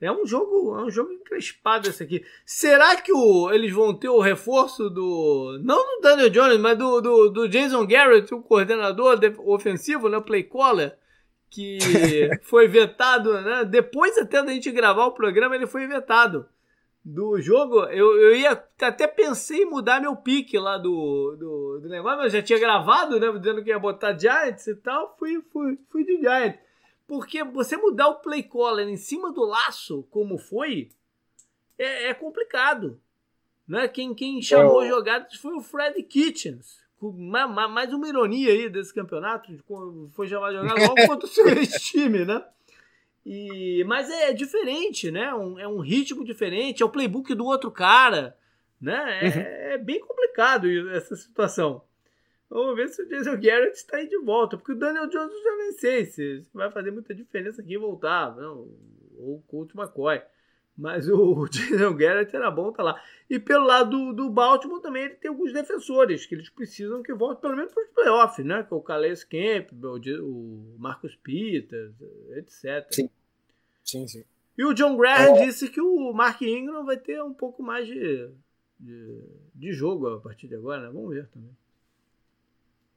é 0.00 0.10
um 0.10 0.26
jogo, 0.26 0.78
é 0.78 0.84
um 0.84 0.90
jogo 0.90 1.12
encrespado 1.12 1.88
esse 1.88 2.02
aqui. 2.02 2.24
Será 2.44 2.96
que 2.96 3.12
o, 3.12 3.50
eles 3.52 3.72
vão 3.72 3.94
ter 3.94 4.08
o 4.08 4.18
reforço 4.18 4.88
do. 4.88 5.60
Não 5.62 5.96
do 5.96 6.00
Daniel 6.00 6.30
Jones, 6.30 6.58
mas 6.58 6.78
do, 6.78 7.00
do, 7.00 7.28
do 7.28 7.48
Jason 7.48 7.86
Garrett, 7.86 8.34
o 8.34 8.40
coordenador 8.40 9.20
ofensivo, 9.44 10.08
né? 10.08 10.20
Play 10.20 10.44
caller, 10.44 10.96
que 11.50 11.78
foi 12.42 12.68
vetado, 12.68 13.40
né? 13.40 13.64
Depois 13.64 14.16
até 14.16 14.42
da 14.42 14.52
gente 14.52 14.70
gravar 14.70 15.06
o 15.06 15.12
programa, 15.12 15.56
ele 15.56 15.66
foi 15.66 15.86
vetado 15.86 16.48
do 17.04 17.40
jogo. 17.40 17.84
Eu, 17.86 18.18
eu 18.20 18.36
ia 18.36 18.52
até 18.80 19.06
pensei 19.06 19.62
em 19.62 19.70
mudar 19.70 20.00
meu 20.00 20.16
pique 20.16 20.58
lá 20.58 20.78
do, 20.78 21.36
do, 21.36 21.80
do 21.80 21.88
negócio, 21.88 22.18
mas 22.18 22.32
eu 22.32 22.40
já 22.40 22.46
tinha 22.46 22.58
gravado, 22.58 23.18
né? 23.18 23.30
Dizendo 23.38 23.62
que 23.64 23.70
ia 23.70 23.78
botar 23.78 24.16
Giants 24.16 24.66
e 24.68 24.76
tal. 24.76 25.16
Fui, 25.18 25.42
fui, 25.52 25.78
fui 25.90 26.04
de 26.04 26.18
Giants. 26.18 26.58
Porque 27.08 27.42
você 27.42 27.76
mudar 27.76 28.08
o 28.08 28.20
play 28.20 28.44
caller 28.44 28.88
em 28.88 28.96
cima 28.96 29.32
do 29.32 29.44
laço, 29.44 30.06
como 30.10 30.38
foi, 30.38 30.90
é, 31.76 32.10
é 32.10 32.14
complicado. 32.14 33.00
Né? 33.66 33.88
Quem, 33.88 34.14
quem 34.14 34.40
chamou 34.40 34.82
é. 34.84 34.88
jogadas 34.88 35.34
foi 35.34 35.54
o 35.54 35.60
Fred 35.60 36.00
Kitchens. 36.04 36.78
Mais 37.00 37.92
uma 37.92 38.08
ironia 38.08 38.52
aí 38.52 38.68
desse 38.68 38.92
campeonato, 38.92 39.50
foi 40.12 40.26
jogar 40.26 40.50
logo 40.50 41.06
contra 41.06 41.26
o 41.26 41.28
seu 41.28 41.48
ex-time, 41.56 42.24
né? 42.24 42.44
E, 43.24 43.84
mas 43.84 44.10
é 44.10 44.32
diferente, 44.32 45.10
né? 45.10 45.34
Um, 45.34 45.58
é 45.58 45.68
um 45.68 45.78
ritmo 45.78 46.24
diferente, 46.24 46.82
é 46.82 46.86
o 46.86 46.90
playbook 46.90 47.34
do 47.34 47.44
outro 47.44 47.70
cara, 47.70 48.36
né? 48.80 49.20
É, 49.20 49.28
uhum. 49.28 49.42
é 49.74 49.78
bem 49.78 50.00
complicado 50.00 50.66
essa 50.90 51.14
situação. 51.16 51.82
Vamos 52.50 52.74
ver 52.74 52.88
se 52.88 53.00
o 53.00 53.08
Jason 53.08 53.40
Garrett 53.40 53.76
está 53.76 53.98
aí 53.98 54.08
de 54.08 54.18
volta. 54.18 54.56
Porque 54.56 54.72
o 54.72 54.78
Daniel 54.78 55.06
Jones 55.06 55.32
eu 55.32 55.42
já 55.42 55.56
nem 55.56 55.72
sei 55.72 56.04
se 56.06 56.44
vai 56.52 56.70
fazer 56.70 56.90
muita 56.90 57.14
diferença 57.14 57.62
aqui 57.62 57.78
voltar. 57.78 58.34
Não, 58.34 58.68
ou 59.16 59.36
o 59.36 59.44
Colt 59.46 59.72
McCoy. 59.74 60.20
Mas 60.80 61.06
o 61.08 61.46
Jason 61.52 61.94
Garrett 61.94 62.34
era 62.34 62.50
bom 62.50 62.72
tá 62.72 62.82
lá. 62.82 63.02
E 63.28 63.38
pelo 63.38 63.66
lado 63.66 63.90
do, 63.90 64.12
do 64.14 64.30
Baltimore 64.30 64.80
também 64.80 65.04
ele 65.04 65.14
tem 65.14 65.28
alguns 65.28 65.52
defensores 65.52 66.24
que 66.24 66.34
eles 66.34 66.48
precisam 66.48 67.02
que 67.02 67.12
voltem 67.12 67.42
pelo 67.42 67.56
menos 67.56 67.72
para 67.72 67.84
os 67.84 67.90
playoffs, 67.90 68.44
né? 68.46 68.62
Que 68.62 68.72
é 68.72 68.76
o 68.76 68.80
Calais 68.80 69.22
Camp, 69.22 69.70
o 69.72 70.74
Marcus 70.78 71.14
Peters, 71.16 71.92
etc. 72.30 72.86
Sim. 72.90 73.10
Sim, 73.84 74.08
sim. 74.08 74.24
E 74.56 74.64
o 74.64 74.72
John 74.72 74.96
Graham 74.96 75.36
é. 75.36 75.46
disse 75.46 75.68
que 75.68 75.80
o 75.80 76.12
Mark 76.12 76.40
Ingram 76.40 76.84
vai 76.84 76.96
ter 76.96 77.22
um 77.22 77.34
pouco 77.34 77.62
mais 77.62 77.86
de, 77.86 78.30
de, 78.78 79.22
de 79.54 79.72
jogo 79.72 80.08
a 80.08 80.20
partir 80.20 80.48
de 80.48 80.54
agora, 80.54 80.82
né? 80.82 80.90
Vamos 80.92 81.14
ver 81.14 81.28
também. 81.28 81.50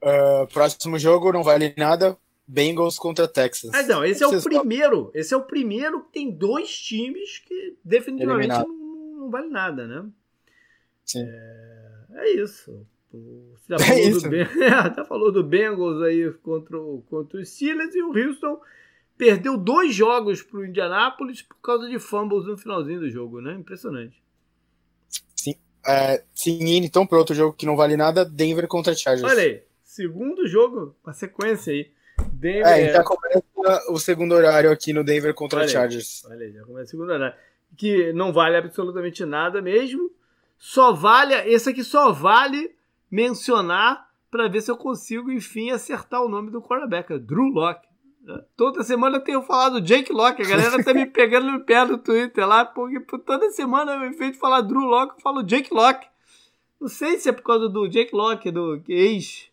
Uh, 0.02 0.46
próximo 0.52 0.98
jogo 0.98 1.32
não 1.32 1.42
vale 1.42 1.74
nada. 1.76 2.16
Bengals 2.46 2.98
contra 2.98 3.26
Texas. 3.26 3.70
Mas 3.72 3.88
não, 3.88 4.04
esse 4.04 4.22
é 4.22 4.26
o 4.26 4.42
primeiro. 4.42 5.10
Esse 5.14 5.32
é 5.32 5.36
o 5.36 5.42
primeiro 5.42 6.04
que 6.04 6.12
tem 6.12 6.30
dois 6.30 6.70
times 6.78 7.38
que 7.38 7.76
definitivamente 7.84 8.48
não, 8.48 8.68
não, 8.68 9.30
vale 9.30 9.48
nada, 9.48 9.86
né? 9.86 10.06
Sim. 11.04 11.24
É, 11.26 12.04
é 12.16 12.30
isso. 12.32 12.86
Você 13.10 13.68
já 13.68 13.78
falou, 13.80 13.96
é 13.96 14.02
isso. 14.02 14.20
Do 14.22 14.30
ben... 14.30 14.46
já 14.96 15.04
falou 15.04 15.32
do 15.32 15.42
Bengals 15.42 16.02
aí 16.02 16.30
contra, 16.42 16.78
o, 16.78 17.02
contra 17.08 17.40
os 17.40 17.48
Steelers 17.48 17.94
e 17.94 18.02
o 18.02 18.16
Houston 18.16 18.60
perdeu 19.16 19.56
dois 19.56 19.94
jogos 19.94 20.42
para 20.42 20.58
o 20.58 20.66
Indianapolis 20.66 21.42
por 21.42 21.56
causa 21.62 21.88
de 21.88 21.98
fumbles 21.98 22.46
no 22.46 22.58
finalzinho 22.58 23.00
do 23.00 23.10
jogo, 23.10 23.40
né? 23.40 23.54
Impressionante. 23.54 24.22
Sim. 25.34 25.54
É, 25.86 26.24
sim, 26.34 26.76
então 26.76 27.06
para 27.06 27.18
outro 27.18 27.34
jogo 27.34 27.56
que 27.56 27.66
não 27.66 27.76
vale 27.76 27.96
nada, 27.96 28.24
Denver 28.24 28.66
contra 28.66 28.94
Chargers. 28.94 29.30
Olha 29.30 29.42
aí. 29.42 29.62
Segundo 29.82 30.46
jogo, 30.48 30.96
uma 31.04 31.12
sequência 31.12 31.72
aí. 31.72 31.93
Denver... 32.44 32.66
É, 32.66 32.92
já 32.92 33.02
começa 33.02 33.42
o 33.88 33.98
segundo 33.98 34.34
horário 34.34 34.70
aqui 34.70 34.92
no 34.92 35.02
Denver 35.02 35.32
contra 35.32 35.60
olha 35.60 35.68
Chargers. 35.68 36.22
olha 36.26 36.44
aí, 36.44 36.52
já 36.52 36.62
começa 36.62 36.84
o 36.84 36.90
segundo 36.90 37.10
horário. 37.10 37.34
Que 37.74 38.12
não 38.12 38.34
vale 38.34 38.56
absolutamente 38.58 39.24
nada 39.24 39.62
mesmo. 39.62 40.10
Só 40.58 40.92
vale, 40.92 41.34
esse 41.50 41.70
aqui 41.70 41.82
só 41.82 42.12
vale 42.12 42.74
mencionar 43.10 44.10
para 44.30 44.46
ver 44.46 44.60
se 44.60 44.70
eu 44.70 44.76
consigo, 44.76 45.30
enfim, 45.30 45.70
acertar 45.70 46.22
o 46.22 46.28
nome 46.28 46.50
do 46.50 46.60
quarterback, 46.60 47.18
Drew 47.18 47.48
Locke. 47.48 47.88
Toda 48.56 48.82
semana 48.82 49.16
eu 49.16 49.24
tenho 49.24 49.40
falado 49.42 49.80
Jake 49.80 50.12
Locke, 50.12 50.42
a 50.42 50.46
galera 50.46 50.82
tá 50.82 50.92
me 50.92 51.06
pegando 51.08 51.50
no 51.50 51.60
pé 51.64 51.86
do 51.86 51.96
Twitter 51.96 52.46
lá, 52.46 52.64
porque 52.64 53.00
toda 53.24 53.50
semana, 53.52 53.94
em 54.06 54.12
vez 54.12 54.32
de 54.32 54.38
falar 54.38 54.60
Drew 54.60 54.82
Locke, 54.82 55.14
eu 55.16 55.22
falo 55.22 55.42
Jake 55.42 55.72
Locke. 55.72 56.06
Não 56.78 56.88
sei 56.88 57.18
se 57.18 57.28
é 57.28 57.32
por 57.32 57.42
causa 57.42 57.68
do 57.68 57.88
Jake 57.88 58.14
Locke, 58.14 58.50
do 58.50 58.82
ex 58.88 59.50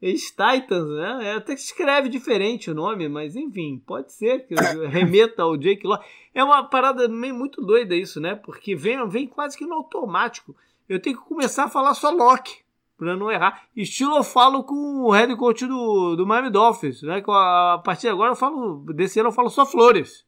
Ex-Titans, 0.00 0.88
né? 0.88 1.18
É, 1.22 1.34
até 1.34 1.54
que 1.54 1.60
escreve 1.60 2.08
diferente 2.08 2.70
o 2.70 2.74
nome, 2.74 3.08
mas 3.08 3.34
enfim, 3.34 3.82
pode 3.84 4.12
ser 4.12 4.46
que 4.46 4.54
remeta 4.86 5.42
ao 5.42 5.56
Jake 5.56 5.86
Locke. 5.86 6.06
É 6.34 6.42
uma 6.42 6.62
parada 6.62 7.08
meio 7.08 7.34
muito 7.34 7.60
doida 7.60 7.94
isso, 7.94 8.20
né? 8.20 8.34
Porque 8.36 8.76
vem, 8.76 9.06
vem 9.08 9.26
quase 9.26 9.58
que 9.58 9.66
no 9.66 9.74
automático. 9.74 10.54
Eu 10.88 11.00
tenho 11.00 11.18
que 11.18 11.28
começar 11.28 11.64
a 11.64 11.68
falar 11.68 11.94
só 11.94 12.10
Locke, 12.10 12.58
pra 12.96 13.16
não 13.16 13.30
errar. 13.30 13.64
Estilo 13.76 14.16
eu 14.16 14.24
falo 14.24 14.62
com 14.62 15.02
o 15.02 15.10
head 15.10 15.34
coach 15.36 15.66
do, 15.66 16.14
do 16.14 16.26
Miami 16.26 16.50
Dolphins, 16.50 17.02
né? 17.02 17.20
Que 17.20 17.30
a 17.30 17.80
partir 17.84 18.02
de 18.02 18.08
agora 18.08 18.32
eu 18.32 18.36
falo, 18.36 18.84
desse 18.94 19.18
ano 19.18 19.28
eu 19.28 19.34
falo 19.34 19.50
só 19.50 19.66
Flores. 19.66 20.24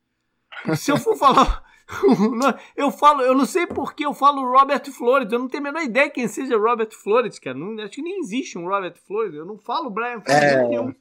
Se 0.75 0.91
eu 0.91 0.97
for 0.97 1.16
falar 1.16 1.70
eu 2.76 2.91
falo, 2.91 3.22
eu 3.22 3.34
não 3.34 3.47
sei 3.47 3.66
por 3.66 3.95
que 3.95 4.05
eu 4.05 4.14
falo 4.14 4.51
Robert 4.51 4.84
Flores. 4.93 5.32
Eu 5.32 5.38
não 5.38 5.49
tenho 5.49 5.62
a 5.62 5.72
menor 5.72 5.82
ideia 5.82 6.11
quem 6.11 6.28
seja 6.28 6.57
Robert 6.57 6.91
Flores, 6.93 7.38
cara. 7.38 7.57
Não, 7.57 7.82
acho 7.82 7.95
que 7.95 8.03
nem 8.03 8.20
existe 8.20 8.59
um 8.59 8.68
Robert 8.68 8.97
Flores. 9.07 9.34
Eu 9.34 9.45
não 9.45 9.59
falo 9.59 9.91
Brian 9.91 10.20
Flores 10.20 10.43
é, 10.43 10.68
nenhum. 10.68 10.95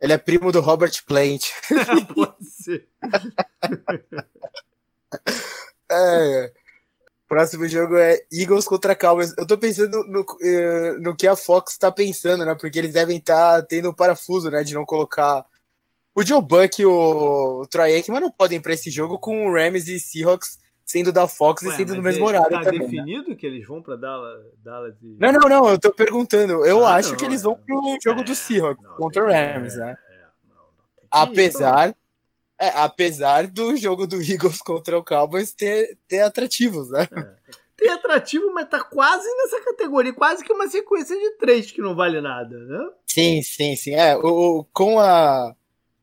Ele 0.00 0.12
é 0.12 0.18
primo 0.18 0.52
do 0.52 0.60
Robert 0.60 0.92
Plant. 1.06 1.46
Pode 2.14 2.44
ser. 2.44 2.86
é. 5.90 6.52
Próximo 7.28 7.68
jogo 7.68 7.96
é 7.96 8.20
Eagles 8.32 8.66
contra 8.66 8.96
Cowboys. 8.96 9.32
Eu 9.38 9.46
tô 9.46 9.56
pensando 9.56 9.90
no, 9.90 10.04
no, 10.04 10.26
eh, 10.42 10.96
no 10.98 11.14
que 11.14 11.28
a 11.28 11.36
Fox 11.36 11.78
tá 11.78 11.92
pensando, 11.92 12.44
né? 12.44 12.56
Porque 12.56 12.76
eles 12.76 12.92
devem 12.92 13.18
estar 13.18 13.60
tá 13.60 13.66
tendo 13.66 13.88
um 13.88 13.94
parafuso, 13.94 14.50
né? 14.50 14.64
De 14.64 14.74
não 14.74 14.84
colocar 14.84 15.46
o 16.14 16.22
Joe 16.24 16.42
Buck 16.42 16.80
e 16.80 16.86
o, 16.86 17.60
o 17.62 17.66
Troy 17.66 17.94
Aikman 17.94 18.20
não 18.20 18.30
podem 18.30 18.58
ir 18.58 18.60
para 18.60 18.72
esse 18.72 18.90
jogo 18.90 19.18
com 19.18 19.46
o 19.46 19.52
Rams 19.52 19.88
e 19.88 19.98
Seahawks 20.00 20.58
sendo 20.90 21.12
da 21.12 21.28
Fox 21.28 21.62
Ué, 21.62 21.72
e 21.72 21.76
sendo 21.76 21.94
no 21.94 22.02
mesmo 22.02 22.26
horário 22.26 22.50
tá 22.50 22.64
também. 22.64 22.80
Tá 22.80 22.86
definido 22.86 23.30
né? 23.30 23.36
que 23.36 23.46
eles 23.46 23.64
vão 23.66 23.80
para 23.80 23.94
Dallas, 23.94 24.44
Dallas 24.58 24.94
e... 25.00 25.16
Não, 25.20 25.32
não, 25.32 25.48
não, 25.48 25.68
eu 25.68 25.78
tô 25.78 25.92
perguntando. 25.92 26.64
Eu 26.66 26.84
ah, 26.84 26.96
acho 26.96 27.10
não, 27.10 27.16
que 27.16 27.24
eles 27.24 27.42
vão 27.42 27.54
pro 27.54 27.94
é, 27.94 27.98
jogo 28.02 28.24
do 28.24 28.34
Seahawks 28.34 28.84
não, 28.84 28.96
contra 28.96 29.24
o 29.24 29.28
Rams, 29.28 29.76
né? 29.76 29.96
É, 30.10 30.24
apesar, 31.08 31.94
é, 32.58 32.68
apesar 32.70 33.46
do 33.46 33.76
jogo 33.76 34.04
do 34.04 34.20
Eagles 34.20 34.60
contra 34.60 34.98
o 34.98 35.04
Cowboys 35.04 35.52
ter, 35.52 35.96
ter 36.08 36.22
atrativos, 36.22 36.90
né? 36.90 37.06
É. 37.12 37.60
Tem 37.76 37.88
atrativo, 37.88 38.52
mas 38.52 38.68
tá 38.68 38.82
quase 38.82 39.26
nessa 39.26 39.60
categoria, 39.64 40.12
quase 40.12 40.44
que 40.44 40.52
uma 40.52 40.68
sequência 40.68 41.16
de 41.16 41.38
três 41.38 41.70
que 41.70 41.80
não 41.80 41.94
vale 41.94 42.20
nada, 42.20 42.58
né? 42.58 42.90
Sim, 43.06 43.40
sim, 43.42 43.74
sim. 43.74 43.94
É, 43.94 44.16
o, 44.16 44.66
com 44.72 44.98
a 44.98 45.54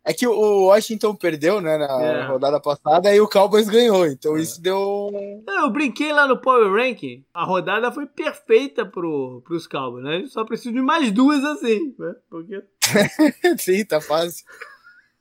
é 0.08 0.14
que 0.14 0.26
o 0.26 0.68
Washington 0.68 1.14
perdeu, 1.14 1.60
né, 1.60 1.78
na 1.78 2.02
é. 2.02 2.26
rodada 2.28 2.62
passada 2.62 3.14
e 3.14 3.20
o 3.20 3.28
Cowboys 3.28 3.68
ganhou, 3.68 4.08
então 4.08 4.38
é. 4.38 4.40
isso 4.40 4.62
deu. 4.62 5.12
Eu 5.46 5.70
brinquei 5.70 6.14
lá 6.14 6.26
no 6.26 6.40
Power 6.40 6.72
Ranking. 6.72 7.26
A 7.34 7.44
rodada 7.44 7.92
foi 7.92 8.06
perfeita 8.06 8.86
pro, 8.86 9.42
pros 9.46 9.68
Cowboys, 9.68 10.06
né? 10.06 10.24
Só 10.28 10.46
preciso 10.46 10.74
de 10.74 10.82
mais 10.82 11.12
duas 11.12 11.44
assim, 11.44 11.94
né? 12.00 12.16
Porque. 12.30 12.64
Sim, 13.60 13.84
tá 13.84 14.00
fácil. 14.00 14.46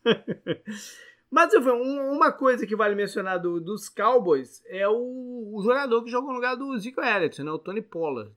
Mas 1.29 1.53
uma 1.53 2.31
coisa 2.31 2.65
que 2.65 2.77
vale 2.77 2.95
mencionar 2.95 3.41
do, 3.41 3.61
dos 3.61 3.89
Cowboys 3.89 4.63
é 4.69 4.87
o, 4.87 5.51
o, 5.53 5.63
jogador 5.65 6.05
que 6.05 6.11
joga 6.13 6.29
no 6.29 6.35
lugar 6.35 6.55
do 6.55 6.79
Zico 6.79 7.01
Elliott, 7.03 7.43
né? 7.43 7.51
O 7.51 7.59
Tony 7.59 7.83
Pollard 7.83 8.31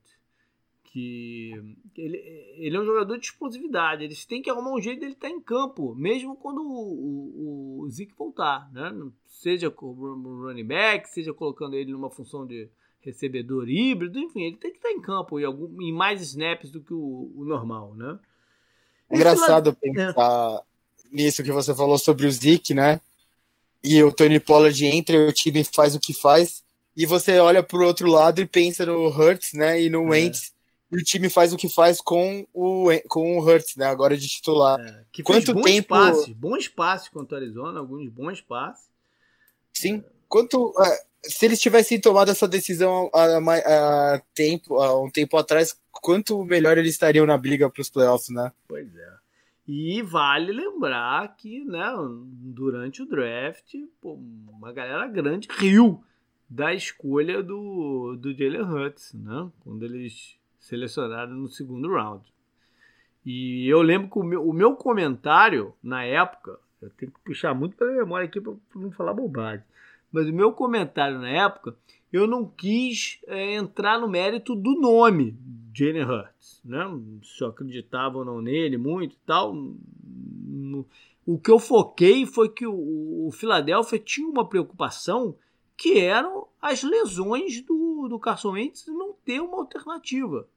que 0.91 1.51
ele, 1.95 2.17
ele 2.57 2.75
é 2.75 2.79
um 2.79 2.85
jogador 2.85 3.17
de 3.17 3.25
explosividade. 3.25 4.03
Eles 4.03 4.25
têm 4.25 4.41
que 4.41 4.49
arrumar 4.49 4.73
um 4.73 4.81
jeito 4.81 4.99
dele 4.99 5.13
estar 5.13 5.29
em 5.29 5.39
campo, 5.39 5.93
mesmo 5.95 6.35
quando 6.35 6.61
o, 6.61 7.81
o, 7.81 7.83
o 7.83 7.89
Zeke 7.89 8.13
voltar, 8.17 8.71
né? 8.73 8.91
Seja 9.27 9.69
com 9.69 9.87
o 9.87 10.45
running 10.45 10.65
back, 10.65 11.07
seja 11.09 11.33
colocando 11.33 11.75
ele 11.75 11.91
numa 11.91 12.09
função 12.09 12.45
de 12.45 12.69
recebedor 13.01 13.69
híbrido, 13.69 14.19
enfim, 14.19 14.43
ele 14.43 14.57
tem 14.57 14.71
que 14.71 14.77
estar 14.77 14.91
em 14.91 14.99
campo 14.99 15.39
em, 15.39 15.45
algum, 15.45 15.81
em 15.81 15.93
mais 15.93 16.21
snaps 16.21 16.69
do 16.69 16.81
que 16.81 16.93
o, 16.93 17.31
o 17.35 17.45
normal, 17.45 17.93
né? 17.95 18.19
É 19.09 19.15
engraçado 19.15 19.73
pensar 19.73 20.15
é. 20.17 21.15
nisso 21.15 21.43
que 21.43 21.51
você 21.51 21.73
falou 21.73 21.97
sobre 21.97 22.27
o 22.27 22.31
Zeke, 22.31 22.73
né? 22.73 22.99
E 23.83 24.03
o 24.03 24.11
Tony 24.11 24.39
Pollard 24.39 24.85
entra 24.85 25.15
e 25.15 25.27
o 25.27 25.33
time 25.33 25.63
faz 25.63 25.95
o 25.95 25.99
que 25.99 26.13
faz. 26.13 26.63
E 26.95 27.05
você 27.05 27.39
olha 27.39 27.63
pro 27.63 27.85
outro 27.85 28.09
lado 28.09 28.41
e 28.41 28.45
pensa 28.45 28.85
no 28.85 29.07
Hurts, 29.07 29.53
né? 29.53 29.81
E 29.81 29.89
no 29.89 30.13
é. 30.13 30.19
E 30.91 30.97
o 30.97 31.03
time 31.03 31.29
faz 31.29 31.53
o 31.53 31.57
que 31.57 31.69
faz 31.69 32.01
com 32.01 32.47
o, 32.53 32.87
com 33.07 33.37
o 33.37 33.41
Hurts, 33.41 33.75
né? 33.75 33.85
Agora 33.85 34.17
de 34.17 34.27
titular. 34.27 34.79
É, 34.79 35.05
que 35.11 35.21
Quanto 35.21 35.53
bons 35.53 35.63
tempo... 35.63 35.89
passes, 35.89 36.33
bons 36.33 36.67
passes 36.67 37.09
contra 37.09 37.37
o 37.37 37.41
Arizona, 37.41 37.79
alguns 37.79 38.09
bons 38.09 38.41
passes. 38.41 38.89
Sim. 39.73 40.03
Quanto. 40.27 40.73
É, 40.79 41.09
se 41.23 41.45
eles 41.45 41.59
tivessem 41.59 41.99
tomado 41.99 42.31
essa 42.31 42.47
decisão 42.47 43.09
há, 43.13 43.37
há, 43.37 44.21
tempo, 44.33 44.77
há 44.77 45.03
um 45.03 45.09
tempo 45.09 45.37
atrás, 45.37 45.77
quanto 45.91 46.43
melhor 46.45 46.77
eles 46.77 46.93
estariam 46.93 47.25
na 47.25 47.37
briga 47.37 47.69
para 47.69 47.81
os 47.81 47.89
playoffs, 47.89 48.29
né? 48.29 48.51
Pois 48.67 48.95
é. 48.95 49.13
E 49.67 50.01
vale 50.01 50.51
lembrar 50.51 51.35
que, 51.35 51.63
né, 51.63 51.85
durante 52.25 53.03
o 53.03 53.05
draft, 53.05 53.75
pô, 54.01 54.13
uma 54.13 54.73
galera 54.73 55.05
grande 55.07 55.47
riu 55.51 56.03
da 56.49 56.73
escolha 56.73 57.43
do, 57.43 58.15
do 58.15 58.33
Jalen 58.33 58.63
Hurts, 58.63 59.13
né? 59.13 59.47
Quando 59.59 59.85
eles 59.85 60.38
selecionaram 60.69 61.33
no 61.33 61.49
segundo 61.49 61.91
round. 61.91 62.23
E 63.25 63.67
eu 63.67 63.81
lembro 63.81 64.09
que 64.09 64.19
o 64.19 64.23
meu, 64.23 64.47
o 64.47 64.53
meu 64.53 64.75
comentário 64.75 65.73
na 65.83 66.03
época, 66.03 66.59
eu 66.81 66.89
tenho 66.91 67.11
que 67.11 67.19
puxar 67.21 67.53
muito 67.53 67.75
pela 67.75 67.91
memória 67.91 68.27
aqui 68.27 68.39
para 68.39 68.53
não 68.75 68.91
falar 68.91 69.13
bobagem, 69.13 69.65
mas 70.11 70.27
o 70.27 70.33
meu 70.33 70.53
comentário 70.53 71.19
na 71.19 71.29
época, 71.29 71.75
eu 72.11 72.25
não 72.25 72.45
quis 72.45 73.19
é, 73.27 73.55
entrar 73.55 73.99
no 73.99 74.07
mérito 74.07 74.55
do 74.55 74.79
nome 74.79 75.37
Jalen 75.73 76.03
Hurts, 76.03 76.61
né? 76.63 76.85
Se 77.23 77.43
eu 77.43 77.49
acreditava 77.49 78.19
ou 78.19 78.25
não 78.25 78.41
nele 78.41 78.77
muito 78.77 79.13
e 79.13 79.19
tal. 79.25 79.55
O 81.25 81.37
que 81.37 81.51
eu 81.51 81.59
foquei 81.59 82.25
foi 82.25 82.49
que 82.49 82.65
o, 82.65 83.27
o 83.27 83.31
Philadelphia 83.31 83.99
tinha 83.99 84.27
uma 84.27 84.47
preocupação 84.47 85.35
que 85.77 85.99
eram 85.99 86.47
as 86.61 86.83
lesões 86.83 87.61
do, 87.61 88.07
do 88.09 88.19
Carson 88.19 88.51
Wentz 88.51 88.87
não 88.87 89.13
ter 89.13 89.39
uma 89.39 89.59
alternativa. 89.59 90.47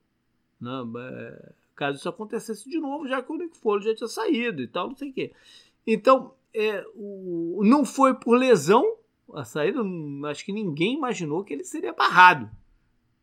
É, 0.98 1.52
caso 1.74 1.98
isso 1.98 2.08
acontecesse 2.08 2.68
de 2.68 2.78
novo, 2.78 3.08
já 3.08 3.22
que 3.22 3.32
o 3.32 3.36
Nick 3.36 3.56
Foley 3.58 3.84
já 3.84 3.94
tinha 3.94 4.08
saído 4.08 4.62
e 4.62 4.68
tal, 4.68 4.88
não 4.88 4.96
sei 4.96 5.10
o 5.10 5.12
quê. 5.12 5.32
Então, 5.86 6.34
é, 6.54 6.84
o, 6.94 7.62
não 7.64 7.84
foi 7.84 8.14
por 8.14 8.36
lesão 8.36 8.96
a 9.32 9.44
saída, 9.44 9.80
acho 10.28 10.44
que 10.44 10.52
ninguém 10.52 10.94
imaginou 10.94 11.42
que 11.42 11.54
ele 11.54 11.64
seria 11.64 11.92
barrado. 11.92 12.50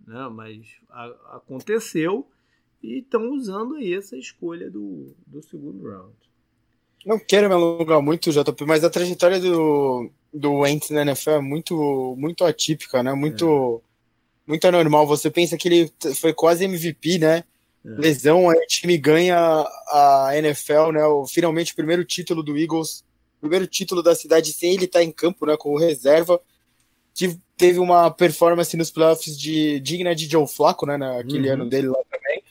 Né? 0.05 0.27
Mas 0.29 0.67
a, 0.89 1.05
aconteceu 1.35 2.27
e 2.81 2.99
estão 2.99 3.31
usando 3.31 3.75
aí 3.75 3.93
essa 3.93 4.17
escolha 4.17 4.69
do, 4.69 5.13
do 5.27 5.41
segundo 5.43 5.83
round. 5.83 6.15
Não 7.05 7.19
quero 7.19 7.47
me 7.47 7.53
alongar 7.53 8.01
muito, 8.01 8.31
JP, 8.31 8.65
mas 8.65 8.83
a 8.83 8.89
trajetória 8.89 9.39
do, 9.39 10.09
do 10.33 10.53
Wentz 10.59 10.89
na 10.89 11.01
NFL 11.03 11.31
é 11.31 11.41
muito, 11.41 12.15
muito 12.17 12.43
atípica, 12.43 13.01
né? 13.01 13.13
Muito, 13.13 13.81
é. 13.85 13.88
Muito 14.49 14.65
anormal. 14.65 15.05
Você 15.05 15.29
pensa 15.29 15.55
que 15.55 15.67
ele 15.67 15.93
foi 16.15 16.33
quase 16.33 16.65
MVP, 16.65 17.19
né? 17.19 17.43
É. 17.85 17.89
Lesão, 18.01 18.49
aí 18.49 18.57
o 18.57 18.67
time 18.67 18.97
ganha 18.97 19.37
a 19.37 20.31
NFL, 20.33 20.91
né? 20.91 21.05
O, 21.05 21.25
finalmente 21.27 21.71
o 21.71 21.75
primeiro 21.75 22.03
título 22.03 22.41
do 22.41 22.57
Eagles, 22.57 23.05
primeiro 23.39 23.67
título 23.67 24.01
da 24.01 24.15
cidade 24.15 24.51
sem 24.51 24.73
ele 24.73 24.85
estar 24.85 24.99
tá 24.99 25.05
em 25.05 25.11
campo, 25.11 25.45
né? 25.45 25.55
Com 25.55 25.77
reserva. 25.77 26.41
Que 27.13 27.37
teve 27.55 27.79
uma 27.79 28.09
performance 28.09 28.75
nos 28.75 28.89
playoffs 28.89 29.37
de, 29.37 29.79
digna 29.81 30.15
de 30.15 30.27
Joe 30.27 30.47
Flacco, 30.47 30.85
né? 30.85 30.97
Naquele 30.97 31.47
uhum. 31.47 31.53
ano 31.53 31.69
dele 31.69 31.87
lá 31.87 31.99
também. 32.09 32.43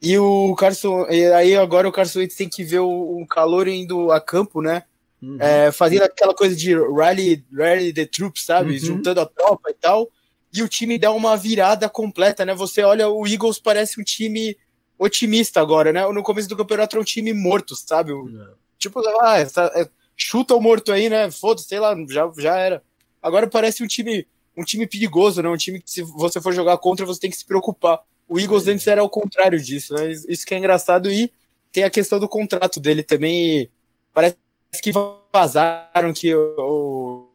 E 0.00 0.16
o 0.18 0.54
Carson, 0.54 1.06
e 1.10 1.26
aí 1.32 1.56
agora 1.56 1.88
o 1.88 1.92
Carson 1.92 2.20
Wentz 2.20 2.36
tem 2.36 2.48
que 2.48 2.62
ver 2.62 2.80
o, 2.80 3.22
o 3.22 3.26
calor 3.26 3.66
indo 3.66 4.12
a 4.12 4.20
campo, 4.20 4.62
né? 4.62 4.84
Uhum. 5.20 5.38
É, 5.40 5.72
fazendo 5.72 6.02
aquela 6.02 6.34
coisa 6.34 6.54
de 6.54 6.74
rally, 6.74 7.44
rally 7.52 7.92
the 7.92 8.06
troops, 8.06 8.44
sabe? 8.44 8.72
Uhum. 8.72 8.78
Juntando 8.78 9.20
a 9.20 9.26
tropa 9.26 9.70
e 9.70 9.74
tal. 9.74 10.08
E 10.54 10.62
o 10.62 10.68
time 10.68 10.98
dá 10.98 11.10
uma 11.10 11.36
virada 11.36 11.88
completa, 11.88 12.44
né? 12.44 12.54
Você 12.54 12.82
olha, 12.82 13.08
o 13.08 13.26
Eagles 13.26 13.58
parece 13.58 14.00
um 14.00 14.04
time 14.04 14.56
otimista 14.96 15.60
agora, 15.60 15.92
né? 15.92 16.06
No 16.12 16.22
começo 16.22 16.48
do 16.48 16.56
campeonato 16.56 16.94
era 16.94 17.02
um 17.02 17.04
time 17.04 17.32
morto, 17.32 17.74
sabe? 17.74 18.12
Uhum. 18.12 18.54
Tipo, 18.78 19.00
ah, 19.20 19.38
essa, 19.38 19.64
é, 19.74 19.88
chuta 20.16 20.54
o 20.54 20.60
morto 20.60 20.92
aí, 20.92 21.08
né? 21.08 21.30
Foda-se, 21.30 21.66
sei 21.66 21.80
lá, 21.80 21.94
já, 22.08 22.30
já 22.38 22.56
era. 22.56 22.82
Agora 23.20 23.48
parece 23.48 23.82
um 23.82 23.86
time 23.86 24.26
um 24.56 24.64
time 24.64 24.86
perigoso, 24.86 25.42
né? 25.42 25.48
Um 25.48 25.56
time 25.56 25.80
que 25.80 25.90
se 25.90 26.02
você 26.02 26.40
for 26.40 26.52
jogar 26.52 26.78
contra, 26.78 27.04
você 27.04 27.20
tem 27.20 27.30
que 27.30 27.36
se 27.36 27.44
preocupar. 27.44 28.00
O 28.28 28.38
Eagles 28.38 28.66
antes 28.68 28.86
era 28.86 29.02
o 29.02 29.10
contrário 29.10 29.60
disso, 29.60 29.94
né? 29.94 30.12
Isso 30.28 30.46
que 30.46 30.54
é 30.54 30.58
engraçado. 30.58 31.10
E 31.10 31.32
tem 31.72 31.84
a 31.84 31.90
questão 31.90 32.18
do 32.18 32.28
contrato 32.28 32.78
dele 32.78 33.02
também. 33.02 33.68
Parece 34.12 34.36
que 34.80 34.92
vazaram 35.32 36.12
que 36.12 36.34
o, 36.34 37.28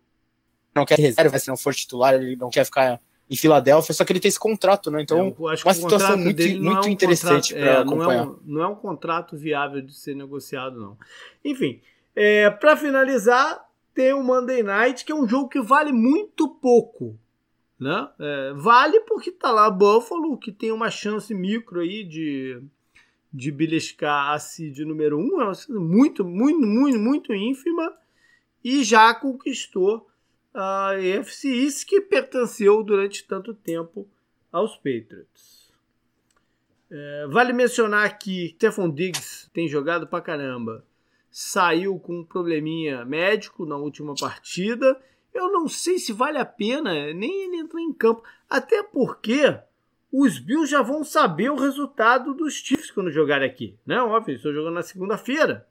não 0.73 0.85
quer 0.85 0.97
reserva, 0.97 1.37
se 1.37 1.49
não 1.49 1.57
for 1.57 1.75
titular, 1.75 2.13
ele 2.13 2.35
não 2.35 2.49
quer 2.49 2.63
ficar 2.63 3.01
em 3.29 3.35
Filadélfia, 3.35 3.93
só 3.93 4.03
que 4.03 4.11
ele 4.11 4.19
tem 4.19 4.29
esse 4.29 4.39
contrato, 4.39 4.89
né? 4.89 5.01
Então, 5.01 5.35
uma 5.37 5.55
situação 5.55 6.17
muito, 6.17 6.41
muito 6.41 6.87
é 6.87 6.89
um 6.89 6.91
interessante 6.91 7.53
para 7.53 7.61
é, 7.61 7.77
acompanhar. 7.77 8.25
Não 8.25 8.31
é, 8.33 8.35
um, 8.35 8.39
não 8.45 8.63
é 8.63 8.67
um 8.67 8.75
contrato 8.75 9.37
viável 9.37 9.81
de 9.81 9.93
ser 9.93 10.15
negociado, 10.15 10.79
não. 10.79 10.97
Enfim, 11.45 11.79
é, 12.15 12.49
para 12.49 12.75
finalizar, 12.75 13.63
tem 13.93 14.13
o 14.13 14.23
Monday 14.23 14.63
Night, 14.63 15.05
que 15.05 15.11
é 15.11 15.15
um 15.15 15.27
jogo 15.27 15.47
que 15.47 15.61
vale 15.61 15.91
muito 15.91 16.47
pouco. 16.47 17.17
Né? 17.79 18.09
É, 18.19 18.53
vale 18.55 18.99
porque 19.01 19.31
tá 19.31 19.51
lá 19.51 19.69
Buffalo, 19.69 20.37
que 20.37 20.51
tem 20.51 20.71
uma 20.71 20.89
chance 20.89 21.33
micro 21.33 21.79
aí 21.79 22.03
de 22.03 22.61
de 23.31 23.51
beliscar 23.51 24.31
a 24.31 24.39
seed 24.39 24.79
número 24.79 25.17
1, 25.19 25.21
um, 25.21 25.41
é 25.41 25.45
uma 25.45 25.79
muito, 25.79 26.25
muito, 26.25 26.65
muito, 26.65 26.99
muito 26.99 27.33
ínfima, 27.33 27.93
e 28.63 28.83
já 28.83 29.13
conquistou 29.13 30.07
a 30.53 30.91
AFC 30.91 31.47
East, 31.47 31.85
que 31.85 32.01
pertenceu 32.01 32.83
durante 32.83 33.25
tanto 33.25 33.53
tempo 33.53 34.07
aos 34.51 34.75
Patriots. 34.77 35.71
É, 36.91 37.27
vale 37.27 37.53
mencionar 37.53 38.17
que 38.17 38.49
Stephon 38.55 38.89
Diggs 38.89 39.49
tem 39.53 39.67
jogado 39.67 40.07
pra 40.07 40.21
caramba. 40.21 40.83
Saiu 41.29 41.99
com 41.99 42.21
um 42.21 42.25
probleminha 42.25 43.05
médico 43.05 43.65
na 43.65 43.77
última 43.77 44.15
partida. 44.15 44.99
Eu 45.31 45.51
não 45.51 45.67
sei 45.67 45.99
se 45.99 46.11
vale 46.11 46.39
a 46.39 46.45
pena 46.45 47.13
nem 47.13 47.43
ele 47.43 47.57
entrar 47.57 47.79
em 47.79 47.93
campo. 47.93 48.23
Até 48.49 48.81
porque 48.81 49.55
os 50.11 50.39
Bills 50.39 50.71
já 50.71 50.81
vão 50.81 51.03
saber 51.03 51.51
o 51.51 51.55
resultado 51.55 52.33
dos 52.33 52.55
Chiefs 52.55 52.89
quando 52.89 53.11
jogarem 53.11 53.47
aqui. 53.47 53.77
Né? 53.85 54.01
Óbvio, 54.01 54.35
estou 54.35 54.51
jogando 54.51 54.73
na 54.73 54.81
segunda-feira. 54.81 55.67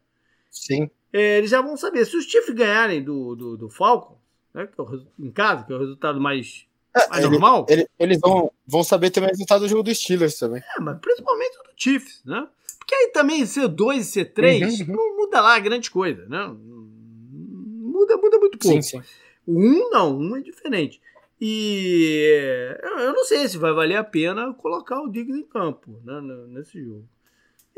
Sim. 0.49 0.89
É, 1.13 1.39
eles 1.39 1.51
já 1.51 1.61
vão 1.61 1.77
saber. 1.77 2.05
Se 2.07 2.17
os 2.17 2.25
Chiefs 2.25 2.55
ganharem 2.55 3.03
do, 3.03 3.35
do, 3.35 3.57
do 3.57 3.69
Falcons, 3.69 4.19
né, 4.59 4.69
é 4.77 4.83
o, 4.83 5.07
em 5.19 5.31
casa, 5.31 5.65
que 5.65 5.73
é 5.73 5.77
o 5.77 5.79
resultado 5.79 6.21
mais, 6.21 6.67
é, 6.95 7.09
mais 7.09 7.23
ele, 7.23 7.31
normal. 7.31 7.67
Ele, 7.69 7.89
eles 7.99 8.19
vão, 8.21 8.51
vão 8.67 8.83
saber 8.83 9.11
também 9.11 9.29
o 9.29 9.33
resultado 9.33 9.61
do 9.61 9.69
jogo 9.69 9.85
dos 9.85 9.99
Steelers 9.99 10.39
também. 10.39 10.63
É, 10.77 10.81
mas 10.81 10.99
principalmente 10.99 11.57
do 11.59 11.71
Chiefs, 11.77 12.23
né? 12.25 12.49
Porque 12.79 12.95
aí 12.95 13.11
também 13.13 13.43
C2 13.43 13.97
e 13.97 14.25
C3 14.25 14.63
uhum, 14.63 14.69
uhum. 14.69 14.97
não 14.97 15.17
muda 15.17 15.41
lá 15.41 15.59
grande 15.59 15.91
coisa, 15.91 16.27
né? 16.27 16.47
Muda, 16.49 18.17
muda 18.17 18.39
muito 18.39 18.59
pouco. 18.59 18.83
Sim, 18.83 19.01
sim. 19.01 19.03
O 19.47 19.59
1 19.59 19.91
não, 19.91 20.19
um 20.19 20.37
é 20.37 20.41
diferente. 20.41 21.01
E 21.41 22.77
eu 22.83 23.13
não 23.13 23.25
sei 23.25 23.47
se 23.49 23.59
vai 23.59 23.73
valer 23.73 23.97
a 23.97 24.05
pena 24.05 24.53
colocar 24.55 25.01
o 25.01 25.09
Diggs 25.09 25.39
em 25.39 25.45
campo 25.45 26.01
né, 26.05 26.21
nesse 26.49 26.83
jogo. 26.83 27.09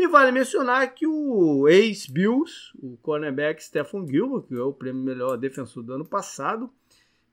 E 0.01 0.09
vale 0.09 0.33
mencionar 0.33 0.95
que 0.95 1.07
o 1.07 1.69
ex-Bills, 1.69 2.73
o 2.83 2.97
cornerback 3.03 3.63
Stephen 3.63 4.09
Gilbert, 4.09 4.45
que 4.45 4.55
é 4.55 4.63
o 4.63 4.73
prêmio 4.73 5.03
melhor 5.03 5.37
defensor 5.37 5.83
do 5.83 5.93
ano 5.93 6.07
passado, 6.07 6.71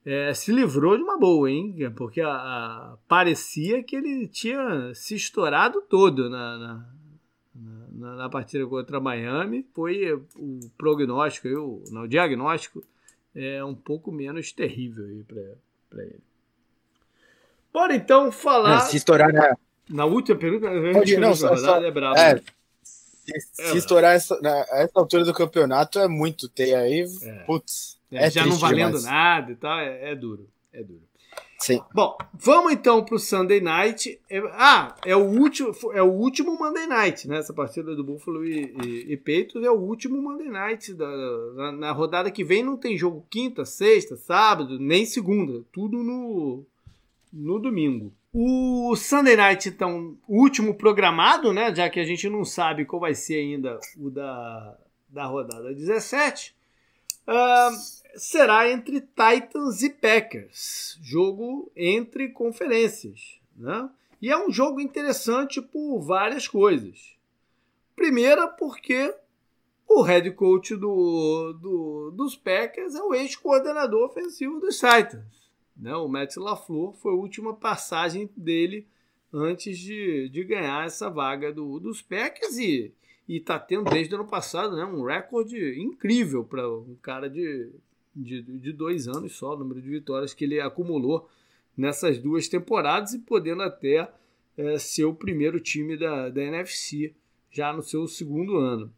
é, 0.05 0.33
se 0.33 0.51
livrou 0.51 0.97
de 0.97 1.01
uma 1.01 1.17
boa, 1.17 1.49
hein? 1.49 1.73
Porque 1.95 2.19
a, 2.19 2.29
a, 2.29 2.97
parecia 3.07 3.81
que 3.81 3.95
ele 3.95 4.27
tinha 4.27 4.93
se 4.93 5.15
estourado 5.15 5.81
todo 5.83 6.29
na, 6.29 6.57
na, 6.57 6.85
na, 7.93 8.15
na 8.17 8.29
partida 8.29 8.67
contra 8.67 8.99
Miami. 8.99 9.65
Foi 9.73 10.11
o 10.35 10.59
prognóstico, 10.77 11.47
o, 11.47 11.83
não, 11.89 12.01
o 12.01 12.07
diagnóstico 12.07 12.83
é 13.33 13.63
um 13.63 13.75
pouco 13.75 14.11
menos 14.11 14.51
terrível 14.51 15.05
para 15.89 16.03
ele. 16.03 16.19
Bora 17.71 17.95
então 17.95 18.29
falar. 18.29 18.81
se 18.81 18.97
estourar 18.97 19.31
na. 19.31 19.55
Na 19.89 20.03
última 20.03 20.37
pergunta, 20.37 20.67
Pode, 20.91 21.15
não, 21.15 21.33
só, 21.33 21.55
só, 21.55 21.81
é 21.81 21.89
brabo. 21.89 22.19
É, 22.19 22.41
se, 23.27 23.61
é, 23.61 23.65
se 23.71 23.77
estourar 23.77 24.15
essa, 24.15 24.39
na, 24.41 24.57
essa 24.71 24.91
altura 24.95 25.23
do 25.25 25.33
campeonato 25.33 25.99
é 25.99 26.07
muito 26.07 26.47
ter 26.47 26.75
aí. 26.75 27.05
É. 27.23 27.33
Putz. 27.43 27.97
É, 28.11 28.27
é 28.27 28.31
já 28.31 28.45
não 28.45 28.57
valendo 28.57 28.97
demais. 28.97 29.03
nada 29.03 29.51
e 29.51 29.55
tal, 29.55 29.79
é, 29.79 30.11
é 30.11 30.15
duro. 30.15 30.49
É 30.71 30.83
duro. 30.83 31.07
Sim. 31.59 31.81
Bom, 31.93 32.15
vamos 32.33 32.71
então 32.71 33.03
para 33.03 33.15
o 33.15 33.19
Sunday 33.19 33.59
Night. 33.59 34.19
É, 34.29 34.37
ah, 34.53 34.95
é 35.03 35.15
o 35.15 35.25
último, 35.25 35.73
é 35.91 36.03
o 36.03 36.11
último 36.11 36.57
Monday 36.57 36.85
Night, 36.85 37.27
né? 37.27 37.39
Essa 37.39 37.53
partida 37.53 37.95
do 37.95 38.03
Buffalo 38.03 38.45
e, 38.45 38.75
e, 38.83 39.13
e 39.13 39.17
Peitos 39.17 39.63
é 39.63 39.71
o 39.71 39.79
último 39.79 40.21
Monday 40.21 40.49
Night 40.49 40.93
da, 40.93 41.07
na, 41.55 41.71
na, 41.71 41.91
rodada 41.91 42.29
que 42.29 42.43
vem. 42.43 42.63
Não 42.63 42.77
tem 42.77 42.95
jogo 42.95 43.25
quinta, 43.29 43.65
sexta, 43.65 44.15
sábado, 44.15 44.79
nem 44.79 45.05
segunda, 45.05 45.63
tudo 45.71 46.03
no 46.03 46.63
no 47.33 47.59
domingo. 47.59 48.13
O 48.33 48.95
Sunday 48.95 49.35
Night, 49.35 49.69
então, 49.69 50.17
o 50.27 50.41
último 50.41 50.75
programado, 50.75 51.53
né? 51.53 51.73
Já 51.73 51.89
que 51.89 51.99
a 51.99 52.03
gente 52.03 52.29
não 52.29 52.43
sabe 52.43 52.85
qual 52.85 52.99
vai 52.99 53.15
ser 53.15 53.35
ainda 53.35 53.79
o 53.97 54.09
da, 54.09 54.77
da 55.09 55.25
rodada 55.25 55.73
17. 55.73 56.55
Uh, 57.27 58.17
será 58.17 58.69
entre 58.69 59.01
Titans 59.01 59.81
e 59.81 59.89
Packers, 59.89 60.97
jogo 61.01 61.71
entre 61.75 62.29
conferências, 62.29 63.39
né? 63.55 63.89
E 64.21 64.31
é 64.31 64.37
um 64.37 64.51
jogo 64.51 64.79
interessante 64.79 65.61
por 65.61 65.99
várias 65.99 66.47
coisas. 66.47 67.15
Primeira, 67.95 68.47
porque 68.47 69.13
o 69.87 70.01
head 70.01 70.31
coach 70.31 70.75
do, 70.75 71.53
do, 71.53 72.11
dos 72.11 72.35
Packers 72.35 72.95
é 72.95 73.01
o 73.01 73.13
ex-coordenador 73.13 74.05
ofensivo 74.05 74.59
dos 74.59 74.75
Titans. 74.75 75.46
Né? 75.77 75.95
O 75.95 76.07
Matt 76.07 76.35
LaFleur 76.37 76.93
foi 76.93 77.11
a 77.11 77.15
última 77.15 77.53
passagem 77.53 78.29
dele 78.35 78.85
antes 79.31 79.77
de, 79.77 80.29
de 80.29 80.43
ganhar 80.43 80.85
essa 80.85 81.09
vaga 81.09 81.51
do, 81.51 81.79
dos 81.79 82.01
Packers 82.01 82.57
e 82.57 82.93
está 83.27 83.59
tendo 83.59 83.89
desde 83.89 84.15
o 84.15 84.19
ano 84.19 84.27
passado 84.27 84.75
né, 84.75 84.85
um 84.85 85.03
recorde 85.03 85.79
incrível 85.79 86.43
para 86.43 86.67
um 86.69 86.95
cara 87.01 87.29
de, 87.29 87.69
de, 88.15 88.41
de 88.41 88.71
dois 88.71 89.07
anos 89.07 89.35
só, 89.35 89.53
o 89.53 89.57
número 89.57 89.81
de 89.81 89.89
vitórias 89.89 90.33
que 90.33 90.45
ele 90.45 90.59
acumulou 90.59 91.29
nessas 91.75 92.17
duas 92.17 92.47
temporadas 92.47 93.13
e 93.13 93.19
podendo 93.19 93.61
até 93.61 94.09
é, 94.57 94.79
ser 94.79 95.05
o 95.05 95.13
primeiro 95.13 95.59
time 95.59 95.95
da, 95.95 96.29
da 96.29 96.41
NFC 96.41 97.13
já 97.51 97.71
no 97.71 97.83
seu 97.83 98.07
segundo 98.07 98.57
ano. 98.57 98.91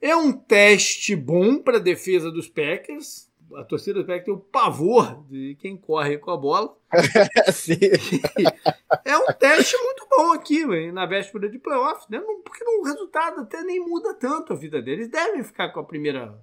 É 0.00 0.16
um 0.16 0.32
teste 0.32 1.14
bom 1.14 1.58
para 1.58 1.76
a 1.76 1.80
defesa 1.80 2.30
dos 2.30 2.48
Packers. 2.48 3.29
A 3.56 3.64
torcida 3.64 3.94
dos 3.94 4.06
Packers 4.06 4.24
tem 4.24 4.34
o 4.34 4.38
pavor 4.38 5.24
de 5.28 5.56
quem 5.60 5.76
corre 5.76 6.18
com 6.18 6.30
a 6.30 6.36
bola. 6.36 6.76
é 9.04 9.18
um 9.18 9.26
teste 9.38 9.76
muito 9.78 10.06
bom 10.08 10.32
aqui, 10.32 10.64
véio, 10.66 10.92
na 10.92 11.06
véspera 11.06 11.48
de 11.48 11.58
playoff, 11.58 12.06
né? 12.10 12.20
porque 12.44 12.64
o 12.64 12.84
resultado 12.84 13.40
até 13.40 13.62
nem 13.62 13.80
muda 13.80 14.14
tanto 14.14 14.52
a 14.52 14.56
vida 14.56 14.80
deles. 14.80 15.08
Devem 15.08 15.42
ficar 15.42 15.70
com 15.70 15.80
a 15.80 15.84
primeira 15.84 16.38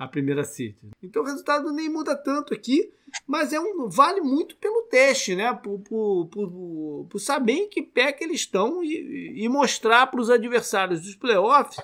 a 0.00 0.08
primeira 0.08 0.42
seed. 0.44 0.76
Então 1.02 1.22
o 1.22 1.26
resultado 1.26 1.70
nem 1.74 1.90
muda 1.90 2.16
tanto 2.16 2.54
aqui, 2.54 2.90
mas 3.26 3.52
é 3.52 3.60
um 3.60 3.86
vale 3.86 4.22
muito 4.22 4.56
pelo 4.56 4.84
teste, 4.84 5.36
né? 5.36 5.52
Por, 5.52 5.78
por, 5.80 6.26
por, 6.28 7.06
por 7.10 7.18
saber 7.18 7.52
em 7.52 7.68
que 7.68 7.82
pé 7.82 8.10
que 8.10 8.24
eles 8.24 8.40
estão 8.40 8.82
e, 8.82 9.44
e 9.44 9.46
mostrar 9.50 10.06
para 10.06 10.22
os 10.22 10.30
adversários 10.30 11.02
dos 11.02 11.14
playoffs 11.14 11.76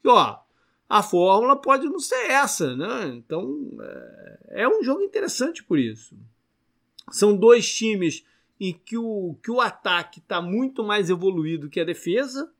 que, 0.00 0.08
ó, 0.08 0.38
a 0.90 1.04
fórmula 1.04 1.54
pode 1.54 1.86
não 1.86 2.00
ser 2.00 2.32
essa, 2.32 2.74
né? 2.74 3.06
Então 3.14 3.70
é, 3.80 4.62
é 4.64 4.68
um 4.68 4.82
jogo 4.82 5.02
interessante 5.02 5.62
por 5.62 5.78
isso. 5.78 6.16
São 7.12 7.36
dois 7.36 7.72
times 7.72 8.26
em 8.58 8.72
que 8.74 8.98
o, 8.98 9.36
que 9.40 9.52
o 9.52 9.60
ataque 9.60 10.18
está 10.18 10.42
muito 10.42 10.82
mais 10.82 11.08
evoluído 11.08 11.70
que 11.70 11.78
a 11.78 11.84
defesa. 11.84 12.52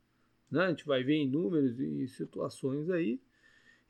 Né? 0.49 0.65
A 0.65 0.69
gente 0.69 0.87
vai 0.87 1.03
ver 1.03 1.17
em 1.17 1.29
números 1.29 1.81
e 1.81 2.07
situações 2.07 2.89
aí. 2.89 3.21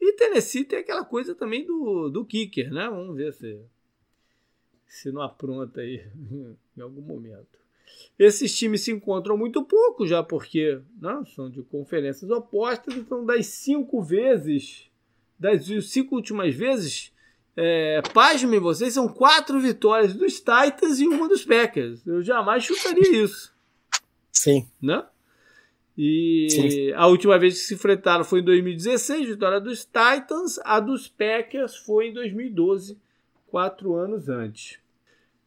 E 0.01 0.15
Tennessee 0.15 0.65
tem 0.65 0.79
aquela 0.79 1.05
coisa 1.05 1.35
também 1.35 1.67
do, 1.67 2.09
do 2.09 2.25
kicker, 2.25 2.73
né? 2.73 2.89
Vamos 2.89 3.15
ver 3.17 3.35
se, 3.35 3.61
se 4.87 5.13
não 5.13 5.21
apronta 5.21 5.83
aí 5.83 6.03
em 6.75 6.81
algum 6.81 7.03
momento. 7.03 7.61
Esses 8.19 8.57
times 8.57 8.83
se 8.83 8.93
encontram 8.93 9.37
muito 9.37 9.65
pouco 9.65 10.07
já, 10.07 10.23
porque 10.23 10.81
né, 11.01 11.23
são 11.35 11.49
de 11.49 11.63
conferências 11.63 12.31
opostas, 12.31 12.95
então 12.95 13.25
das 13.25 13.47
cinco 13.47 14.03
vezes, 14.03 14.91
das 15.39 15.65
cinco 15.85 16.17
últimas 16.17 16.55
vezes, 16.55 17.13
é, 17.57 18.03
pasmem 18.13 18.61
vocês, 18.61 18.95
são 18.95 19.09
quatro 19.09 19.59
vitórias 19.59 20.15
dos 20.15 20.35
Titans 20.35 20.99
e 21.01 21.09
uma 21.09 21.29
dos 21.29 21.45
Packers. 21.45 22.07
Eu 22.07 22.23
jamais 22.23 22.65
chutaria 22.65 23.23
isso. 23.23 23.55
Sim. 24.33 24.69
Né? 24.81 25.05
E 25.97 26.47
Sim. 26.51 26.93
a 26.93 27.07
última 27.07 27.39
vez 27.39 27.55
que 27.55 27.61
se 27.61 27.75
enfrentaram 27.75 28.25
foi 28.25 28.41
em 28.41 28.45
2016, 28.45 29.29
vitória 29.29 29.61
dos 29.61 29.85
Titans. 29.85 30.59
A 30.65 30.81
dos 30.81 31.09
Packers 31.09 31.77
foi 31.77 32.09
em 32.09 32.15
2012, 32.15 32.97
quatro 33.49 33.95
anos 33.95 34.29
antes. 34.29 34.79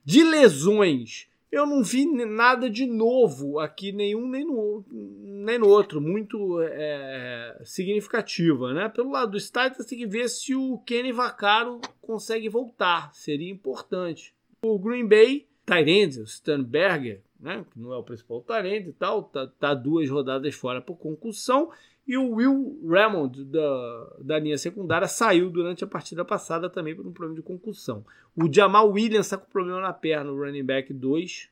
De 0.06 0.24
lesões, 0.24 1.28
eu 1.54 1.68
não 1.68 1.84
vi 1.84 2.08
nada 2.08 2.68
de 2.68 2.88
novo 2.88 3.60
aqui, 3.60 3.92
nenhum 3.92 4.28
nem 4.28 4.44
no, 4.44 4.84
nem 4.90 5.60
no 5.60 5.68
outro, 5.68 6.02
muito 6.02 6.60
é, 6.64 7.62
significativa. 7.64 8.74
Né? 8.74 8.90
Pelo 8.90 9.12
lado 9.12 9.34
dos 9.34 9.46
Titans, 9.46 9.86
tem 9.86 10.00
que 10.00 10.08
ver 10.08 10.28
se 10.30 10.56
o 10.56 10.80
Kenny 10.80 11.12
Vaccaro 11.12 11.80
consegue 12.02 12.50
voltar, 12.50 13.14
seria 13.14 13.52
importante. 13.52 14.34
O 14.64 14.80
Green 14.80 15.08
Bay, 15.08 15.46
Tyrande, 15.64 16.22
o 16.22 16.24
Stanberger, 16.24 17.22
né? 17.40 17.64
que 17.72 17.80
não 17.80 17.94
é 17.94 17.98
o 17.98 18.04
principal 18.04 18.42
talento 18.42 18.90
e 18.90 18.94
tal, 18.94 19.22
tá, 19.22 19.46
tá 19.46 19.76
duas 19.76 20.10
rodadas 20.10 20.56
fora 20.56 20.82
por 20.82 20.98
concussão. 20.98 21.70
E 22.06 22.18
o 22.18 22.32
Will 22.32 22.82
Raymond, 22.86 23.46
da, 23.46 24.16
da 24.20 24.40
linha 24.40 24.58
secundária, 24.58 25.08
saiu 25.08 25.50
durante 25.50 25.84
a 25.84 25.88
partida 25.88 26.26
passada 26.26 26.70
também 26.70 26.96
por 26.96 27.08
um 27.08 27.14
problema 27.14 27.40
de 27.40 27.46
concussão. 27.46 28.06
O 28.36 28.52
Jamal 28.52 28.90
Williams 28.92 29.28
está 29.28 29.38
com 29.38 29.50
problema 29.50 29.80
na 29.80 29.94
perna, 29.94 30.32
o 30.32 30.38
running 30.38 30.66
back 30.66 30.94
2. 30.94 31.50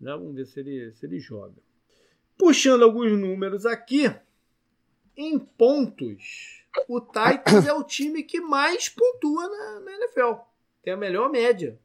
Né? 0.00 0.10
Vamos 0.12 0.34
ver 0.34 0.46
se 0.46 0.60
ele, 0.60 0.92
se 0.92 1.06
ele 1.06 1.18
joga. 1.18 1.54
Puxando 2.36 2.82
alguns 2.82 3.12
números 3.12 3.64
aqui, 3.64 4.12
em 5.16 5.38
pontos, 5.38 6.64
o 6.88 7.00
Titans 7.00 7.66
é 7.66 7.72
o 7.72 7.84
time 7.84 8.22
que 8.22 8.40
mais 8.40 8.88
pontua 8.88 9.48
na, 9.48 9.80
na 9.80 9.92
NFL. 9.96 10.42
Tem 10.82 10.92
a 10.92 10.96
melhor 10.98 11.30
média 11.30 11.78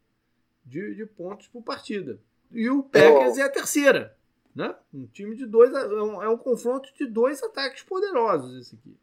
de, 0.65 0.95
de 0.95 1.05
pontos 1.05 1.47
por 1.47 1.63
partida. 1.63 2.19
E 2.51 2.69
o 2.69 2.83
Packers 2.83 3.37
é 3.37 3.43
a 3.43 3.49
terceira. 3.49 4.17
Né? 4.59 4.75
Um 4.93 5.05
time 5.05 5.37
de 5.37 5.45
dois. 5.45 5.73
É 5.73 5.85
um, 5.87 6.21
é 6.21 6.27
um 6.27 6.37
confronto 6.37 6.89
de 6.93 7.07
dois 7.07 7.41
ataques 7.41 7.81
poderosos 7.83 8.59
esse 8.59 8.75
aqui. 8.75 8.93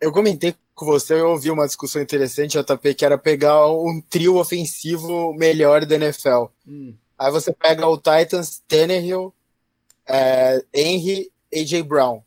Eu 0.00 0.10
comentei 0.10 0.56
com 0.74 0.84
você, 0.84 1.14
eu 1.14 1.30
ouvi 1.30 1.52
uma 1.52 1.66
discussão 1.66 2.02
interessante, 2.02 2.58
JP, 2.58 2.94
que 2.96 3.04
era 3.04 3.16
pegar 3.16 3.70
um 3.70 4.02
trio 4.10 4.38
ofensivo 4.38 5.32
melhor 5.34 5.86
da 5.86 5.94
NFL. 5.94 6.46
Hum. 6.66 6.96
Aí 7.16 7.30
você 7.30 7.52
pega 7.52 7.86
o 7.86 7.96
Titans, 7.96 8.60
Tannehill, 8.66 9.32
é, 10.04 10.60
Henry, 10.74 11.30
AJ 11.54 11.82
Brown. 11.82 12.20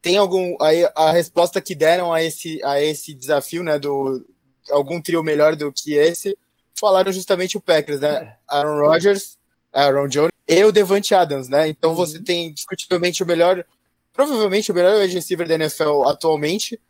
Tem 0.00 0.16
algum. 0.16 0.56
Aí 0.62 0.88
a 0.94 1.10
resposta 1.10 1.60
que 1.60 1.74
deram 1.74 2.12
a 2.12 2.22
esse, 2.22 2.62
a 2.62 2.80
esse 2.80 3.12
desafio, 3.14 3.64
né? 3.64 3.80
Do 3.80 4.24
algum 4.70 5.02
trio 5.02 5.24
melhor 5.24 5.56
do 5.56 5.72
que 5.72 5.94
esse, 5.94 6.38
falaram 6.78 7.10
justamente 7.10 7.56
o 7.56 7.60
Packers, 7.60 7.98
né? 7.98 8.14
É. 8.14 8.36
Aaron 8.46 8.86
Rodgers, 8.86 9.35
Aaron 9.76 10.08
Jones 10.08 10.32
e 10.48 10.64
o 10.64 10.72
Devante 10.72 11.14
Adams, 11.14 11.48
né? 11.48 11.68
Então 11.68 11.90
uhum. 11.90 11.96
você 11.96 12.18
tem 12.18 12.52
discutivelmente 12.52 13.22
o 13.22 13.26
melhor, 13.26 13.64
provavelmente 14.12 14.72
o 14.72 14.74
melhor 14.74 15.00
wide 15.00 15.14
receiver 15.14 15.46
da 15.46 15.54
NFL 15.54 16.04
atualmente. 16.06 16.80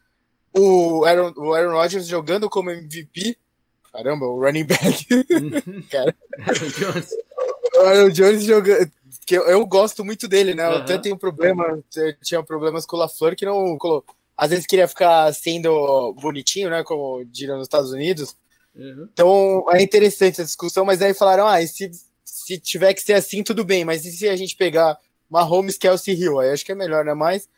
O 0.55 1.05
Aaron, 1.05 1.32
o 1.37 1.53
Aaron 1.53 1.72
Rodgers 1.72 2.07
jogando 2.07 2.49
como 2.49 2.70
MVP. 2.70 3.37
Caramba, 3.93 4.26
o 4.26 4.39
running 4.39 4.64
back. 4.64 5.07
Uhum. 5.12 5.82
Cara. 5.91 6.14
Aaron 6.47 6.68
Jones. 6.68 7.11
O 7.74 7.80
Aaron 7.80 8.11
Jones 8.11 8.45
jogando. 8.45 8.91
Que 9.26 9.37
eu, 9.37 9.43
eu, 9.49 9.66
gosto 9.66 10.05
muito 10.05 10.28
dele, 10.28 10.55
né? 10.55 10.64
Eu 10.64 10.70
uhum. 10.70 10.76
até 10.76 10.99
tenho 10.99 11.18
problema, 11.18 11.82
tinha 12.22 12.43
problemas 12.45 12.87
com 12.87 12.97
o 12.97 12.99
LaFleur 13.01 13.34
que 13.34 13.45
não. 13.45 13.76
Às 14.37 14.51
vezes 14.51 14.66
queria 14.66 14.87
ficar 14.87 15.32
sendo 15.34 16.12
bonitinho, 16.14 16.70
né? 16.70 16.84
Como 16.84 17.24
diriam 17.24 17.57
nos 17.57 17.66
Estados 17.66 17.91
Unidos. 17.91 18.37
Uhum. 18.74 19.09
Então 19.12 19.66
é 19.70 19.82
interessante 19.82 20.41
a 20.41 20.45
discussão, 20.45 20.84
mas 20.84 21.03
aí 21.03 21.14
falaram: 21.14 21.49
ah, 21.49 21.61
e 21.61 21.66
se 21.66 21.91
se 22.47 22.61
tiver 22.61 22.95
que 22.95 23.03
ser 23.03 23.15
assim, 23.15 23.43
tudo 23.43 23.65
bem, 23.65 23.85
mas 23.85 24.07
e 24.07 24.13
se 24.13 24.29
a 24.29 24.37
gente 24.37 24.55
pegar 24.55 24.97
Mahomes, 25.29 25.77
Kelsey 25.77 26.15
Hill? 26.15 26.39
Aí 26.39 26.51
acho 26.51 26.65
que 26.65 26.71
é 26.71 26.77
melhor, 26.77 27.05
né? 27.05 27.13
Mas 27.13 27.49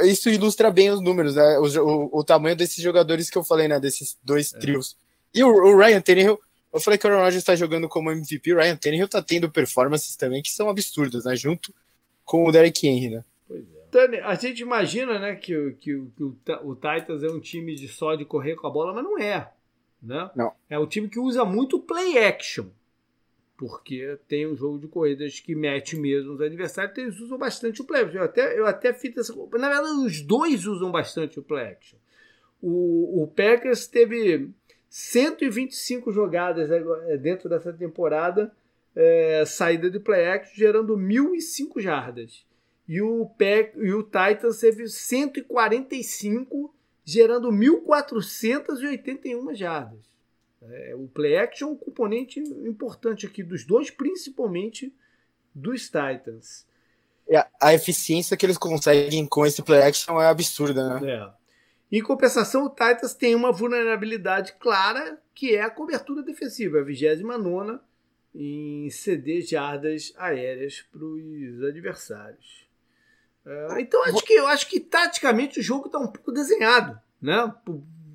isso 0.00 0.28
ilustra 0.28 0.70
bem 0.70 0.90
os 0.90 1.00
números, 1.00 1.36
né? 1.36 1.58
O, 1.58 1.64
o, 1.64 2.18
o 2.18 2.24
tamanho 2.24 2.54
desses 2.54 2.84
jogadores 2.84 3.30
que 3.30 3.38
eu 3.38 3.42
falei, 3.42 3.66
né? 3.66 3.80
Desses 3.80 4.18
dois 4.22 4.52
é. 4.52 4.58
trios. 4.58 4.94
E 5.34 5.42
o, 5.42 5.48
o, 5.48 5.78
Ryan 5.78 6.02
Tannehill, 6.02 6.38
eu 6.70 6.78
falei 6.80 6.98
que 6.98 7.06
o 7.06 7.10
Aaron 7.10 7.22
Rodgers 7.22 7.40
está 7.40 7.56
jogando 7.56 7.88
como 7.88 8.10
MVP, 8.10 8.52
o 8.52 8.58
Ryan 8.58 8.76
Tannehill 8.76 9.08
tá 9.08 9.22
tendo 9.22 9.50
performances 9.50 10.16
também 10.16 10.42
que 10.42 10.50
são 10.50 10.68
absurdas, 10.68 11.24
né? 11.24 11.34
Junto 11.34 11.74
com 12.22 12.44
o 12.46 12.52
Derek 12.52 12.86
Henry, 12.86 13.08
né? 13.08 13.24
Pois 13.48 13.64
é. 13.64 14.20
A 14.22 14.34
gente 14.34 14.60
imagina, 14.60 15.18
né, 15.18 15.34
que, 15.34 15.70
que, 15.80 15.98
que 16.14 16.22
o, 16.22 16.36
o 16.62 16.74
Titans 16.74 17.22
é 17.22 17.28
um 17.28 17.40
time 17.40 17.74
de 17.74 17.88
só 17.88 18.14
de 18.14 18.26
correr 18.26 18.54
com 18.56 18.66
a 18.66 18.70
bola, 18.70 18.92
mas 18.92 19.02
não 19.02 19.18
é. 19.18 19.50
Né? 20.02 20.30
Não. 20.36 20.52
É 20.68 20.78
um 20.78 20.86
time 20.86 21.08
que 21.08 21.18
usa 21.18 21.42
muito 21.42 21.80
play 21.80 22.18
action 22.18 22.66
porque 23.56 24.18
tem 24.28 24.46
um 24.46 24.54
jogo 24.54 24.78
de 24.78 24.86
corridas 24.86 25.40
que 25.40 25.54
mete 25.54 25.96
mesmo 25.96 26.34
os 26.34 26.40
adversários, 26.40 26.96
eles 26.98 27.18
usam 27.20 27.38
bastante 27.38 27.80
o 27.80 27.84
play 27.84 28.02
action. 28.02 28.18
Eu 28.18 28.24
até, 28.24 28.58
eu 28.58 28.66
até 28.66 28.92
fiz 28.92 29.16
essa. 29.16 29.34
Na 29.34 29.68
verdade, 29.68 29.88
os 30.04 30.20
dois 30.20 30.66
usam 30.66 30.90
bastante 30.90 31.38
o 31.38 31.42
play 31.42 31.68
action. 31.68 31.98
O, 32.60 33.22
o 33.22 33.26
Packers 33.28 33.86
teve 33.86 34.50
125 34.88 36.12
jogadas 36.12 36.70
é, 36.70 37.16
dentro 37.16 37.48
dessa 37.48 37.72
temporada, 37.72 38.52
é, 38.94 39.44
saída 39.46 39.90
de 39.90 40.00
play 40.00 40.26
action, 40.26 40.54
gerando 40.54 40.96
1.005 40.96 41.80
jardas. 41.80 42.44
E 42.88 43.02
o, 43.02 43.26
Pack, 43.26 43.76
e 43.78 43.92
o 43.92 44.02
Titans 44.02 44.60
teve 44.60 44.86
145, 44.86 46.72
gerando 47.04 47.50
1.481 47.50 49.54
jardas. 49.54 50.15
É, 50.70 50.94
o 50.94 51.08
play 51.08 51.36
action 51.36 51.68
é 51.68 51.72
um 51.72 51.76
componente 51.76 52.40
importante 52.40 53.26
aqui 53.26 53.42
dos 53.42 53.64
dois, 53.64 53.90
principalmente 53.90 54.94
dos 55.54 55.84
Titans. 55.84 56.66
É, 57.28 57.46
a 57.60 57.74
eficiência 57.74 58.36
que 58.36 58.46
eles 58.46 58.58
conseguem 58.58 59.26
com 59.26 59.44
esse 59.44 59.62
play 59.62 59.82
action 59.82 60.20
é 60.20 60.26
absurda, 60.26 61.00
né? 61.00 61.10
É. 61.12 61.46
Em 61.98 62.02
compensação, 62.02 62.64
o 62.64 62.70
Titans 62.70 63.14
tem 63.14 63.34
uma 63.34 63.52
vulnerabilidade 63.52 64.54
clara, 64.58 65.20
que 65.34 65.54
é 65.54 65.62
a 65.62 65.70
cobertura 65.70 66.22
defensiva, 66.22 66.80
a 66.80 66.82
29 66.82 67.78
em 68.34 68.90
ceder 68.90 69.42
jardas 69.42 70.12
aéreas 70.16 70.84
para 70.92 71.02
os 71.02 71.62
adversários. 71.62 72.66
Uh, 73.46 73.78
então 73.78 74.02
acho 74.04 74.24
que 74.24 74.32
eu 74.32 74.46
acho 74.46 74.68
que 74.68 74.80
taticamente 74.80 75.60
o 75.60 75.62
jogo 75.62 75.86
está 75.86 75.98
um 75.98 76.08
pouco 76.08 76.32
desenhado, 76.32 77.00
né? 77.22 77.54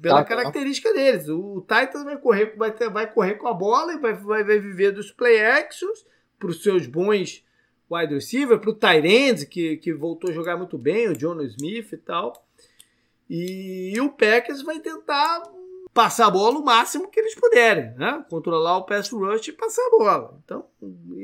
Pela 0.01 0.23
tá, 0.23 0.23
tá. 0.23 0.35
característica 0.35 0.89
tá. 0.89 0.95
deles. 0.95 1.29
O 1.29 1.61
Titans 1.61 2.03
vai 2.03 2.17
correr, 2.17 2.55
vai, 2.57 2.71
ter, 2.71 2.89
vai 2.89 3.11
correr 3.11 3.35
com 3.35 3.47
a 3.47 3.53
bola 3.53 3.93
e 3.93 3.97
vai, 3.97 4.13
vai, 4.13 4.43
vai 4.43 4.59
viver 4.59 4.91
dos 4.91 5.11
play 5.11 5.43
actions 5.43 6.05
para 6.39 6.49
os 6.49 6.63
seus 6.63 6.87
bons 6.87 7.43
wide 7.89 8.13
receiver, 8.13 8.57
para 8.57 8.69
o 8.69 8.73
Tyrande, 8.73 9.45
que, 9.45 9.77
que 9.77 9.93
voltou 9.93 10.29
a 10.29 10.33
jogar 10.33 10.57
muito 10.57 10.77
bem, 10.77 11.09
o 11.09 11.15
John 11.15 11.41
Smith 11.41 11.91
e 11.91 11.97
tal. 11.97 12.45
E, 13.29 13.93
e 13.95 14.01
o 14.01 14.09
Packers 14.09 14.61
vai 14.61 14.79
tentar 14.79 15.43
passar 15.93 16.27
a 16.27 16.31
bola 16.31 16.59
o 16.59 16.63
máximo 16.63 17.09
que 17.09 17.19
eles 17.19 17.35
puderem, 17.35 17.93
né? 17.97 18.25
Controlar 18.29 18.77
o 18.77 18.85
pass 18.85 19.09
rush 19.09 19.49
e 19.49 19.51
passar 19.51 19.85
a 19.85 19.89
bola. 19.89 20.41
Então, 20.43 20.65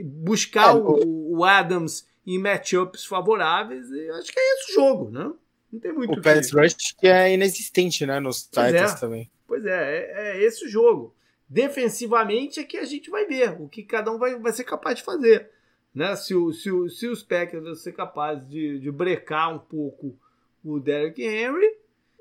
buscar 0.04 0.76
é, 0.76 0.80
o, 0.80 1.38
o, 1.38 1.44
Adams 1.46 2.08
em 2.26 2.38
matchups 2.38 3.06
favoráveis, 3.06 3.90
eu 3.92 4.16
acho 4.16 4.32
que 4.32 4.40
é 4.40 4.54
esse 4.54 4.72
o 4.72 4.76
jogo, 4.76 5.10
né? 5.10 5.32
Não 5.78 5.82
tem 5.82 5.94
muito 5.94 6.20
O 6.20 6.22
pass 6.22 6.52
rush 6.52 6.96
que 6.98 7.08
é 7.08 7.34
inexistente, 7.34 8.06
né, 8.06 8.20
nos 8.20 8.44
Titans 8.44 8.94
é, 8.94 9.00
também. 9.00 9.32
Pois 9.48 9.64
é, 9.66 9.70
é, 9.70 10.12
é, 10.16 10.44
esse 10.44 10.66
o 10.66 10.70
jogo. 10.70 11.14
Defensivamente 11.48 12.60
é 12.60 12.64
que 12.64 12.78
a 12.78 12.84
gente 12.84 13.10
vai 13.10 13.26
ver 13.26 13.56
o 13.62 13.70
que 13.70 13.84
cada 13.84 14.12
um 14.12 14.18
vai, 14.18 14.38
vai 14.38 14.52
ser 14.52 14.64
capaz 14.64 14.98
de 14.98 15.04
fazer. 15.04 15.50
Né? 15.94 16.16
Se, 16.16 16.36
o, 16.36 16.52
se, 16.52 16.70
o, 16.70 16.90
se 16.90 17.08
os 17.08 17.24
Packers 17.24 17.64
vão 17.64 17.76
ser 17.76 17.94
capazes 17.94 18.48
de, 18.50 18.80
de 18.80 18.92
brecar 18.92 19.56
um 19.56 19.60
pouco 19.60 20.18
o 20.64 20.80
Derrick 20.80 21.22
Henry, 21.22 21.78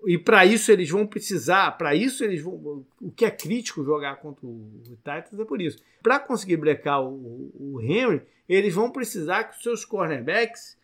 e 0.06 0.18
para 0.18 0.44
isso 0.44 0.70
eles 0.70 0.88
vão 0.88 1.06
precisar, 1.06 1.72
para 1.72 1.94
isso 1.94 2.22
eles 2.22 2.42
vão. 2.42 2.84
O 3.00 3.10
que 3.10 3.24
é 3.24 3.30
crítico 3.30 3.82
jogar 3.82 4.16
contra 4.16 4.46
o 4.46 4.70
Titans 4.84 5.40
é 5.40 5.44
por 5.44 5.60
isso. 5.60 5.78
Para 6.02 6.20
conseguir 6.20 6.58
brecar 6.58 7.02
o, 7.02 7.50
o, 7.58 7.80
Henry, 7.80 8.22
eles 8.48 8.72
vão 8.72 8.90
precisar 8.90 9.44
que 9.44 9.56
os 9.56 9.62
seus 9.62 9.84
cornerbacks 9.84 10.75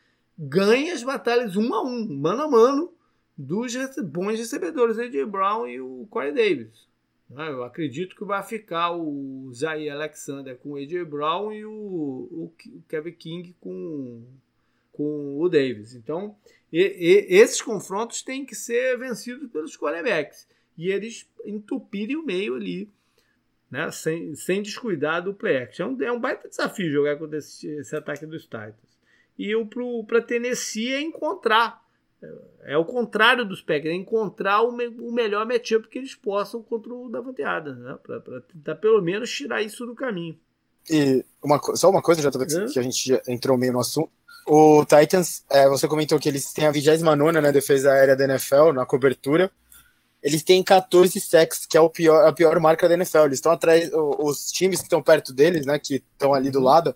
ganhem 0.43 0.91
as 0.91 1.05
batalhas 1.05 1.57
um 1.57 1.73
a 1.73 1.83
um, 1.83 2.05
mano 2.17 2.43
a 2.43 2.49
mano, 2.49 2.93
dos 3.39 3.75
bons 4.05 4.39
recebedores, 4.39 4.99
AJ 4.99 5.25
Brown 5.27 5.69
e 5.69 5.81
o 5.81 6.07
Corey 6.11 6.33
Davis. 6.33 6.89
Né? 7.31 7.49
Eu 7.49 7.63
acredito 7.63 8.17
que 8.17 8.25
vai 8.25 8.43
ficar 8.43 8.91
o 8.91 9.51
Zay 9.53 9.89
Alexander 9.89 10.57
com 10.57 10.71
o 10.71 10.77
AJ 10.77 11.05
Brown 11.05 11.53
e 11.53 11.65
o, 11.65 11.73
o 11.73 12.53
Kevin 12.89 13.13
King 13.13 13.57
com, 13.61 14.25
com 14.93 15.39
o 15.41 15.49
Davis. 15.49 15.95
Então, 15.95 16.37
e, 16.73 16.81
e, 16.81 17.37
esses 17.37 17.63
confrontos 17.63 18.23
têm 18.23 18.45
que 18.45 18.57
ser 18.57 18.99
vencidos 18.99 19.49
pelos 19.51 19.77
quarterbacks. 19.77 20.49
E 20.77 20.91
eles 20.91 21.29
entupirem 21.45 22.17
o 22.17 22.25
meio 22.25 22.57
ali, 22.57 22.89
né? 23.71 23.91
sem, 23.93 24.35
sem 24.35 24.61
descuidar 24.61 25.23
do 25.23 25.33
play 25.33 25.59
action. 25.59 25.85
É 25.85 25.89
um, 25.89 26.03
é 26.03 26.13
um 26.13 26.21
baita 26.21 26.49
desafio 26.49 26.91
jogar 26.91 27.17
contra 27.17 27.39
esse, 27.39 27.69
esse 27.69 27.95
ataque 27.95 28.27
dos 28.27 28.43
Titans. 28.43 28.92
E 29.43 30.05
para 30.07 30.23
Tennessee 30.23 30.93
é 30.93 31.01
encontrar. 31.01 31.83
É, 32.23 32.75
é 32.75 32.79
o 32.79 32.85
contrário 32.85 33.45
dos 33.45 33.61
Packers, 33.61 33.93
é 33.93 33.97
encontrar 33.97 34.63
o, 34.63 34.71
me, 34.71 34.87
o 34.87 35.11
melhor 35.11 35.45
matchup 35.45 35.89
que 35.89 35.99
eles 35.99 36.15
possam 36.15 36.63
contra 36.63 36.95
o 36.95 37.09
Davante 37.09 37.43
Adams, 37.43 37.81
né? 37.81 37.99
para 38.01 38.41
tentar 38.43 38.77
pelo 38.77 39.03
menos 39.03 39.29
tirar 39.29 39.61
isso 39.61 39.85
do 39.85 39.97
caminho. 39.97 40.39
E 40.89 41.25
uma, 41.43 41.61
só 41.75 41.91
uma 41.91 42.01
coisa, 42.01 42.23
já 42.23 42.29
é. 42.29 42.67
que 42.67 42.79
a 42.79 42.83
gente 42.83 43.21
entrou 43.27 43.59
meio 43.59 43.73
no 43.73 43.81
assunto. 43.81 44.11
O 44.47 44.85
Titans, 44.85 45.45
é, 45.51 45.69
você 45.69 45.89
comentou 45.89 46.21
que 46.21 46.29
eles 46.29 46.53
têm 46.53 46.67
a 46.67 46.71
29 46.71 47.41
né, 47.41 47.51
defesa 47.51 47.91
aérea 47.91 48.15
da 48.15 48.25
NFL 48.25 48.73
na 48.73 48.87
cobertura. 48.87 49.51
Eles 50.23 50.45
têm 50.45 50.63
14 50.63 51.21
sacks, 51.21 51.67
que 51.67 51.77
é 51.77 51.81
o 51.81 51.91
pior, 51.91 52.29
a 52.29 52.33
pior 52.33 52.59
marca 52.61 52.89
da 52.89 52.95
NFL. 52.95 53.25
Eles 53.25 53.39
estão 53.39 53.51
atrás, 53.51 53.91
os 53.93 54.53
times 54.53 54.79
que 54.79 54.85
estão 54.85 55.03
perto 55.03 55.33
deles, 55.33 55.67
né, 55.67 55.81
que 55.81 55.97
estão 55.97 56.33
ali 56.33 56.49
do 56.49 56.59
uhum. 56.59 56.65
lado, 56.65 56.95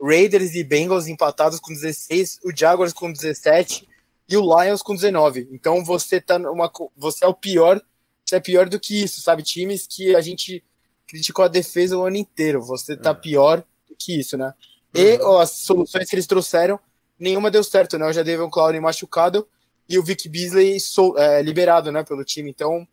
Raiders 0.00 0.54
e 0.54 0.64
Bengals 0.64 1.06
empatados 1.06 1.60
com 1.60 1.72
16, 1.72 2.40
o 2.44 2.56
Jaguars 2.56 2.92
com 2.92 3.12
17 3.12 3.86
e 4.28 4.36
o 4.36 4.40
Lions 4.40 4.82
com 4.82 4.94
19. 4.94 5.48
Então 5.52 5.84
você 5.84 6.20
tá 6.20 6.38
numa, 6.38 6.70
você 6.96 7.24
é 7.24 7.28
o 7.28 7.34
pior, 7.34 7.80
você 8.24 8.36
é 8.36 8.40
pior 8.40 8.68
do 8.68 8.80
que 8.80 9.02
isso, 9.02 9.20
sabe? 9.20 9.42
Times 9.42 9.86
que 9.86 10.14
a 10.16 10.20
gente 10.20 10.64
criticou 11.06 11.44
a 11.44 11.48
defesa 11.48 11.98
o 11.98 12.04
ano 12.04 12.16
inteiro. 12.16 12.62
Você 12.62 12.96
tá 12.96 13.10
é. 13.10 13.14
pior 13.14 13.64
do 13.88 13.96
que 13.98 14.18
isso, 14.18 14.36
né? 14.38 14.54
E 14.94 15.14
uhum. 15.14 15.26
ó, 15.26 15.40
as 15.40 15.50
soluções 15.50 16.08
que 16.08 16.14
eles 16.14 16.26
trouxeram, 16.26 16.78
nenhuma 17.18 17.50
deu 17.50 17.62
certo, 17.62 17.98
né? 17.98 18.06
O 18.06 18.12
Jadavion 18.12 18.48
Clowney 18.48 18.80
machucado 18.80 19.46
e 19.88 19.98
o 19.98 20.02
Vic 20.02 20.28
Beasley 20.28 20.78
sol, 20.78 21.18
é, 21.18 21.42
liberado, 21.42 21.90
né, 21.90 22.04
pelo 22.04 22.24
time. 22.24 22.48
Então, 22.48 22.86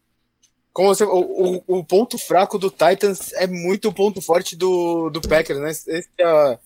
como 0.73 0.89
você, 0.89 1.03
o, 1.03 1.19
o, 1.67 1.79
o, 1.79 1.83
ponto 1.83 2.17
fraco 2.17 2.57
do 2.57 2.71
Titans 2.71 3.31
é 3.33 3.45
muito 3.45 3.89
o 3.89 3.93
ponto 3.93 4.19
forte 4.21 4.55
do, 4.55 5.09
do 5.11 5.21
Packers, 5.21 5.59
né? 5.59 5.69
Esse 5.69 6.09
é 6.19 6.59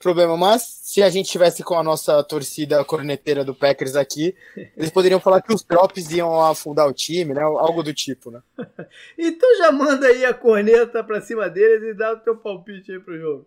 problema. 0.00 0.36
Mas, 0.36 0.62
se 0.82 1.02
a 1.02 1.10
gente 1.10 1.30
tivesse 1.30 1.62
com 1.62 1.74
a 1.74 1.82
nossa 1.82 2.24
torcida 2.24 2.84
corneteira 2.84 3.44
do 3.44 3.54
Packers 3.54 3.94
aqui, 3.94 4.34
eles 4.76 4.90
poderiam 4.90 5.20
falar 5.20 5.42
que 5.42 5.52
os 5.52 5.62
drops 5.62 6.10
iam 6.10 6.42
afundar 6.42 6.88
o 6.88 6.92
time, 6.92 7.34
né? 7.34 7.42
Algo 7.42 7.82
do 7.82 7.94
tipo, 7.94 8.30
né? 8.30 8.42
então 9.16 9.56
já 9.58 9.70
manda 9.70 10.06
aí 10.06 10.24
a 10.24 10.34
corneta 10.34 11.04
pra 11.04 11.20
cima 11.20 11.48
deles 11.48 11.82
e 11.90 11.94
dá 11.94 12.14
o 12.14 12.18
teu 12.18 12.36
palpite 12.36 12.90
aí 12.90 12.98
pro 12.98 13.18
jogo. 13.18 13.46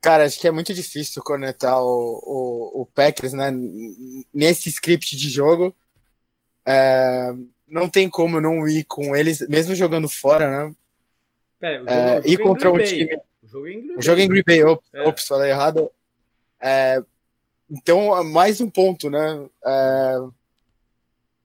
Cara, 0.00 0.24
acho 0.24 0.40
que 0.40 0.48
é 0.48 0.50
muito 0.50 0.72
difícil 0.72 1.22
conectar 1.22 1.78
o, 1.78 2.22
o, 2.24 2.82
o 2.82 2.86
Packers 2.86 3.34
né, 3.34 3.50
nesse 4.32 4.70
script 4.70 5.14
de 5.16 5.28
jogo. 5.28 5.74
É, 6.64 7.34
não 7.68 7.88
tem 7.88 8.08
como 8.08 8.40
não 8.40 8.66
ir 8.66 8.84
com 8.84 9.14
eles, 9.14 9.46
mesmo 9.48 9.74
jogando 9.74 10.08
fora, 10.08 10.68
né? 10.68 10.74
Pera, 11.58 11.84
é, 11.86 12.22
ir 12.24 12.38
contra 12.38 12.72
um 12.72 12.78
time. 12.78 13.20
Jogo 13.50 13.66
é 13.66 13.72
em 13.72 13.80
Green 13.80 13.88
Bay. 13.88 13.96
O 13.96 14.02
jogo 14.02 14.20
é 14.20 14.24
em 14.24 14.28
Green 14.28 14.42
Bay. 14.46 14.64
Ops, 14.64 14.94
é. 14.94 15.02
ops 15.02 15.26
falei 15.26 15.50
errado. 15.50 15.90
É, 16.60 17.02
então, 17.68 18.22
mais 18.24 18.60
um 18.60 18.70
ponto, 18.70 19.10
né? 19.10 19.48
É, 19.64 20.18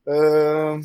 uh, 0.08 0.82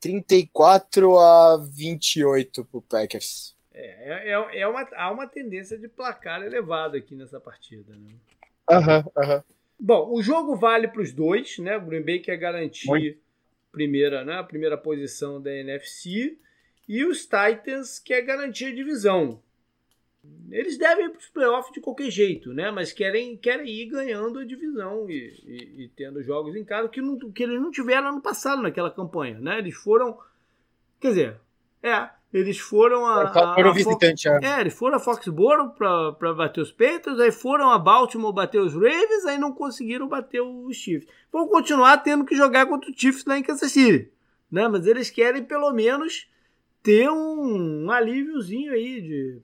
34 0.00 1.18
a 1.18 1.56
28 1.58 2.64
pro 2.64 2.82
Packers. 2.82 3.54
É, 3.72 4.30
é, 4.30 4.32
é, 4.32 4.60
é 4.60 4.66
uma, 4.66 4.88
há 4.94 5.10
uma 5.10 5.26
tendência 5.26 5.78
de 5.78 5.88
placar 5.88 6.42
elevado 6.42 6.96
aqui 6.96 7.14
nessa 7.14 7.38
partida. 7.38 7.94
Né? 7.94 8.14
Aham, 8.70 8.98
uhum, 8.98 9.22
aham. 9.22 9.36
Uhum. 9.36 9.42
Bom, 9.82 10.12
o 10.12 10.22
jogo 10.22 10.56
vale 10.56 10.88
para 10.88 11.00
os 11.00 11.10
dois, 11.10 11.56
né? 11.58 11.78
O 11.78 11.86
Green 11.86 12.02
Bay 12.02 12.18
quer 12.18 12.36
garantir 12.36 13.18
primeira, 13.72 14.24
né? 14.24 14.34
a 14.34 14.44
primeira 14.44 14.76
posição 14.76 15.40
da 15.40 15.50
NFC 15.50 16.36
e 16.90 17.04
os 17.04 17.20
Titans 17.20 18.00
quer 18.00 18.20
garantir 18.22 18.64
a 18.64 18.74
divisão. 18.74 19.40
Eles 20.50 20.76
devem 20.76 21.06
ir 21.06 21.10
para 21.10 21.20
os 21.20 21.28
playoffs 21.28 21.72
de 21.72 21.80
qualquer 21.80 22.10
jeito, 22.10 22.52
né? 22.52 22.72
Mas 22.72 22.92
querem, 22.92 23.36
querem 23.36 23.68
ir 23.68 23.86
ganhando 23.86 24.40
a 24.40 24.44
divisão 24.44 25.08
e, 25.08 25.32
e, 25.46 25.84
e 25.84 25.88
tendo 25.90 26.20
jogos 26.20 26.56
em 26.56 26.64
casa 26.64 26.88
que, 26.88 27.00
não, 27.00 27.16
que 27.16 27.44
eles 27.44 27.60
não 27.60 27.70
tiveram 27.70 28.08
ano 28.08 28.20
passado 28.20 28.60
naquela 28.60 28.90
campanha, 28.90 29.38
né? 29.38 29.58
Eles 29.58 29.76
foram. 29.76 30.18
Quer 30.98 31.08
dizer, 31.10 31.40
é, 31.80 32.10
eles 32.34 32.58
foram 32.58 33.06
a. 33.06 33.22
a 33.22 33.72
visitante, 33.72 34.28
Fox, 34.28 34.44
é. 34.44 34.56
é. 34.56 34.60
eles 34.60 34.74
foram 34.74 34.96
a 34.96 35.00
Foxborough 35.00 35.70
para 35.70 36.34
bater 36.34 36.60
os 36.60 36.72
Patriots, 36.72 37.20
aí 37.20 37.30
foram 37.30 37.70
a 37.70 37.78
Baltimore 37.78 38.34
bater 38.34 38.60
os 38.60 38.74
Ravens, 38.74 39.26
aí 39.26 39.38
não 39.38 39.52
conseguiram 39.52 40.08
bater 40.08 40.40
os 40.40 40.76
Chiefs. 40.76 41.08
Vão 41.30 41.46
continuar 41.46 41.98
tendo 41.98 42.24
que 42.24 42.34
jogar 42.34 42.66
contra 42.66 42.90
o 42.90 42.94
Chiefs 42.96 43.24
lá 43.26 43.38
em 43.38 43.44
Kansas 43.44 43.70
City. 43.70 44.10
Né? 44.50 44.66
Mas 44.66 44.88
eles 44.88 45.08
querem 45.08 45.44
pelo 45.44 45.72
menos 45.72 46.28
ter 46.82 47.08
um, 47.10 47.84
um 47.84 47.90
alíviozinho 47.90 48.72
aí 48.72 49.00
de. 49.00 49.38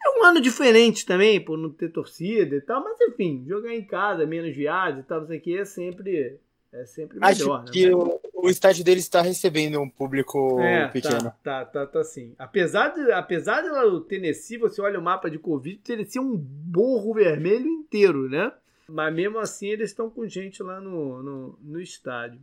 É 0.00 0.20
um 0.20 0.24
ano 0.24 0.40
diferente 0.40 1.04
também, 1.04 1.40
por 1.44 1.58
não 1.58 1.70
ter 1.70 1.88
torcida 1.90 2.54
e 2.54 2.60
tal, 2.60 2.82
mas 2.84 3.00
enfim, 3.00 3.44
jogar 3.46 3.74
em 3.74 3.84
casa, 3.84 4.24
menos 4.24 4.54
viagem 4.54 5.00
e 5.00 5.02
tal, 5.02 5.24
isso 5.24 5.32
aqui 5.32 5.58
é 5.58 5.64
sempre 5.64 6.38
é 6.72 6.84
sempre 6.84 7.18
melhor. 7.18 7.30
Acho 7.30 7.58
né? 7.64 7.70
que 7.72 7.90
o, 7.90 8.20
o, 8.34 8.50
estádio 8.50 8.84
deles 8.84 9.04
está 9.04 9.22
recebendo 9.22 9.80
um 9.80 9.88
público 9.88 10.60
é, 10.60 10.82
tá, 10.82 10.88
pequeno. 10.88 11.22
Tá, 11.22 11.32
tá, 11.42 11.64
tá, 11.64 11.86
tá 11.86 12.04
sim. 12.04 12.34
Apesar 12.38 12.88
de, 12.88 13.10
apesar 13.10 13.62
de 13.62 13.70
lá 13.70 13.86
no 13.86 14.00
Tennessee, 14.00 14.58
você 14.58 14.80
olha 14.80 14.98
o 14.98 15.02
mapa 15.02 15.30
de 15.30 15.38
Covid, 15.38 15.78
Tennessee 15.78 16.18
é 16.18 16.22
um 16.22 16.36
borro 16.36 17.14
vermelho 17.14 17.66
inteiro, 17.66 18.28
né? 18.28 18.52
Mas 18.86 19.14
mesmo 19.14 19.38
assim 19.38 19.68
eles 19.68 19.90
estão 19.90 20.10
com 20.10 20.26
gente 20.26 20.62
lá 20.62 20.80
no, 20.80 21.22
no, 21.22 21.58
no 21.62 21.80
estádio. 21.80 22.40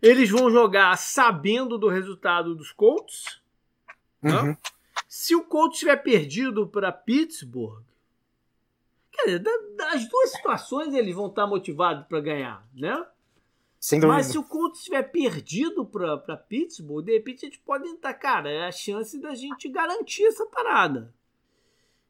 Eles 0.00 0.30
vão 0.30 0.50
jogar 0.50 0.96
sabendo 0.96 1.78
do 1.78 1.88
resultado 1.88 2.54
dos 2.54 2.72
Colts. 2.72 3.40
Uhum. 4.22 4.48
Né? 4.48 4.58
Se 5.08 5.34
o 5.34 5.42
Colts 5.42 5.78
tiver 5.78 5.96
perdido 5.96 6.66
para 6.66 6.92
Pittsburgh, 6.92 7.82
Quer 9.18 9.38
dizer, 9.38 9.74
das 9.76 10.08
duas 10.08 10.30
situações 10.30 10.94
eles 10.94 11.14
vão 11.14 11.26
estar 11.26 11.44
motivados 11.44 12.06
para 12.06 12.20
ganhar, 12.20 12.64
né? 12.72 13.04
Mas 14.06 14.26
se 14.26 14.38
o 14.38 14.44
Colts 14.44 14.78
estiver 14.78 15.02
perdido 15.02 15.84
para 15.84 16.36
Pittsburgh, 16.36 17.04
de 17.04 17.12
repente 17.12 17.44
a 17.44 17.48
gente 17.48 17.58
pode 17.60 17.88
entrar, 17.88 18.14
cara, 18.14 18.48
é 18.48 18.66
a 18.66 18.72
chance 18.72 19.18
da 19.20 19.34
gente 19.34 19.68
garantir 19.68 20.24
essa 20.24 20.46
parada. 20.46 21.12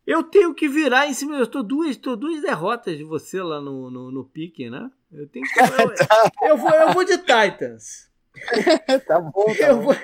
Eu 0.06 0.22
tenho 0.22 0.54
que 0.54 0.68
virar 0.68 1.06
em 1.06 1.14
cima. 1.14 1.36
Eu 1.36 1.44
estou 1.44 1.62
duas, 1.62 1.96
tô 1.96 2.16
duas 2.16 2.40
derrotas 2.40 2.96
de 2.96 3.04
você 3.04 3.42
lá 3.42 3.60
no, 3.60 3.90
no, 3.90 4.10
no 4.10 4.24
pique, 4.24 4.70
né? 4.70 4.90
Eu 5.10 5.26
tenho 5.28 5.46
que. 5.46 5.58
Eu, 5.60 5.66
eu, 6.50 6.56
vou, 6.56 6.70
eu 6.70 6.92
vou 6.92 7.04
de 7.04 7.18
Titans. 7.18 8.10
tá 9.06 9.20
bom, 9.20 9.54
tá 9.54 9.68
eu, 9.68 9.76
bom. 9.76 9.82
Vou, 9.82 9.94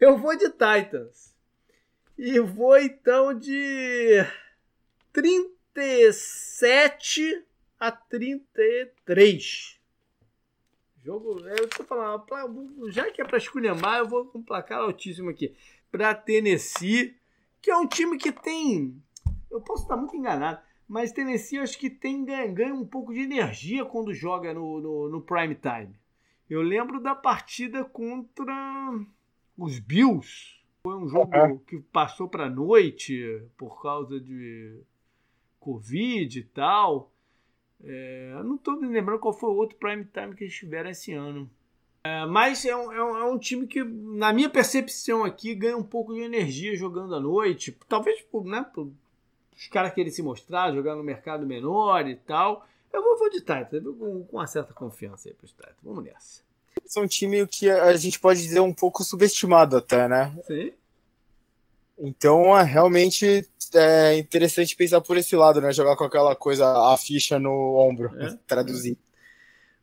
eu 0.00 0.18
vou 0.18 0.36
de 0.36 0.50
Titans. 0.50 1.32
E 2.16 2.38
vou 2.38 2.78
então 2.78 3.36
de 3.36 4.24
37 5.12 7.44
a 7.80 7.90
33. 7.90 9.80
Jogo, 11.04 11.40
eu 11.40 11.68
tô 11.68 11.82
falando, 11.82 12.24
já 12.92 13.10
que 13.10 13.20
é 13.20 13.24
para 13.24 13.38
esculhambar, 13.38 13.98
eu 13.98 14.08
vou 14.08 14.26
com 14.26 14.38
um 14.38 14.42
placar 14.42 14.78
altíssimo 14.78 15.30
aqui. 15.30 15.52
Para 15.90 16.14
Tennessee, 16.14 17.16
que 17.60 17.72
é 17.72 17.76
um 17.76 17.88
time 17.88 18.16
que 18.16 18.30
tem. 18.30 19.02
Eu 19.50 19.60
posso 19.60 19.82
estar 19.82 19.96
muito 19.96 20.14
enganado, 20.14 20.60
mas 20.92 21.10
Tennessee 21.10 21.56
eu 21.56 21.62
acho 21.62 21.78
que 21.78 21.88
tem 21.88 22.22
ganha, 22.22 22.74
um 22.74 22.84
pouco 22.84 23.14
de 23.14 23.20
energia 23.20 23.82
quando 23.82 24.12
joga 24.12 24.52
no, 24.52 24.78
no, 24.78 25.08
no 25.08 25.22
prime 25.22 25.54
time. 25.54 25.96
Eu 26.50 26.60
lembro 26.60 27.00
da 27.00 27.14
partida 27.14 27.82
contra 27.82 28.54
os 29.56 29.78
Bills. 29.78 30.60
Foi 30.82 30.94
um 30.94 31.08
jogo 31.08 31.34
uhum. 31.34 31.58
que 31.60 31.78
passou 31.78 32.28
para 32.28 32.50
noite 32.50 33.42
por 33.56 33.80
causa 33.80 34.20
de 34.20 34.82
Covid 35.58 36.38
e 36.38 36.44
tal. 36.44 37.10
É, 37.82 38.42
não 38.44 38.56
estou 38.56 38.78
me 38.78 38.86
lembrando 38.86 39.18
qual 39.18 39.32
foi 39.32 39.48
o 39.48 39.56
outro 39.56 39.78
prime 39.78 40.04
time 40.04 40.34
que 40.34 40.44
eles 40.44 40.54
tiveram 40.54 40.90
esse 40.90 41.14
ano. 41.14 41.50
É, 42.04 42.26
mas 42.26 42.66
é 42.66 42.76
um, 42.76 42.92
é, 42.92 43.02
um, 43.02 43.16
é 43.16 43.24
um, 43.32 43.38
time 43.38 43.66
que, 43.66 43.82
na 43.82 44.30
minha 44.30 44.50
percepção 44.50 45.24
aqui, 45.24 45.54
ganha 45.54 45.78
um 45.78 45.82
pouco 45.82 46.12
de 46.12 46.20
energia 46.20 46.76
jogando 46.76 47.14
à 47.14 47.20
noite. 47.20 47.74
Talvez 47.88 48.20
por, 48.20 48.44
né, 48.44 48.62
por 48.74 48.92
os 49.56 49.66
caras 49.68 49.92
querem 49.92 50.10
se 50.10 50.22
mostrar, 50.22 50.72
jogar 50.72 50.94
no 50.94 51.02
mercado 51.02 51.46
menor 51.46 52.08
e 52.08 52.16
tal. 52.16 52.66
Eu 52.92 53.02
vou, 53.02 53.18
vou 53.18 53.30
de 53.30 53.40
Titans, 53.40 53.82
com, 53.82 54.24
com 54.24 54.36
uma 54.36 54.46
certa 54.46 54.72
confiança 54.74 55.28
aí 55.28 55.34
para 55.34 55.44
os 55.44 55.52
Titans. 55.52 55.76
Vamos 55.82 56.04
nessa. 56.04 56.42
São 56.86 57.04
um 57.04 57.06
time 57.06 57.46
que 57.46 57.70
a 57.70 57.96
gente 57.96 58.18
pode 58.18 58.42
dizer 58.42 58.60
um 58.60 58.72
pouco 58.72 59.02
subestimado 59.02 59.76
até, 59.76 60.08
né? 60.08 60.34
Sim. 60.46 60.72
Então, 61.98 62.56
é 62.56 62.62
realmente 62.62 63.46
é 63.74 64.18
interessante 64.18 64.76
pensar 64.76 65.00
por 65.00 65.16
esse 65.16 65.34
lado, 65.36 65.60
né? 65.60 65.72
Jogar 65.72 65.96
com 65.96 66.04
aquela 66.04 66.34
coisa, 66.34 66.66
a 66.92 66.96
ficha 66.96 67.38
no 67.38 67.76
ombro, 67.76 68.10
é. 68.18 68.36
traduzir. 68.46 68.98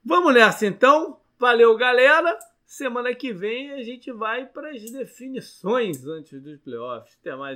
Vamos 0.03 0.33
nessa 0.33 0.65
então. 0.65 1.17
Valeu, 1.39 1.75
galera. 1.77 2.37
Semana 2.65 3.15
que 3.15 3.33
vem 3.33 3.71
a 3.71 3.81
gente 3.81 4.11
vai 4.11 4.45
para 4.45 4.71
as 4.71 4.81
definições 4.91 6.05
antes 6.05 6.41
dos 6.41 6.59
playoffs. 6.59 7.17
Até 7.19 7.35
mais. 7.35 7.47